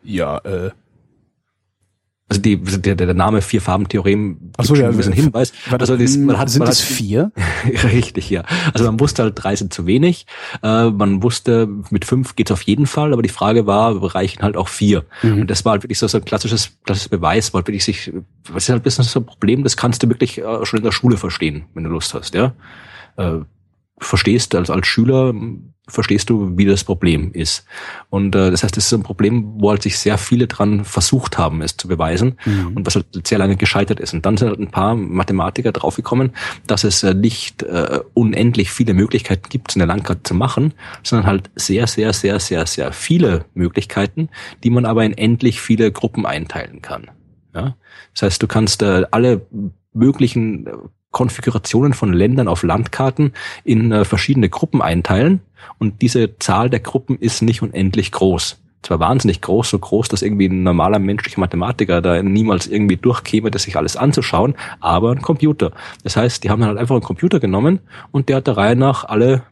[0.02, 0.70] Ja, äh.
[2.28, 5.52] Also die, der, der Name Vier-Farben-Theorem Ach so, ja, ein bisschen Hinweis.
[5.70, 7.30] Also das, man hat, sind man hat, vier?
[7.84, 8.42] richtig, ja.
[8.74, 10.26] Also man wusste halt, drei sind zu wenig.
[10.60, 14.56] Äh, man wusste, mit fünf geht's auf jeden Fall, aber die Frage war, reichen halt
[14.56, 15.04] auch vier.
[15.22, 15.42] Mhm.
[15.42, 18.12] Und das war halt wirklich so, so ein klassisches, klassisches Beweis, weil wirklich sich,
[18.50, 20.84] was ist halt ein bisschen so ein Problem, das kannst du wirklich äh, schon in
[20.84, 22.54] der Schule verstehen, wenn du Lust hast, ja.
[23.16, 23.38] Äh,
[23.98, 25.32] verstehst als, als Schüler,
[25.88, 27.64] verstehst du, wie das Problem ist.
[28.10, 31.38] Und äh, das heißt, das ist ein Problem, wo halt sich sehr viele dran versucht
[31.38, 32.76] haben, es zu beweisen mhm.
[32.76, 34.12] und was halt sehr lange gescheitert ist.
[34.12, 36.32] Und dann sind halt ein paar Mathematiker draufgekommen,
[36.66, 40.74] dass es äh, nicht äh, unendlich viele Möglichkeiten gibt, so eine Landkarte zu machen,
[41.04, 44.28] sondern halt sehr, sehr, sehr, sehr, sehr viele Möglichkeiten,
[44.64, 47.10] die man aber in endlich viele Gruppen einteilen kann.
[47.54, 47.76] Ja?
[48.12, 49.46] Das heißt, du kannst äh, alle
[49.92, 50.70] möglichen äh,
[51.10, 53.32] Konfigurationen von Ländern auf Landkarten
[53.64, 55.40] in äh, verschiedene Gruppen einteilen
[55.78, 58.58] und diese Zahl der Gruppen ist nicht unendlich groß.
[58.82, 63.50] Zwar wahnsinnig groß, so groß, dass irgendwie ein normaler menschlicher Mathematiker da niemals irgendwie durchkäme,
[63.50, 65.72] das sich alles anzuschauen, aber ein Computer.
[66.04, 67.80] Das heißt, die haben halt einfach einen Computer genommen
[68.12, 69.42] und der hat der Reihe nach alle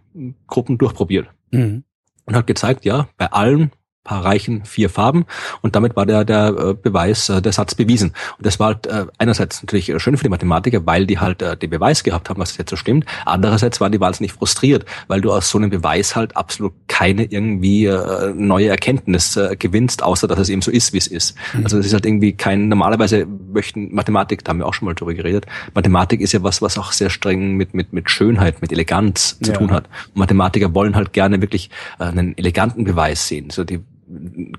[0.46, 1.26] Gruppen durchprobiert.
[1.50, 1.82] Mhm.
[2.26, 3.72] Und hat gezeigt, ja, bei allen
[4.04, 5.24] paar reichen vier Farben.
[5.62, 8.12] Und damit war der der äh, Beweis äh, der Satz bewiesen.
[8.38, 11.70] Und das war halt äh, einerseits natürlich schön für die Mathematiker weil die halt den
[11.70, 13.06] Beweis gehabt haben was das jetzt so stimmt.
[13.24, 17.90] Andererseits waren die wahnsinnig frustriert weil du aus so einem Beweis halt absolut keine irgendwie
[18.34, 21.36] neue Erkenntnis gewinnst außer dass es eben so ist wie es ist.
[21.54, 21.64] Mhm.
[21.64, 24.94] also es ist halt irgendwie kein normalerweise möchten Mathematik da haben wir auch schon mal
[24.94, 28.72] drüber geredet Mathematik ist ja was was auch sehr streng mit mit mit Schönheit mit
[28.72, 29.56] Eleganz zu ja.
[29.56, 29.88] tun hat.
[30.08, 33.50] Und Mathematiker wollen halt gerne wirklich einen eleganten Beweis sehen.
[33.50, 33.80] So die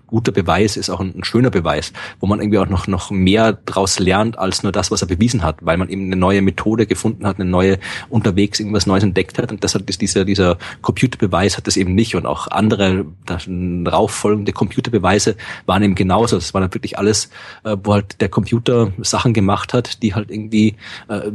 [0.08, 3.54] guter Beweis ist auch ein, ein, schöner Beweis, wo man irgendwie auch noch, noch mehr
[3.54, 6.88] draus lernt als nur das, was er bewiesen hat, weil man eben eine neue Methode
[6.88, 7.78] gefunden hat, eine neue
[8.10, 12.16] unterwegs irgendwas Neues entdeckt hat und deshalb ist dieser, dieser Computerbeweis hat das eben nicht
[12.16, 15.36] und auch andere rauffolgende Computerbeweise
[15.66, 16.38] waren eben genauso.
[16.38, 17.30] Das war dann wirklich alles,
[17.64, 20.76] äh, wo halt der Computer Sachen gemacht hat, die halt irgendwie
[21.08, 21.32] äh,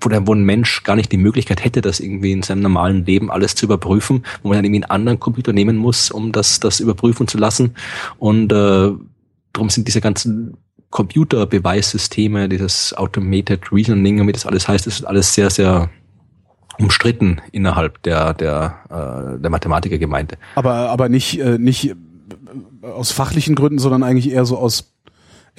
[0.00, 3.04] wo, der, wo ein Mensch gar nicht die Möglichkeit hätte, das irgendwie in seinem normalen
[3.04, 6.60] Leben alles zu überprüfen, wo man dann irgendwie einen anderen Computer nehmen muss, um das,
[6.60, 7.74] das überprüfen zu lassen.
[8.18, 8.92] Und äh,
[9.52, 10.56] darum sind diese ganzen
[10.90, 15.90] Computerbeweissysteme, dieses Automated Reasoning, wie das alles heißt, das ist alles sehr, sehr
[16.78, 20.36] umstritten innerhalb der der äh, der Mathematikergemeinde.
[20.54, 21.94] Aber aber nicht äh, nicht
[22.82, 24.89] aus fachlichen Gründen, sondern eigentlich eher so aus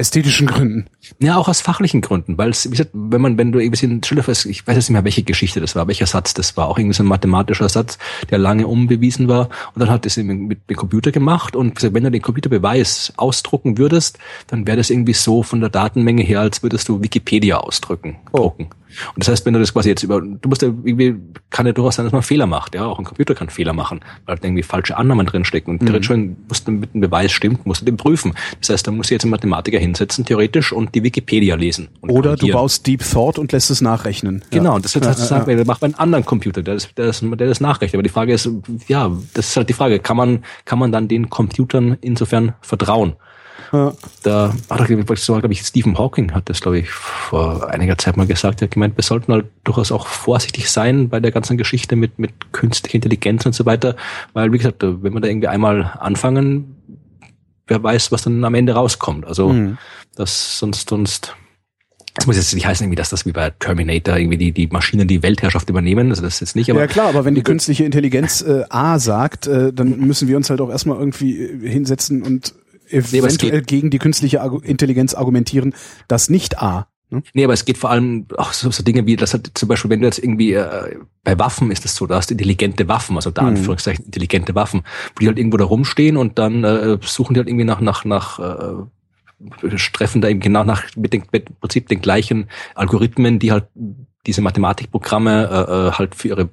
[0.01, 0.85] ästhetischen Gründen.
[1.19, 4.03] Ja, auch aus fachlichen Gründen, weil es, wie gesagt, wenn man, wenn du irgendwie ein
[4.03, 6.77] Schillerfest, ich weiß jetzt nicht mehr, welche Geschichte das war, welcher Satz das war, auch
[6.77, 7.97] irgendwie so ein mathematischer Satz,
[8.29, 12.11] der lange unbewiesen war, und dann hat das mit dem Computer gemacht und wenn du
[12.11, 16.89] den Computerbeweis ausdrucken würdest, dann wäre das irgendwie so von der Datenmenge her, als würdest
[16.89, 18.37] du Wikipedia ausdrücken, oh.
[18.39, 18.69] drucken.
[19.15, 21.15] Und das heißt, wenn du das quasi jetzt über, du musst ja irgendwie,
[21.49, 24.01] kann ja durchaus sein, dass man Fehler macht, ja, auch ein Computer kann Fehler machen,
[24.25, 25.85] weil da irgendwie falsche Annahmen drinstecken und mhm.
[25.87, 26.09] theoretisch,
[26.47, 28.33] musst du mit dem Beweis stimmt, musst du den prüfen.
[28.59, 31.89] Das heißt, da muss jetzt ein Mathematiker hinsetzen, theoretisch, und die Wikipedia lesen.
[32.01, 34.43] Oder du baust Deep Thought und lässt es nachrechnen.
[34.51, 35.65] Genau, das wird ja, halt ja, ja.
[35.65, 37.95] macht man einen anderen Computer, der das, der das, der das nachrechnet.
[37.95, 38.49] Aber die Frage ist,
[38.87, 43.15] ja, das ist halt die Frage, kann man, kann man dann den Computern insofern vertrauen?
[43.71, 43.93] Ja.
[44.23, 48.27] Da hat er, glaube ich, Stephen Hawking hat das, glaube ich, vor einiger Zeit mal
[48.27, 48.61] gesagt.
[48.61, 52.19] Er hat gemeint, wir sollten halt durchaus auch vorsichtig sein bei der ganzen Geschichte mit,
[52.19, 53.95] mit künstlicher Intelligenz und so weiter.
[54.33, 56.75] Weil, wie gesagt, wenn wir da irgendwie einmal anfangen,
[57.67, 59.25] wer weiß, was dann am Ende rauskommt.
[59.25, 59.77] Also, mhm.
[60.15, 61.35] das sonst, sonst,
[62.13, 65.07] das muss jetzt nicht heißen, irgendwie, dass das wie bei Terminator irgendwie die, die Maschinen
[65.07, 66.09] die Weltherrschaft übernehmen.
[66.09, 66.69] Also das ist jetzt nicht.
[66.69, 70.35] Aber ja klar, aber wenn die künstliche Intelligenz äh, A sagt, äh, dann müssen wir
[70.35, 72.53] uns halt auch erstmal irgendwie äh, hinsetzen und
[72.91, 75.73] eventuell gegen die künstliche Intelligenz argumentieren,
[76.07, 76.87] dass nicht A.
[77.11, 77.23] Ne?
[77.33, 79.91] Nee, aber es geht vor allem auch so, so Dinge wie, das hat zum Beispiel,
[79.91, 83.31] wenn du jetzt irgendwie äh, bei Waffen ist es so, da hast intelligente Waffen, also
[83.31, 83.49] da mhm.
[83.49, 84.81] Anführungszeichen intelligente Waffen,
[85.15, 88.05] wo die halt irgendwo da rumstehen und dann äh, suchen die halt irgendwie nach nach
[88.05, 93.51] nach äh, treffen da eben genau nach mit dem mit Prinzip den gleichen Algorithmen, die
[93.51, 93.65] halt
[94.25, 96.49] diese Mathematikprogramme äh, äh halt für ihre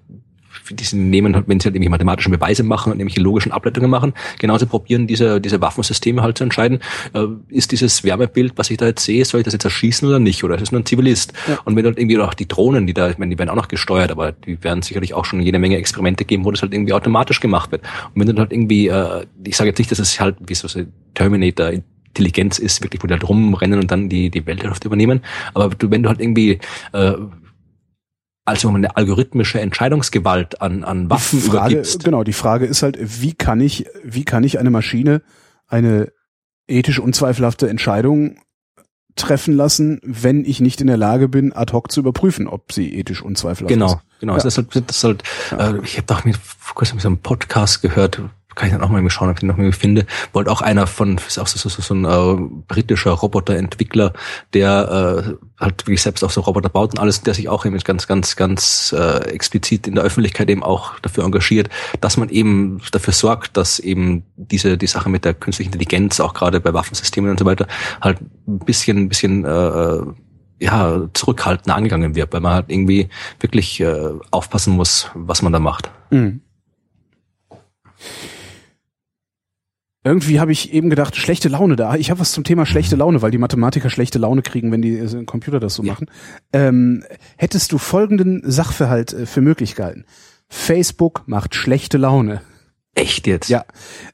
[0.70, 4.12] die nehmen halt, wenn sie halt irgendwie mathematische Beweise machen und irgendwelche logischen Ableitungen machen,
[4.38, 6.80] genauso probieren diese, diese Waffensysteme halt zu entscheiden,
[7.14, 10.18] äh, ist dieses Wärmebild, was ich da jetzt sehe, soll ich das jetzt erschießen oder
[10.18, 11.32] nicht, oder ist es nur ein Zivilist?
[11.46, 11.58] Ja.
[11.64, 13.68] Und wenn halt irgendwie auch die Drohnen, die da, ich meine, die werden auch noch
[13.68, 16.92] gesteuert, aber die werden sicherlich auch schon jede Menge Experimente geben, wo das halt irgendwie
[16.92, 17.82] automatisch gemacht wird.
[18.14, 20.68] Und wenn du halt irgendwie, äh, ich sage jetzt nicht, dass es halt wie so
[20.78, 21.72] ein Terminator
[22.18, 25.20] Intelligenz ist, wirklich, wo die halt rumrennen und dann die, die Weltherrschaft übernehmen.
[25.54, 26.58] Aber du, wenn du halt irgendwie
[26.92, 27.12] äh,
[28.48, 32.04] also eine algorithmische Entscheidungsgewalt an, an Waffen die Frage, übergibst.
[32.04, 35.22] Genau, die Frage ist halt, wie kann ich, wie kann ich eine Maschine
[35.66, 36.12] eine
[36.66, 38.38] ethisch unzweifelhafte Entscheidung
[39.16, 42.94] treffen lassen, wenn ich nicht in der Lage bin, ad hoc zu überprüfen, ob sie
[42.94, 43.92] ethisch unzweifelhaft genau, ist.
[43.92, 44.32] Genau, genau.
[44.32, 44.36] Ja.
[44.36, 45.70] Das ist halt, das ist halt ja.
[45.70, 48.22] äh, ich habe doch mir vor kurzem so einen Podcast gehört,
[48.58, 50.04] kann ich dann auch mal schauen, ob ich den noch mal finde.
[50.32, 54.12] Wollte auch einer von, ist auch so, so, so, so ein äh, britischer Roboterentwickler,
[54.52, 57.78] der äh, halt wirklich selbst auch so Roboter baut und alles, der sich auch eben
[57.78, 62.80] ganz, ganz, ganz äh, explizit in der Öffentlichkeit eben auch dafür engagiert, dass man eben
[62.90, 67.30] dafür sorgt, dass eben diese die Sache mit der künstlichen Intelligenz auch gerade bei Waffensystemen
[67.30, 67.68] und so weiter
[68.00, 70.02] halt ein bisschen, ein bisschen äh, äh
[70.60, 75.60] ja, zurückhaltend angegangen wird, weil man halt irgendwie wirklich äh, aufpassen muss, was man da
[75.60, 75.88] macht.
[76.10, 76.40] Mhm.
[80.08, 81.94] Irgendwie habe ich eben gedacht, schlechte Laune da.
[81.96, 84.96] Ich habe was zum Thema schlechte Laune, weil die Mathematiker schlechte Laune kriegen, wenn die
[84.96, 85.92] äh, Computer das so ja.
[85.92, 86.06] machen.
[86.52, 87.04] Ähm,
[87.36, 90.06] hättest du folgenden Sachverhalt äh, für möglich gehalten?
[90.48, 92.40] Facebook macht schlechte Laune.
[92.94, 93.48] Echt jetzt?
[93.48, 93.64] Ja.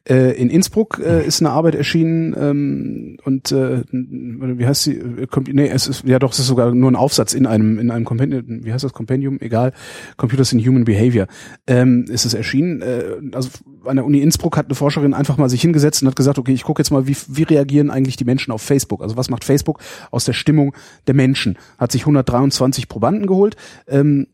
[0.06, 4.96] Äh, in Innsbruck äh, ist eine Arbeit erschienen ähm, und äh, wie heißt sie?
[4.96, 7.90] Äh, nee, es ist ja doch, es ist sogar nur ein Aufsatz in einem in
[7.90, 8.64] einem Kompendium.
[8.64, 9.38] Wie heißt das Kompendium?
[9.40, 9.72] Egal.
[10.18, 11.28] Computers in Human Behavior
[11.66, 12.82] ähm, ist es erschienen.
[12.82, 13.48] Äh, also
[13.86, 16.52] an der Uni Innsbruck hat eine Forscherin einfach mal sich hingesetzt und hat gesagt, okay,
[16.52, 19.02] ich gucke jetzt mal, wie wie reagieren eigentlich die Menschen auf Facebook?
[19.02, 19.80] Also was macht Facebook
[20.10, 20.74] aus der Stimmung
[21.06, 21.58] der Menschen?
[21.78, 23.56] Hat sich 123 Probanden geholt.
[23.86, 24.26] Ähm,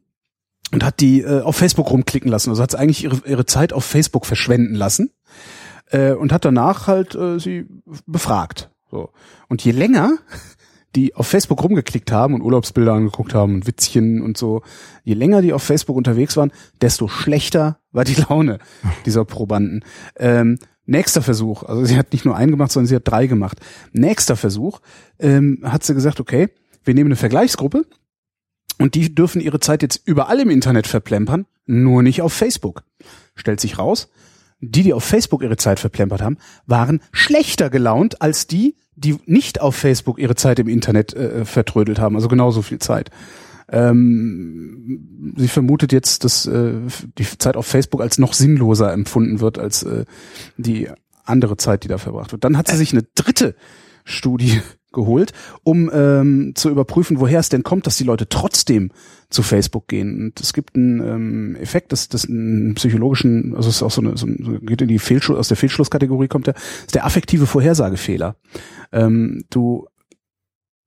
[0.72, 2.50] und hat die äh, auf Facebook rumklicken lassen.
[2.50, 5.10] Also hat sie eigentlich ihre, ihre Zeit auf Facebook verschwenden lassen
[5.90, 7.66] äh, und hat danach halt äh, sie
[8.06, 8.70] befragt.
[8.90, 9.10] So.
[9.48, 10.18] Und je länger
[10.96, 14.62] die auf Facebook rumgeklickt haben und Urlaubsbilder angeguckt haben und Witzchen und so,
[15.04, 18.58] je länger die auf Facebook unterwegs waren, desto schlechter war die Laune
[19.06, 19.84] dieser Probanden.
[20.16, 23.60] Ähm, nächster Versuch, also sie hat nicht nur einen gemacht, sondern sie hat drei gemacht.
[23.92, 24.80] Nächster Versuch
[25.18, 26.48] ähm, hat sie gesagt, okay,
[26.84, 27.86] wir nehmen eine Vergleichsgruppe
[28.78, 32.82] und die dürfen ihre Zeit jetzt überall im Internet verplempern, nur nicht auf Facebook.
[33.36, 34.08] Stellt sich raus,
[34.60, 39.60] die, die auf Facebook ihre Zeit verplempert haben, waren schlechter gelaunt als die, die nicht
[39.60, 43.10] auf Facebook ihre Zeit im Internet äh, vertrödelt haben, also genauso viel Zeit.
[43.68, 46.74] Ähm, sie vermutet jetzt, dass äh,
[47.18, 50.04] die Zeit auf Facebook als noch sinnloser empfunden wird als äh,
[50.56, 50.88] die
[51.24, 52.44] andere Zeit, die da verbracht wird.
[52.44, 53.54] Dann hat sie sich eine dritte
[54.04, 54.60] Studie
[54.92, 58.90] geholt, um ähm, zu überprüfen, woher es denn kommt, dass die Leute trotzdem
[59.28, 60.20] zu Facebook gehen.
[60.20, 64.00] Und es gibt einen ähm, Effekt, das, das einen psychologischen, also es ist auch so
[64.00, 67.46] eine, so eine geht in die Fehlschluss, aus der Fehlschlusskategorie kommt der, ist der affektive
[67.46, 68.36] Vorhersagefehler.
[68.92, 69.86] Ähm, du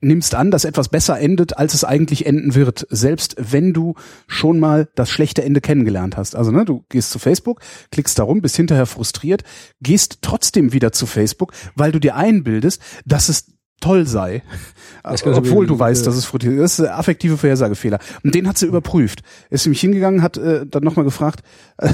[0.04, 3.96] nimmst an, dass etwas besser endet, als es eigentlich enden wird, selbst wenn du
[4.28, 6.36] schon mal das schlechte Ende kennengelernt hast.
[6.36, 7.62] Also ne, du gehst zu Facebook,
[7.92, 9.44] klickst darum, bist hinterher frustriert,
[9.82, 13.54] gehst trotzdem wieder zu Facebook, weil du dir einbildest, dass es
[13.84, 14.42] toll sei,
[15.04, 16.80] obwohl du weißt, dass es frustriert ist.
[16.80, 18.00] Das ist affektive Vorhersagefehler.
[18.24, 19.22] Und den hat sie überprüft.
[19.50, 21.44] Ist nämlich hingegangen, hat äh, dann nochmal gefragt,
[21.78, 21.90] äh,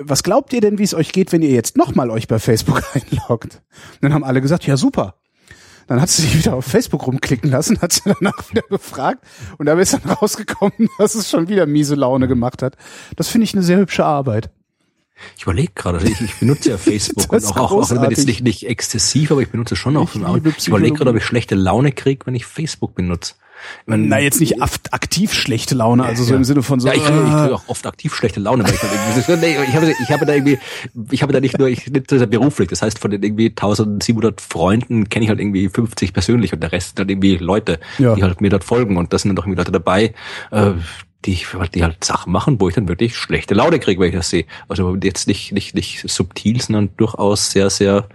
[0.00, 2.82] was glaubt ihr denn, wie es euch geht, wenn ihr jetzt nochmal euch bei Facebook
[2.94, 3.62] einloggt?
[3.94, 5.16] Und dann haben alle gesagt, ja super.
[5.86, 9.22] Dann hat sie sich wieder auf Facebook rumklicken lassen, hat sie danach wieder gefragt
[9.58, 12.76] und da ist dann rausgekommen, dass es schon wieder miese Laune gemacht hat.
[13.16, 14.50] Das finde ich eine sehr hübsche Arbeit.
[15.36, 18.26] Ich überlege gerade, also ich, ich benutze ja Facebook und auch, auch, auch wenn jetzt
[18.26, 20.14] nicht, nicht exzessiv, aber ich benutze schon auch.
[20.14, 20.20] Ich,
[20.58, 23.34] ich überlege gerade, ob ich schlechte Laune kriege, wenn ich Facebook benutze.
[23.86, 26.36] Man, Na, jetzt nicht aktiv schlechte Laune, also so ja.
[26.36, 26.88] im Sinne von so.
[26.88, 29.94] Ja, ich, ich kriege auch oft aktiv schlechte Laune, weil ich, dann irgendwie, ich, habe,
[30.02, 30.58] ich habe da irgendwie,
[31.10, 34.40] ich habe da nicht nur, ich nicht so beruflich, das heißt von den irgendwie 1700
[34.40, 38.14] Freunden kenne ich halt irgendwie 50 persönlich und der Rest sind halt irgendwie Leute, ja.
[38.14, 40.14] die halt mir dort folgen und da sind dann doch irgendwie Leute dabei,
[40.50, 40.72] äh,
[41.24, 41.38] die,
[41.74, 44.44] die halt Sachen machen, wo ich dann wirklich schlechte Laune kriege, wenn ich das sehe.
[44.68, 48.08] Also jetzt nicht, nicht, nicht subtil, sondern durchaus sehr, sehr,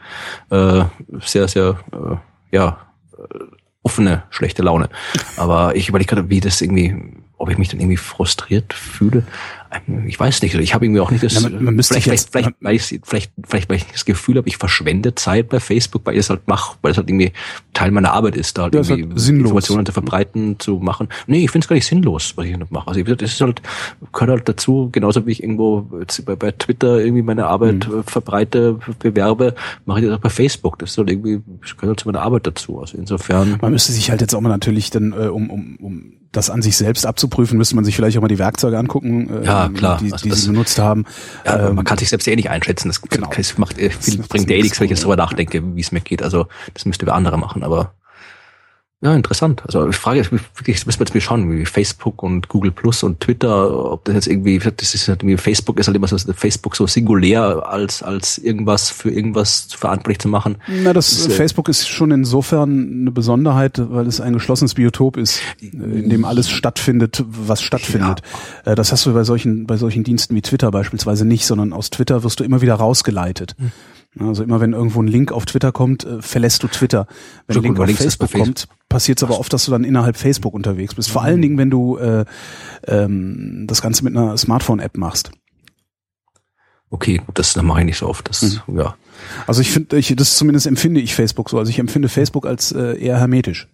[0.50, 0.84] äh,
[1.22, 2.16] sehr, sehr, äh,
[2.56, 2.78] ja,
[3.18, 3.46] äh,
[3.82, 4.90] offene schlechte Laune.
[5.38, 6.96] Aber ich überlege gerade, wie das irgendwie,
[7.38, 9.24] ob ich mich dann irgendwie frustriert fühle.
[10.08, 12.56] Ich weiß nicht, ich habe irgendwie auch nicht das, Na, man, man vielleicht, jetzt, vielleicht,
[12.56, 16.02] vielleicht, weil ich, vielleicht, vielleicht, weil ich das Gefühl habe, ich verschwende Zeit bei Facebook,
[16.06, 17.32] weil ich es halt mache, weil es halt irgendwie
[17.74, 21.08] Teil meiner Arbeit ist, da halt ja, irgendwie halt Informationen zu verbreiten, zu machen.
[21.28, 22.88] Nee, ich finde es gar nicht sinnlos, was ich nicht mache.
[22.88, 23.62] Also das ist halt,
[24.12, 25.82] gehört halt dazu, genauso wie ich irgendwo
[26.26, 28.04] bei, bei Twitter irgendwie meine Arbeit mhm.
[28.04, 29.54] verbreite, bewerbe,
[29.86, 30.80] mache ich das auch bei Facebook.
[30.80, 32.80] Das ist halt irgendwie, das gehört halt zu meiner Arbeit dazu.
[32.80, 33.58] Also insofern.
[33.62, 36.62] Man müsste sich halt jetzt auch mal natürlich dann, äh, um, um, um das an
[36.62, 39.98] sich selbst abzuprüfen, müsste man sich vielleicht auch mal die Werkzeuge angucken, äh, ja, klar.
[39.98, 41.06] die, also die sie benutzt haben.
[41.46, 42.88] Ja, ähm, man kann sich selbst eh nicht einschätzen.
[42.88, 43.30] Das, genau.
[43.36, 46.02] das macht, äh, das bringt eh nichts, wenn ich jetzt drüber nachdenke, wie es mir
[46.02, 46.24] geht.
[46.24, 47.94] Also das müsste wer andere machen, aber
[49.02, 49.64] ja, interessant.
[49.66, 53.02] Also ich frage jetzt wirklich, müssen wir jetzt mal schauen, wie Facebook und Google Plus
[53.02, 56.18] und Twitter, ob das jetzt irgendwie, das ist halt irgendwie, Facebook ist halt immer so,
[56.18, 60.58] Facebook so singulär als, als irgendwas für irgendwas verantwortlich zu machen.
[60.68, 64.74] Na, das, das ist, äh, Facebook ist schon insofern eine Besonderheit, weil es ein geschlossenes
[64.74, 68.22] Biotop ist, in dem alles stattfindet, was stattfindet.
[68.66, 68.74] Ja.
[68.74, 71.90] Äh, das hast du bei solchen, bei solchen Diensten wie Twitter beispielsweise nicht, sondern aus
[71.90, 73.56] Twitter wirst du immer wieder rausgeleitet.
[73.58, 73.72] Hm.
[74.18, 77.06] Also immer wenn irgendwo ein Link auf Twitter kommt, äh, verlässt du Twitter.
[77.48, 80.54] Wenn ein Link auf Facebook kommt, passiert es aber oft, dass du dann innerhalb Facebook
[80.54, 81.12] unterwegs bist.
[81.12, 81.28] Vor mhm.
[81.28, 82.26] allen Dingen, wenn du äh,
[82.88, 85.32] ähm, das Ganze mit einer Smartphone-App machst.
[86.90, 88.28] Okay, gut, das mache ich nicht so oft.
[88.30, 88.80] Das, mhm.
[88.80, 88.96] ja.
[89.46, 91.60] Also ich finde, ich, das zumindest empfinde ich Facebook so.
[91.60, 93.68] Also ich empfinde Facebook als äh, eher hermetisch.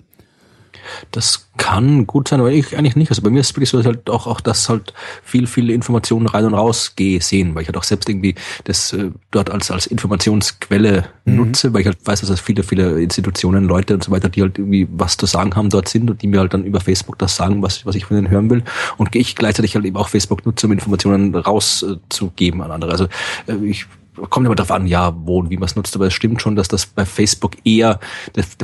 [1.12, 3.10] Das kann gut sein, aber ich eigentlich nicht.
[3.10, 4.94] Also bei mir ist es wirklich so, dass halt auch, auch das halt
[5.24, 8.36] viel, viele Informationen rein und raus gehe sehen, weil ich halt auch selbst irgendwie
[8.66, 11.36] das äh, dort als, als Informationsquelle mhm.
[11.36, 14.42] nutze, weil ich halt weiß, dass es viele, viele Institutionen, Leute und so weiter, die
[14.42, 17.18] halt irgendwie was zu sagen haben dort sind und die mir halt dann über Facebook
[17.20, 18.64] das sagen, was, was ich von denen hören will.
[18.98, 22.92] Und ich gleichzeitig halt eben auch Facebook nutze, um Informationen rauszugeben an andere.
[22.92, 23.06] Also
[23.48, 23.86] äh, ich
[24.30, 26.56] kommt immer darauf an, ja, wo und wie man es nutzt, aber es stimmt schon,
[26.56, 28.00] dass das bei Facebook eher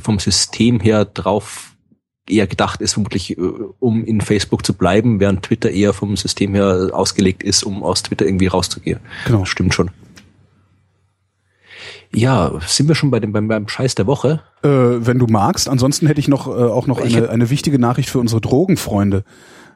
[0.01, 1.70] vom System her drauf
[2.27, 3.41] eher gedacht ist, vermutlich äh,
[3.79, 8.03] um in Facebook zu bleiben, während Twitter eher vom System her ausgelegt ist, um aus
[8.03, 8.99] Twitter irgendwie rauszugehen.
[9.25, 9.45] Genau.
[9.45, 9.91] Stimmt schon.
[12.13, 14.41] Ja, sind wir schon bei dem beim, beim Scheiß der Woche?
[14.63, 15.69] Äh, wenn du magst.
[15.69, 19.23] Ansonsten hätte ich noch äh, auch noch eine, eine wichtige Nachricht für unsere Drogenfreunde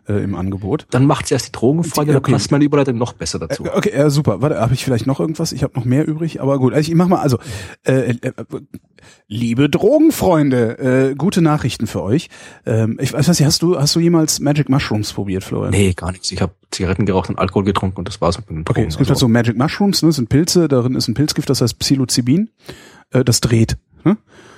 [0.07, 0.88] äh, im Angebot.
[0.91, 2.22] Dann macht erst die Drogenfrage, okay.
[2.22, 3.65] dann passt meine Überleitung noch besser dazu.
[3.65, 4.41] Äh, okay, äh, super.
[4.41, 5.52] Warte, habe ich vielleicht noch irgendwas?
[5.52, 6.73] Ich habe noch mehr übrig, aber gut.
[6.73, 7.40] Also ich mach mal, also
[7.84, 8.32] äh, äh,
[9.27, 12.30] liebe Drogenfreunde, äh, gute Nachrichten für euch.
[12.65, 15.72] Ähm, ich weiß nicht, hast du hast du jemals Magic Mushrooms probiert, Florian?
[15.72, 16.32] Nee, gar nichts.
[16.32, 18.80] Ich habe Zigaretten geraucht und Alkohol getrunken und das war's mit den Drogen.
[18.80, 19.11] Okay, es gibt also.
[19.11, 22.49] halt so Magic Mushrooms, ne, das sind Pilze, darin ist ein Pilzgift, das heißt Psilocybin.
[23.11, 23.77] Äh, das dreht.
[24.03, 24.18] Ne?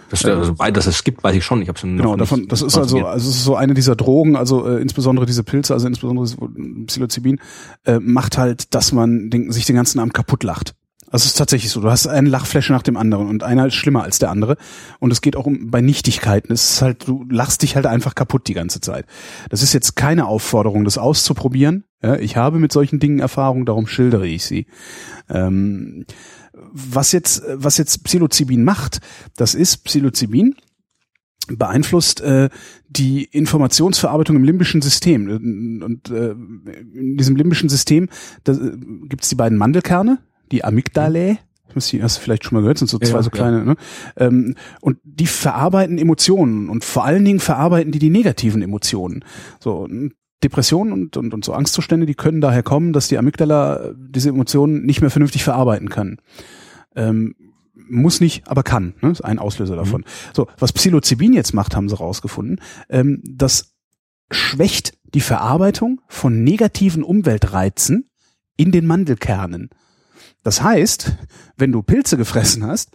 [0.09, 1.61] Das, also, dass es gibt, weiß ich schon.
[1.61, 4.67] Ich habe Genau, davon, das ist also, also es ist so eine dieser Drogen, also
[4.67, 6.27] äh, insbesondere diese Pilze, also insbesondere
[6.85, 7.39] Psilocybin,
[7.85, 10.75] äh, macht halt, dass man den, sich den ganzen Abend kaputt lacht.
[11.09, 11.79] Also es ist tatsächlich so.
[11.79, 14.57] Du hast eine Lachfläche nach dem anderen und einer ist schlimmer als der andere.
[14.99, 16.51] Und es geht auch um bei Nichtigkeiten.
[16.51, 19.05] Es ist halt, du lachst dich halt einfach kaputt die ganze Zeit.
[19.49, 21.85] Das ist jetzt keine Aufforderung, das auszuprobieren.
[22.03, 24.67] Ja, ich habe mit solchen Dingen Erfahrung, darum schildere ich sie.
[25.29, 26.05] Ähm,
[26.71, 28.99] was jetzt, was jetzt Psilocybin macht,
[29.35, 30.55] das ist Psilocybin
[31.47, 32.49] beeinflusst äh,
[32.89, 35.29] die Informationsverarbeitung im limbischen System.
[35.81, 38.09] Und äh, in diesem limbischen System
[38.47, 38.53] äh,
[39.07, 40.19] gibt es die beiden Mandelkerne,
[40.51, 41.39] die Amygdalae,
[41.75, 43.63] hast du vielleicht schon mal gehört, sind so zwei ja, so kleine, ja.
[43.65, 43.75] ne?
[44.15, 49.23] Ähm, und die verarbeiten Emotionen und vor allen Dingen verarbeiten die die negativen Emotionen.
[49.59, 49.87] So
[50.43, 54.85] Depressionen und, und, und so Angstzustände, die können daher kommen, dass die Amygdala diese Emotionen
[54.85, 56.17] nicht mehr vernünftig verarbeiten kann.
[56.95, 57.35] Ähm,
[57.89, 58.93] muss nicht, aber kann.
[59.01, 59.11] Ne?
[59.11, 59.79] Ist ein Auslöser mhm.
[59.79, 60.01] davon.
[60.01, 60.33] Mhm.
[60.35, 62.61] So, was Psilocybin jetzt macht, haben sie rausgefunden.
[62.89, 63.73] Ähm, das
[64.29, 68.09] schwächt die Verarbeitung von negativen Umweltreizen
[68.57, 69.69] in den Mandelkernen.
[70.43, 71.13] Das heißt,
[71.57, 72.91] wenn du Pilze gefressen hast,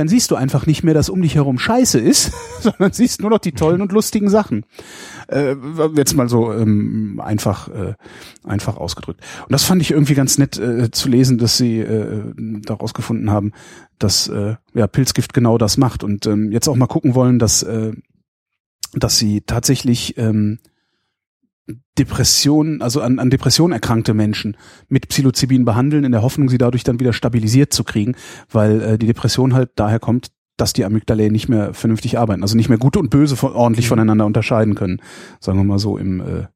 [0.00, 3.28] dann siehst du einfach nicht mehr, dass um dich herum Scheiße ist, sondern siehst nur
[3.28, 4.64] noch die tollen und lustigen Sachen.
[5.28, 5.56] Äh,
[5.94, 7.94] jetzt mal so ähm, einfach äh,
[8.42, 9.20] einfach ausgedrückt.
[9.42, 12.22] Und das fand ich irgendwie ganz nett äh, zu lesen, dass sie äh,
[12.62, 13.52] daraus gefunden haben,
[13.98, 17.62] dass äh, ja Pilzgift genau das macht und ähm, jetzt auch mal gucken wollen, dass
[17.62, 17.92] äh,
[18.94, 20.60] dass sie tatsächlich ähm,
[21.98, 24.56] Depressionen, also an, an Depressionen erkrankte Menschen
[24.88, 28.16] mit Psilocybin behandeln, in der Hoffnung, sie dadurch dann wieder stabilisiert zu kriegen,
[28.50, 32.56] weil äh, die Depression halt daher kommt, dass die Amygdalae nicht mehr vernünftig arbeiten, also
[32.56, 33.90] nicht mehr gut und böse von, ordentlich mhm.
[33.90, 35.00] voneinander unterscheiden können,
[35.40, 36.46] sagen wir mal so im äh,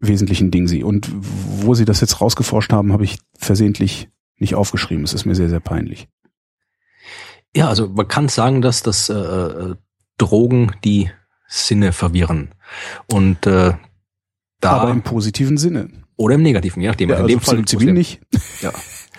[0.00, 0.84] wesentlichen Ding sie.
[0.84, 5.04] Und wo sie das jetzt rausgeforscht haben, habe ich versehentlich nicht aufgeschrieben.
[5.04, 6.08] Es ist mir sehr, sehr peinlich.
[7.54, 9.74] Ja, also man kann sagen, dass das äh, äh
[10.18, 11.10] Drogen die
[11.46, 12.54] Sinne verwirren.
[13.06, 13.74] Und äh,
[14.60, 15.88] da, Aber im positiven Sinne.
[16.16, 17.10] Oder im negativen, je nachdem.
[17.10, 18.20] Ja, also in dem Fall Zivil nicht.
[18.62, 18.72] Ja.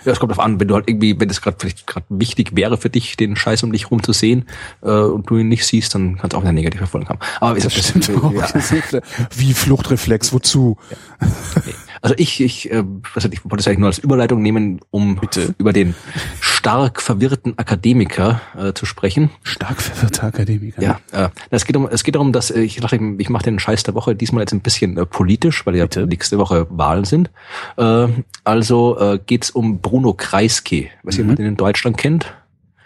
[0.04, 2.54] Ja, es kommt darauf an, wenn du halt irgendwie, wenn es gerade vielleicht gerade wichtig
[2.54, 4.46] wäre für dich, den Scheiß um dich rum zu sehen
[4.82, 7.18] äh, und du ihn nicht siehst, dann kann es auch eine negative Folge haben.
[7.40, 8.32] Aber das, das stimmt auch.
[8.32, 8.48] Ja.
[9.36, 10.76] Wie Fluchtreflex, wozu?
[10.90, 10.96] Ja.
[11.56, 11.74] Okay.
[12.00, 12.84] Also ich, ich, äh,
[13.14, 15.54] was ich wollte es eigentlich nur als Überleitung nehmen, um Bitte?
[15.58, 15.94] über den
[16.40, 19.30] stark verwirrten Akademiker äh, zu sprechen.
[19.42, 20.82] Stark verwirrter Akademiker.
[20.82, 23.58] Ja, äh, es geht um, es geht darum, dass äh, ich dachte, ich mache den
[23.58, 26.06] Scheiß der Woche diesmal jetzt ein bisschen äh, politisch, weil ja Bitte?
[26.06, 27.30] nächste Woche Wahlen sind.
[27.76, 28.08] Äh,
[28.44, 31.22] also äh, geht um Bruno Kreisky, was mhm.
[31.22, 32.34] jemand in Deutschland kennt.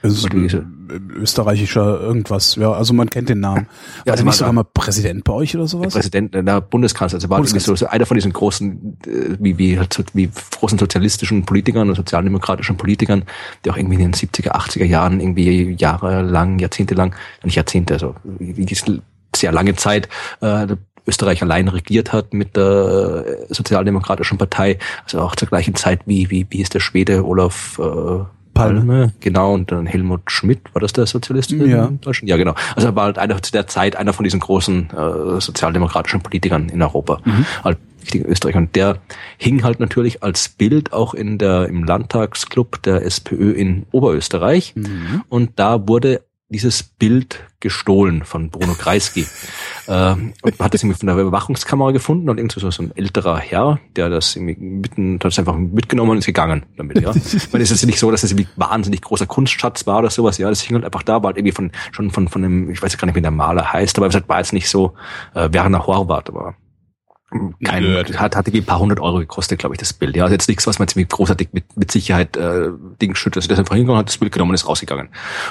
[0.02, 3.66] Ein österreichischer irgendwas, ja, also man kennt den Namen.
[4.04, 5.94] Ja, also nicht sogar mal Präsident bei euch oder sowas?
[5.94, 7.76] Präsident, der Bundeskanzler, also war Bundeskanzler.
[7.76, 9.80] so einer von diesen großen, äh, wie, wie,
[10.14, 13.24] wie großen sozialistischen Politikern und sozialdemokratischen Politikern,
[13.64, 17.14] die auch irgendwie in den 70er, 80er Jahren irgendwie jahrelang, jahrzehntelang,
[17.44, 18.14] nicht Jahrzehnte, also
[19.34, 20.08] sehr lange Zeit,
[20.40, 20.66] äh,
[21.06, 26.30] Österreich allein regiert hat mit der äh, sozialdemokratischen Partei, also auch zur gleichen Zeit wie,
[26.30, 28.24] wie, wie ist der Schwede Olaf äh,
[28.54, 31.86] Palme, genau, und dann Helmut Schmidt, war das der Sozialist ja.
[31.86, 32.28] in Deutschland?
[32.28, 32.54] Ja, genau.
[32.76, 36.68] Also er war halt einer zu der Zeit einer von diesen großen äh, sozialdemokratischen Politikern
[36.68, 37.20] in Europa.
[37.24, 37.46] Mhm.
[37.64, 38.56] Halt wichtig in Österreich.
[38.56, 38.98] Und der
[39.38, 44.74] hing halt natürlich als Bild auch in der, im Landtagsclub der SPÖ in Oberösterreich.
[44.76, 45.22] Mhm.
[45.28, 46.22] Und da wurde
[46.52, 49.26] dieses Bild gestohlen von Bruno Kreisky.
[49.86, 53.38] äh, und hat das irgendwie von der Überwachungskamera gefunden und irgendwie so, so ein älterer
[53.38, 57.10] Herr, der das irgendwie mitten, hat es einfach mitgenommen und ist gegangen damit, ja.
[57.10, 60.48] Es ist nicht so, dass es irgendwie wahnsinnig großer Kunstschatz war oder sowas, ja.
[60.48, 62.96] Das hing halt einfach da, war halt irgendwie von, schon von, von einem, ich weiß
[62.98, 64.94] gar nicht, wie der Maler heißt, aber es war jetzt nicht so,
[65.34, 66.54] äh, Werner Horvath, aber
[67.64, 67.84] kein,
[68.16, 70.16] hat, hat ein paar hundert Euro gekostet, glaube ich, das Bild.
[70.16, 72.68] Ja, also jetzt nichts, was man ziemlich großartig mit, mit Sicherheit äh,
[73.00, 73.38] Ding schüttet.
[73.38, 75.08] Also der ist einfach hingegangen, hat das Bild genommen und ist rausgegangen.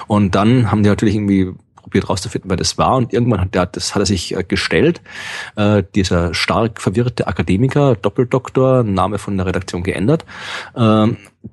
[0.08, 2.96] Und dann haben die natürlich irgendwie probiert rauszufinden, wer das war.
[2.96, 5.02] Und irgendwann hat, der, das hat er sich äh, gestellt.
[5.56, 10.26] Äh, dieser stark verwirrte Akademiker, Doppeldoktor, Name von der Redaktion geändert,
[10.76, 11.08] äh,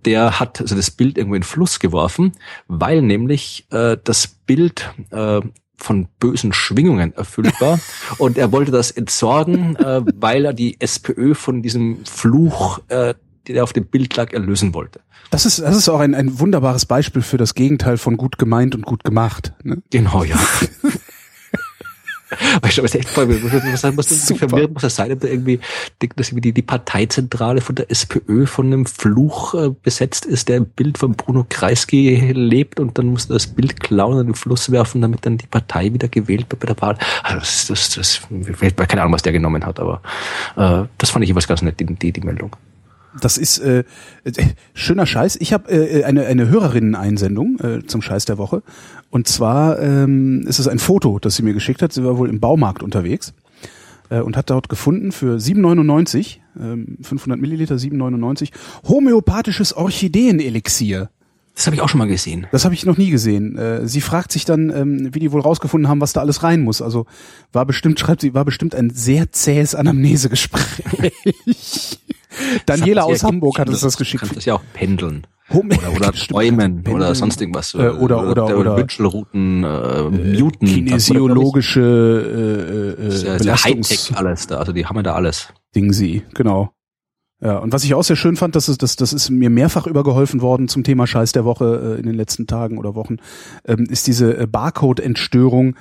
[0.05, 2.32] der hat also das Bild irgendwo in Fluss geworfen,
[2.68, 5.40] weil nämlich äh, das Bild äh,
[5.78, 7.78] von bösen Schwingungen erfüllt war.
[8.18, 13.14] Und er wollte das entsorgen, äh, weil er die SPÖ von diesem Fluch, äh,
[13.46, 15.00] der auf dem Bild lag, erlösen wollte.
[15.30, 18.74] Das ist, das ist auch ein, ein wunderbares Beispiel für das Gegenteil von gut gemeint
[18.74, 19.52] und gut gemacht.
[19.62, 19.82] Ne?
[19.90, 20.36] Genau, ja.
[22.62, 25.60] Weißt du, was echt voll, was, was, was verwirrt muss das sein, ob da irgendwie,
[26.16, 30.59] dass irgendwie die, die Parteizentrale von der SPÖ von einem Fluch äh, besetzt ist, der
[30.59, 34.35] im Bild von Bruno Kreisky lebt und dann muss das Bild klauen und in den
[34.35, 36.98] Fluss werfen, damit dann die Partei wieder gewählt wird bei der Wahl.
[37.23, 38.20] Also das, das, das,
[38.60, 40.01] das keine Ahnung, was der genommen hat, aber
[40.56, 42.56] äh, das fand ich jeweils ganz nett, die, die, die Meldung.
[43.20, 43.85] Das ist äh,
[44.24, 44.32] äh,
[44.74, 45.36] schöner Scheiß.
[45.36, 48.62] Ich habe äh, eine, eine Hörerinnen-Einsendung äh, zum Scheiß der Woche.
[49.10, 51.93] Und zwar ähm, ist es ein Foto, das sie mir geschickt hat.
[51.93, 53.32] Sie war wohl im Baumarkt unterwegs
[54.10, 58.51] äh, und hat dort gefunden für 7,99, ähm, 500 Milliliter, 7,99,
[58.86, 61.10] homöopathisches Orchideenelixier.
[61.55, 62.47] Das habe ich auch schon mal gesehen.
[62.52, 63.59] Das habe ich noch nie gesehen.
[63.59, 66.62] Äh, sie fragt sich dann, ähm, wie die wohl rausgefunden haben, was da alles rein
[66.62, 66.80] muss.
[66.80, 67.06] Also
[67.52, 71.12] war bestimmt, schreibt sie, war bestimmt ein sehr zähes Anamnesegespräch.
[72.66, 74.22] Daniela aus Hamburg hat uns das geschickt.
[74.22, 75.26] Du kannst das ja auch pendeln.
[75.52, 77.74] Home Oder, oder träumen oder sonst irgendwas.
[77.74, 80.66] Äh, oder- oder- der oder- Wünschelrouten, äh, muten.
[80.66, 84.59] Kinesiologische äh, Das ist äh, ja Belastungs Hightech alles da.
[84.59, 85.48] Also die haben ja da alles.
[85.74, 86.70] Ding sie, genau.
[87.40, 89.86] Ja, und was ich auch sehr schön fand, das ist, das, das ist mir mehrfach
[89.86, 93.18] übergeholfen worden zum Thema Scheiß der Woche äh, in den letzten Tagen oder Wochen,
[93.64, 95.76] ähm, ist diese äh, Barcode-Entstörung,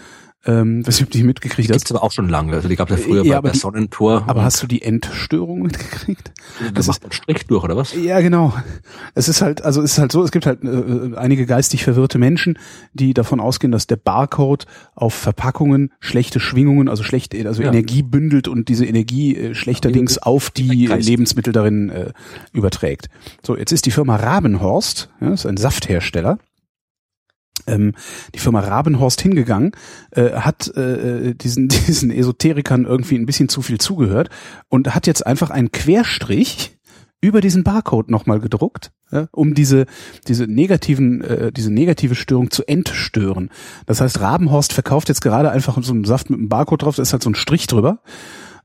[0.46, 2.54] ähm, ob du die mitgekriegt Die gibt's aber auch schon lange.
[2.54, 4.24] Also die gab es ja früher Ja, bei, die- Sonnentor.
[4.28, 6.32] Aber hast du die Entstörung mitgekriegt?
[6.60, 7.94] das das macht einen Strich durch, oder was?
[7.96, 8.54] Ja, genau.
[9.16, 12.18] Es ist halt, also es ist halt so, es gibt halt äh, einige geistig verwirrte
[12.18, 12.58] Menschen,
[12.94, 14.66] die davon ausgehen, dass der Barcode
[14.96, 17.70] auf Verpackungen schlechte Schwingungen, also schlechte, also Ja.
[17.70, 21.08] Energie bündelt und diese Energie äh, schlechterdings auf die Geist.
[21.08, 22.12] Lebensmittel darin äh,
[22.54, 23.10] überträgt.
[23.46, 26.38] So, jetzt ist die Firma Rabenhorst, ja, das ist ein Safthersteller,
[27.66, 27.94] ähm,
[28.36, 29.72] die Firma Rabenhorst hingegangen,
[30.12, 34.30] äh, hat äh, diesen, diesen Esoterikern irgendwie ein bisschen zu viel zugehört
[34.70, 36.78] und hat jetzt einfach einen Querstrich
[37.20, 39.86] über diesen Barcode nochmal gedruckt, ja, um diese,
[40.28, 43.50] diese negativen, äh, diese negative Störung zu entstören.
[43.88, 47.02] Das heißt, Rabenhorst verkauft jetzt gerade einfach so einen Saft mit einem Barcode drauf, da
[47.02, 48.02] ist halt so ein Strich drüber.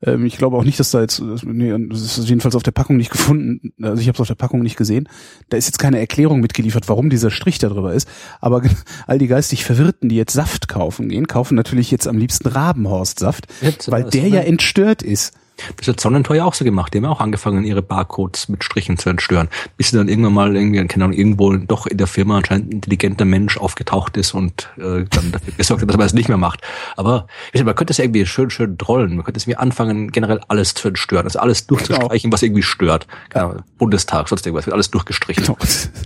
[0.04, 2.96] Ähm, ich glaube auch nicht, dass da jetzt, nee, das ist jedenfalls auf der Packung
[2.96, 5.08] nicht gefunden, also ich habe es auf der Packung nicht gesehen.
[5.48, 8.08] Da ist jetzt keine Erklärung mitgeliefert, warum dieser Strich da drüber ist.
[8.40, 8.62] Aber
[9.06, 13.46] all die geistig Verwirrten, die jetzt Saft kaufen gehen, kaufen natürlich jetzt am liebsten Rabenhorst-Saft,
[13.86, 14.46] weil der ja ne?
[14.46, 15.32] entstört ist.
[15.76, 16.92] Das hat Sonnentor ja auch so gemacht.
[16.92, 19.48] Die haben ja auch angefangen, ihre Barcodes mit Strichen zu entstören.
[19.76, 22.72] Bis sie dann irgendwann mal irgendwie, keine Ahnung, irgendwo doch in der Firma anscheinend ein
[22.72, 26.38] intelligenter Mensch aufgetaucht ist und äh, dann dafür gesorgt hat, dass man es nicht mehr
[26.38, 26.60] macht.
[26.96, 29.16] Aber weiß, man könnte es irgendwie schön, schön drollen.
[29.16, 31.24] Man könnte es wie anfangen, generell alles zu entstören.
[31.24, 33.06] Also alles durchzustreichen, was irgendwie stört.
[33.34, 35.44] Ahnung, Bundestag, sonst irgendwas, wird alles durchgestrichen.
[35.44, 35.58] Genau.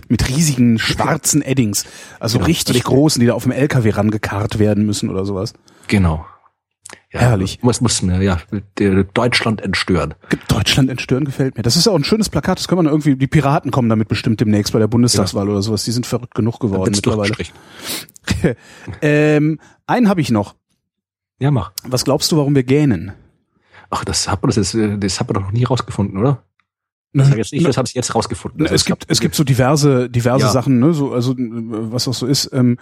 [0.07, 1.85] Mit riesigen schwarzen Eddings.
[2.19, 2.47] Also Genau.
[2.47, 5.53] richtig großen, die da auf dem LKW rangekarrt werden müssen oder sowas.
[5.87, 6.25] Genau.
[7.13, 7.63] Ja, Herrlich.
[7.63, 8.37] Muss, muss mir, ja,
[9.13, 10.13] Deutschland entstören.
[10.49, 11.63] Deutschland entstören gefällt mir.
[11.63, 12.59] Das ist ja auch ein schönes Plakat.
[12.59, 15.85] Das kann man irgendwie, die Piraten kommen damit bestimmt demnächst bei der Bundestagswahl oder sowas.
[15.85, 17.33] Die sind verrückt genug geworden mittlerweile.
[19.01, 20.55] ähm, einen habe ich noch.
[21.39, 21.71] Ja, mach.
[21.83, 23.13] Was glaubst du, warum wir gähnen?
[23.89, 26.43] Ach, das hat man das, das hat man doch noch nie rausgefunden, oder?
[27.13, 28.61] Das, hab jetzt nicht, das habe ich jetzt rausgefunden.
[28.63, 30.51] Also es gibt es gibt so diverse diverse Ja.
[30.51, 32.49] Sachen, ne, so also äh, was auch so ist.
[32.53, 32.77] Ähm,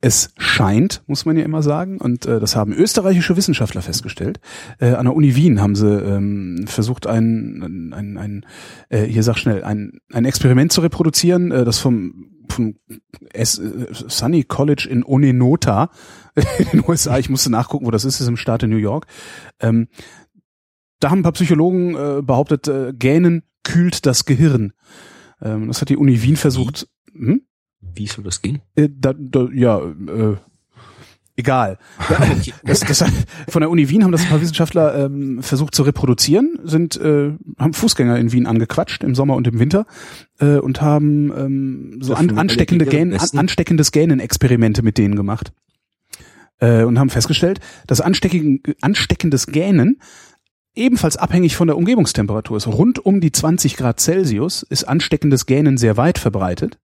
[0.00, 4.40] es scheint, muss man ja immer sagen, und äh, das haben österreichische Wissenschaftler festgestellt.
[4.78, 8.46] Äh, an der Uni Wien haben sie ähm, versucht ein ein, ein
[8.88, 12.74] äh, hier sag schnell ein ein Experiment zu reproduzieren, äh, das vom vom
[13.32, 15.90] S äh, Sunny College in Onenota
[16.58, 17.18] in den USA.
[17.18, 18.16] Ich musste nachgucken, wo das ist.
[18.16, 19.06] Das ist im Staate New York.
[19.60, 19.88] Ähm,
[21.00, 24.72] da haben ein paar Psychologen äh, behauptet, äh, Gähnen kühlt das Gehirn.
[25.42, 26.88] Ähm, das hat die Uni Wien versucht.
[27.12, 27.42] Hm?
[27.80, 28.60] Wie so das ging?
[28.74, 30.36] Äh, da, da, ja, äh,
[31.36, 31.78] egal.
[32.64, 33.04] Das, das,
[33.48, 37.32] von der Uni Wien haben das ein paar Wissenschaftler ähm, versucht zu reproduzieren, sind äh,
[37.58, 39.86] haben Fußgänger in Wien angequatscht im Sommer und im Winter
[40.38, 45.52] äh, und haben ähm, so an, ansteckende Gähnen an, ansteckendes Gähnen-Experimente mit denen gemacht
[46.60, 50.00] äh, und haben festgestellt, dass ansteckendes Gähnen
[50.78, 52.66] ebenfalls abhängig von der Umgebungstemperatur ist.
[52.66, 56.78] Rund um die 20 Grad Celsius ist ansteckendes Gähnen sehr weit verbreitet.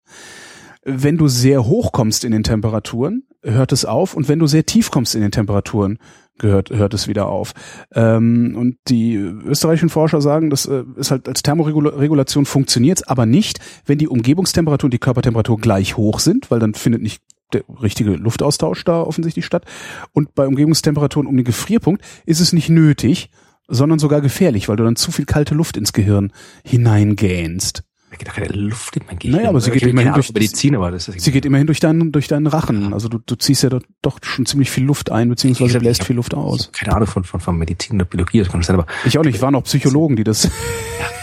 [0.85, 4.67] Wenn du sehr hoch kommst in den Temperaturen, hört es auf und wenn du sehr
[4.67, 5.99] tief kommst in den Temperaturen,
[6.39, 7.53] gehört, hört es wieder auf.
[7.95, 13.61] Ähm, und die österreichischen Forscher sagen, das äh, ist halt als Thermoregulation funktioniert aber nicht,
[13.87, 17.23] wenn die Umgebungstemperatur und die Körpertemperatur gleich hoch sind, weil dann findet nicht
[17.53, 19.65] der richtige Luftaustausch da offensichtlich statt.
[20.13, 23.31] Und bei Umgebungstemperaturen um den Gefrierpunkt ist es nicht nötig,
[23.69, 26.33] sondern sogar gefährlich, weil du dann zu viel kalte Luft ins Gehirn
[26.65, 27.84] hineingähnst.
[28.15, 29.37] Da geht doch keine Luft in mein Gehirn.
[29.39, 31.81] Naja, aber sie Ich geht immerhin durch- Medizin, aber das ist Sie geht immerhin durch
[31.81, 32.95] deinen, durch deinen Rachen.
[32.95, 35.81] Also du, du ziehst ja dort doch schon ziemlich viel Luft ein, beziehungsweise Ich hab-
[35.83, 36.71] bläst ich hab- viel Luft aus.
[36.73, 39.43] keine Ahnung von, von, von Medizin oder Biologie, das kann sein, aber, Ich auch nicht,
[39.43, 40.45] waren auch Psychologen, die das.
[40.45, 40.51] ja,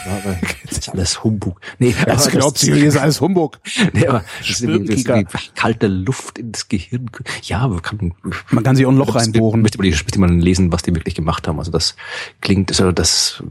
[0.06, 0.38] aber
[0.68, 1.62] das ist alles Humbug.
[1.80, 3.60] Nee, aber Das glaubt Psychologie ist alles Humbug.
[3.94, 7.10] Nee, aber das ist kalte Luft ins Gehirn.
[7.44, 8.14] Ja, aber kann,
[8.50, 9.62] Man kann sich auch ein Loch reinbohren.
[9.62, 11.58] Müsste man, müsste man lesen, was die wirklich gemacht haben.
[11.58, 11.96] Also das
[12.42, 13.42] klingt, also das,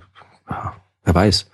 [0.49, 1.47] ja, wer weiß.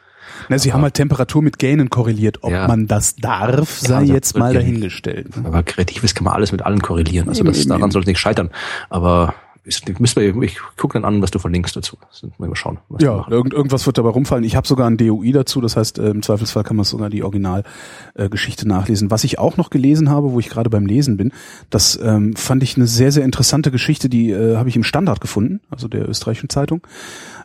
[0.49, 2.39] Na, sie haben halt Temperatur mit Gähnen korreliert.
[2.43, 2.67] Ob Ja.
[2.69, 5.29] man das darf, sei also jetzt mal dahingestellt.
[5.45, 7.29] Aber Kreatives kann man alles mit allen korrelieren.
[7.29, 7.91] Also Eben, das, eben, daran eben.
[7.91, 8.51] soll es nicht scheitern.
[8.91, 9.35] Aber
[9.67, 11.97] ich, müssen wir, ich gucke dann an, was du verlinkst dazu.
[12.39, 12.79] Mal schauen.
[13.01, 14.45] ja, irgend, irgendwas wird dabei rumfallen.
[14.45, 17.25] Ich habe sogar ein DOI dazu, das heißt, äh, im Zweifelsfall kann man sogar die
[17.25, 19.11] Originalgeschichte äh, nachlesen.
[19.11, 21.33] Was ich auch noch gelesen habe, wo ich gerade beim Lesen bin,
[21.69, 25.21] das ähm, fand ich eine sehr, sehr interessante Geschichte, die äh, habe ich im Standard
[25.21, 26.87] gefunden, also der österreichischen Zeitung.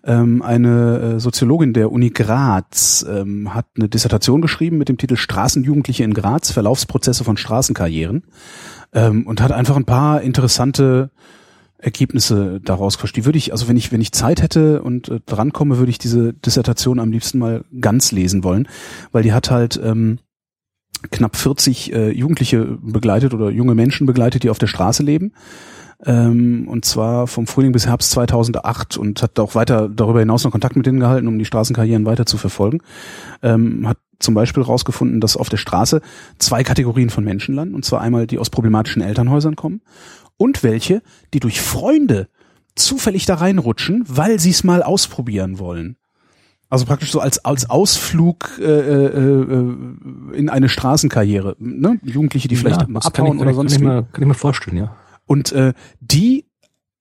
[0.03, 5.15] Ähm, eine äh, Soziologin der Uni Graz ähm, hat eine Dissertation geschrieben mit dem Titel
[5.15, 8.23] Straßenjugendliche in Graz, Verlaufsprozesse von Straßenkarrieren
[8.93, 11.11] ähm, und hat einfach ein paar interessante
[11.81, 15.77] Ergebnisse daraus Die würde ich, also wenn ich, wenn ich Zeit hätte und äh, drankomme,
[15.77, 18.67] würde ich diese Dissertation am liebsten mal ganz lesen wollen,
[19.11, 20.19] weil die hat halt ähm,
[21.09, 25.33] knapp 40 äh, Jugendliche begleitet oder junge Menschen begleitet, die auf der Straße leben.
[26.03, 30.51] Ähm, und zwar vom Frühling bis Herbst 2008 und hat auch weiter darüber hinaus noch
[30.51, 32.79] Kontakt mit denen gehalten, um die Straßenkarrieren weiter zu verfolgen.
[33.43, 36.01] Ähm, hat zum Beispiel herausgefunden, dass auf der Straße
[36.37, 39.81] zwei Kategorien von Menschen landen, und zwar einmal die aus problematischen Elternhäusern kommen
[40.37, 41.01] und welche,
[41.33, 42.27] die durch Freunde
[42.75, 45.97] zufällig da reinrutschen, weil sie es mal ausprobieren wollen.
[46.69, 51.57] Also praktisch so als als Ausflug äh, äh, äh in eine Straßenkarriere.
[51.59, 51.99] Ne?
[52.01, 54.95] Jugendliche, die vielleicht ja, abhauen oder sonst kann ich, mir, kann ich mir vorstellen, ja.
[55.25, 56.45] Und äh, die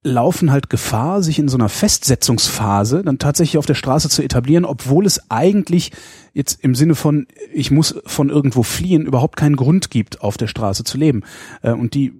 [0.02, 4.64] laufen halt Gefahr, sich in so einer Festsetzungsphase dann tatsächlich auf der Straße zu etablieren,
[4.64, 5.92] obwohl es eigentlich
[6.32, 10.46] jetzt im Sinne von, ich muss von irgendwo fliehen, überhaupt keinen Grund gibt, auf der
[10.46, 11.22] Straße zu leben.
[11.62, 12.19] Äh, und die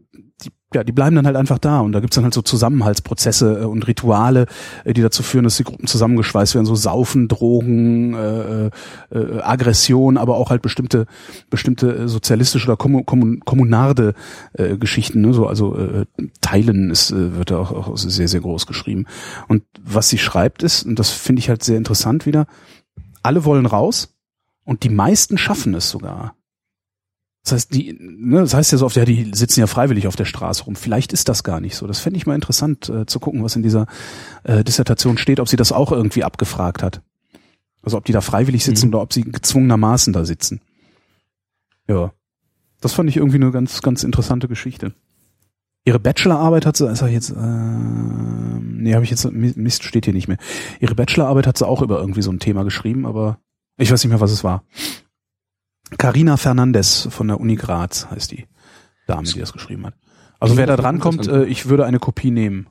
[0.72, 3.64] ja, die bleiben dann halt einfach da und da gibt's dann halt so Zusammenhaltsprozesse äh,
[3.64, 4.46] und Rituale,
[4.84, 8.66] äh, die dazu führen, dass die Gruppen zusammengeschweißt werden, so Saufen, Drogen, äh,
[9.10, 11.06] äh, Aggression, aber auch halt bestimmte
[11.50, 14.14] bestimmte äh, sozialistische oder kommun, kommun, kommunarde
[14.52, 15.34] äh, Geschichten, ne?
[15.34, 16.06] so also äh,
[16.40, 19.06] Teilen ist äh, wird da auch, auch sehr sehr groß geschrieben
[19.48, 22.46] und was sie schreibt ist und das finde ich halt sehr interessant wieder,
[23.22, 24.14] alle wollen raus
[24.64, 26.34] und die meisten schaffen es sogar.
[27.42, 30.16] Das heißt, die, ne, das heißt ja so oft, ja, die sitzen ja freiwillig auf
[30.16, 30.76] der Straße rum.
[30.76, 31.86] Vielleicht ist das gar nicht so.
[31.86, 33.86] Das fände ich mal interessant äh, zu gucken, was in dieser
[34.44, 37.00] äh, Dissertation steht, ob sie das auch irgendwie abgefragt hat.
[37.82, 38.94] Also ob die da freiwillig sitzen mhm.
[38.94, 40.60] oder ob sie gezwungenermaßen da sitzen.
[41.88, 42.12] Ja.
[42.80, 44.94] Das fand ich irgendwie eine ganz, ganz interessante Geschichte.
[45.84, 50.28] Ihre Bachelorarbeit hat sie, ist jetzt, äh, nee, habe ich jetzt, Mist steht hier nicht
[50.28, 50.38] mehr.
[50.78, 53.38] Ihre Bachelorarbeit hat sie auch über irgendwie so ein Thema geschrieben, aber
[53.78, 54.62] ich weiß nicht mehr, was es war.
[55.98, 58.46] Carina Fernandez von der Uni Graz heißt die
[59.06, 59.94] Dame, die das geschrieben hat.
[60.38, 62.68] Also wer da dran kommt, äh, ich würde eine Kopie nehmen.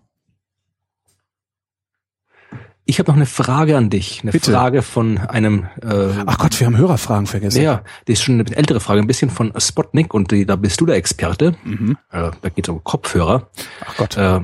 [2.85, 4.51] Ich habe noch eine Frage an dich, eine Bitte.
[4.51, 5.67] Frage von einem.
[5.83, 7.61] Äh, Ach Gott, wir haben Hörerfragen vergessen.
[7.61, 10.81] Ja, die ist schon eine ältere Frage, ein bisschen von Spotnik und die, da bist
[10.81, 11.55] du der Experte.
[11.63, 11.97] Mhm.
[12.09, 13.51] Äh, da geht es um Kopfhörer.
[13.85, 14.17] Ach Gott.
[14.17, 14.41] Äh,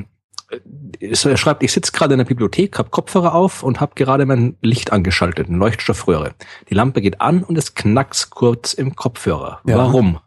[1.00, 4.58] er schreibt, ich sitze gerade in der Bibliothek, habe Kopfhörer auf und habe gerade mein
[4.62, 6.34] Licht angeschaltet, eine Leuchtstoffröhre.
[6.70, 9.62] Die Lampe geht an und es knackt kurz im Kopfhörer.
[9.66, 9.78] Ja.
[9.78, 10.20] Warum?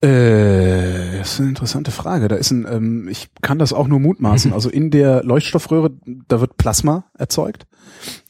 [0.00, 2.28] Äh, das ist eine interessante Frage.
[2.28, 4.52] Da ist ein, ähm, ich kann das auch nur mutmaßen.
[4.54, 5.90] Also in der Leuchtstoffröhre,
[6.28, 7.66] da wird Plasma erzeugt.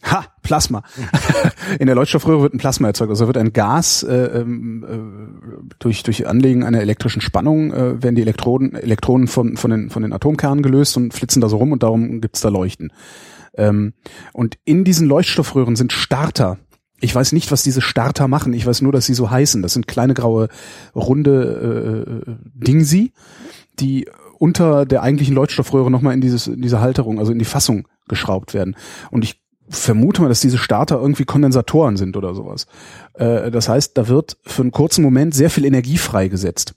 [0.04, 0.82] Ha, Plasma.
[1.78, 3.10] in der Leuchtstoffröhre wird ein Plasma erzeugt.
[3.10, 8.14] Also wird ein Gas äh, ähm, äh, durch durch Anlegen einer elektrischen Spannung äh, werden
[8.14, 11.72] die Elektroden Elektronen von von den von den Atomkernen gelöst und flitzen da so rum
[11.72, 12.92] und darum gibt's da Leuchten.
[13.56, 13.94] Ähm,
[14.32, 16.58] und in diesen Leuchtstoffröhren sind Starter
[17.04, 18.52] ich weiß nicht, was diese Starter machen.
[18.52, 19.62] Ich weiß nur, dass sie so heißen.
[19.62, 20.48] Das sind kleine graue
[20.94, 23.12] runde äh, Dingsi,
[23.78, 24.08] die
[24.38, 28.54] unter der eigentlichen Leuchtstoffröhre nochmal in dieses in diese Halterung, also in die Fassung geschraubt
[28.54, 28.76] werden.
[29.10, 32.66] Und ich vermute mal, dass diese Starter irgendwie Kondensatoren sind oder sowas.
[33.14, 36.74] Äh, das heißt, da wird für einen kurzen Moment sehr viel Energie freigesetzt.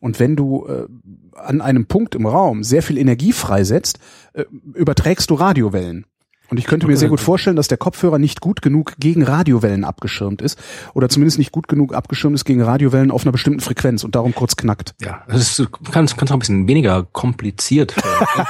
[0.00, 0.86] Und wenn du äh,
[1.34, 3.98] an einem Punkt im Raum sehr viel Energie freisetzt,
[4.32, 4.44] äh,
[4.74, 6.06] überträgst du Radiowellen.
[6.50, 9.84] Und ich könnte mir sehr gut vorstellen, dass der Kopfhörer nicht gut genug gegen Radiowellen
[9.84, 10.58] abgeschirmt ist
[10.94, 14.34] oder zumindest nicht gut genug abgeschirmt ist gegen Radiowellen auf einer bestimmten Frequenz und darum
[14.34, 14.94] kurz knackt.
[15.00, 17.94] Ja, das ist ganz, ganz auch ein bisschen weniger kompliziert.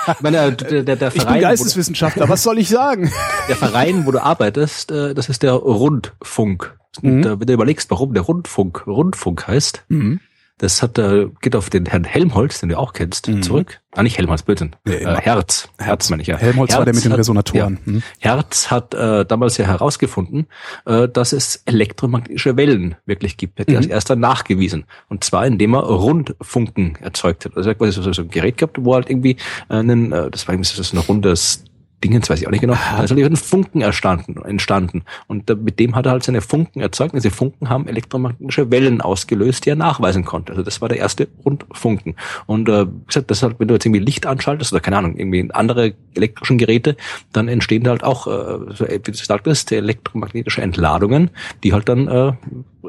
[0.06, 3.10] ich meine, der, der, der Verein, ich bin Geisteswissenschaftler, was soll ich sagen?
[3.48, 6.78] Der Verein, wo du arbeitest, äh, das ist der Rundfunk.
[7.02, 7.40] Und mhm.
[7.40, 10.20] wenn du überlegst, warum der Rundfunk Rundfunk heißt, mhm.
[10.60, 13.42] Das hat, äh, geht auf den Herrn Helmholtz, den du auch kennst, mhm.
[13.42, 13.80] zurück.
[13.94, 14.70] Ah, nicht Helmholtz, bitte.
[14.84, 15.70] Nee, äh, Herz.
[15.78, 16.36] Herz meine ich ja.
[16.36, 17.78] Helmholtz Herz war der mit den Resonatoren.
[17.78, 18.02] Hat, ja, mhm.
[18.18, 20.48] Herz hat äh, damals ja herausgefunden,
[20.84, 23.58] äh, dass es elektromagnetische Wellen wirklich gibt.
[23.58, 23.74] Hat mhm.
[23.74, 24.84] er als erster nachgewiesen.
[25.08, 27.56] Und zwar, indem er Rundfunken erzeugt hat.
[27.56, 29.36] Also er hat quasi so, so ein Gerät gehabt, wo halt irgendwie
[29.70, 31.64] einen, äh, das war irgendwie so ein rundes
[32.02, 35.02] Dingens, weiß ich auch nicht genau, da ist halt ein Funken entstanden, entstanden.
[35.26, 37.14] Und mit dem hat er halt seine Funken erzeugt.
[37.14, 40.52] Diese Funken haben elektromagnetische Wellen ausgelöst, die er nachweisen konnte.
[40.52, 42.16] Also das war der erste Rundfunken.
[42.46, 44.96] Und äh, wie gesagt, das ist halt, wenn du jetzt irgendwie Licht anschaltest oder keine
[44.96, 46.96] Ahnung, irgendwie andere elektrischen Geräte,
[47.32, 51.30] dann entstehen da halt auch, äh, so, wie du sagtest, elektromagnetische Entladungen,
[51.62, 52.32] die halt dann äh,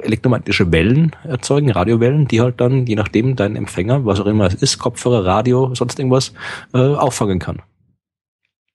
[0.01, 4.55] elektromagnetische Wellen erzeugen, Radiowellen, die halt dann, je nachdem, dein Empfänger, was auch immer es
[4.55, 6.33] ist, Kopfhörer, Radio, sonst irgendwas,
[6.73, 7.61] äh, auffangen kann.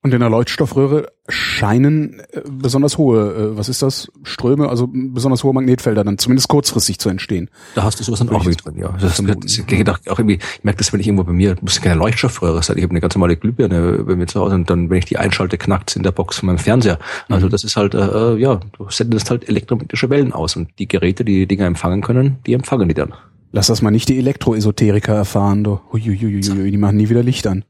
[0.03, 4.09] Und in der Leuchtstoffröhre scheinen äh, besonders hohe, äh, was ist das?
[4.23, 7.49] Ströme, also besonders hohe Magnetfelder dann zumindest kurzfristig zu entstehen.
[7.73, 8.95] Da hast du sowas dann auch mit drin, ja.
[9.01, 11.95] Das, das, gedacht, auch irgendwie, ich merke das, wenn ich irgendwo bei mir, muss keine
[11.95, 14.99] Leuchtstoffröhre sein, ich habe eine ganz normale Glühbirne bei mir zu Hause und dann, wenn
[14.99, 16.99] ich die einschalte, knackt in der Box von meinem Fernseher.
[17.27, 17.51] Also mhm.
[17.51, 21.39] das ist halt, äh, ja, du sendest halt elektromagnetische Wellen aus und die Geräte, die
[21.39, 23.13] die Dinger empfangen können, die empfangen die dann.
[23.51, 25.81] Lass das mal nicht die Elektroesoteriker erfahren, du.
[25.91, 27.65] Huiuiuiui, die machen nie wieder Licht an.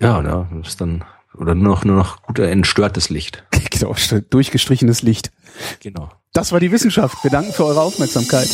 [0.00, 1.04] Ja, ja, das ist dann
[1.40, 3.44] oder nur noch, nur noch gut entstörtes Licht.
[3.70, 3.94] genau,
[4.30, 5.32] durchgestrichenes Licht.
[5.80, 6.10] Genau.
[6.32, 7.24] Das war die Wissenschaft.
[7.24, 8.48] Wir danken für eure Aufmerksamkeit.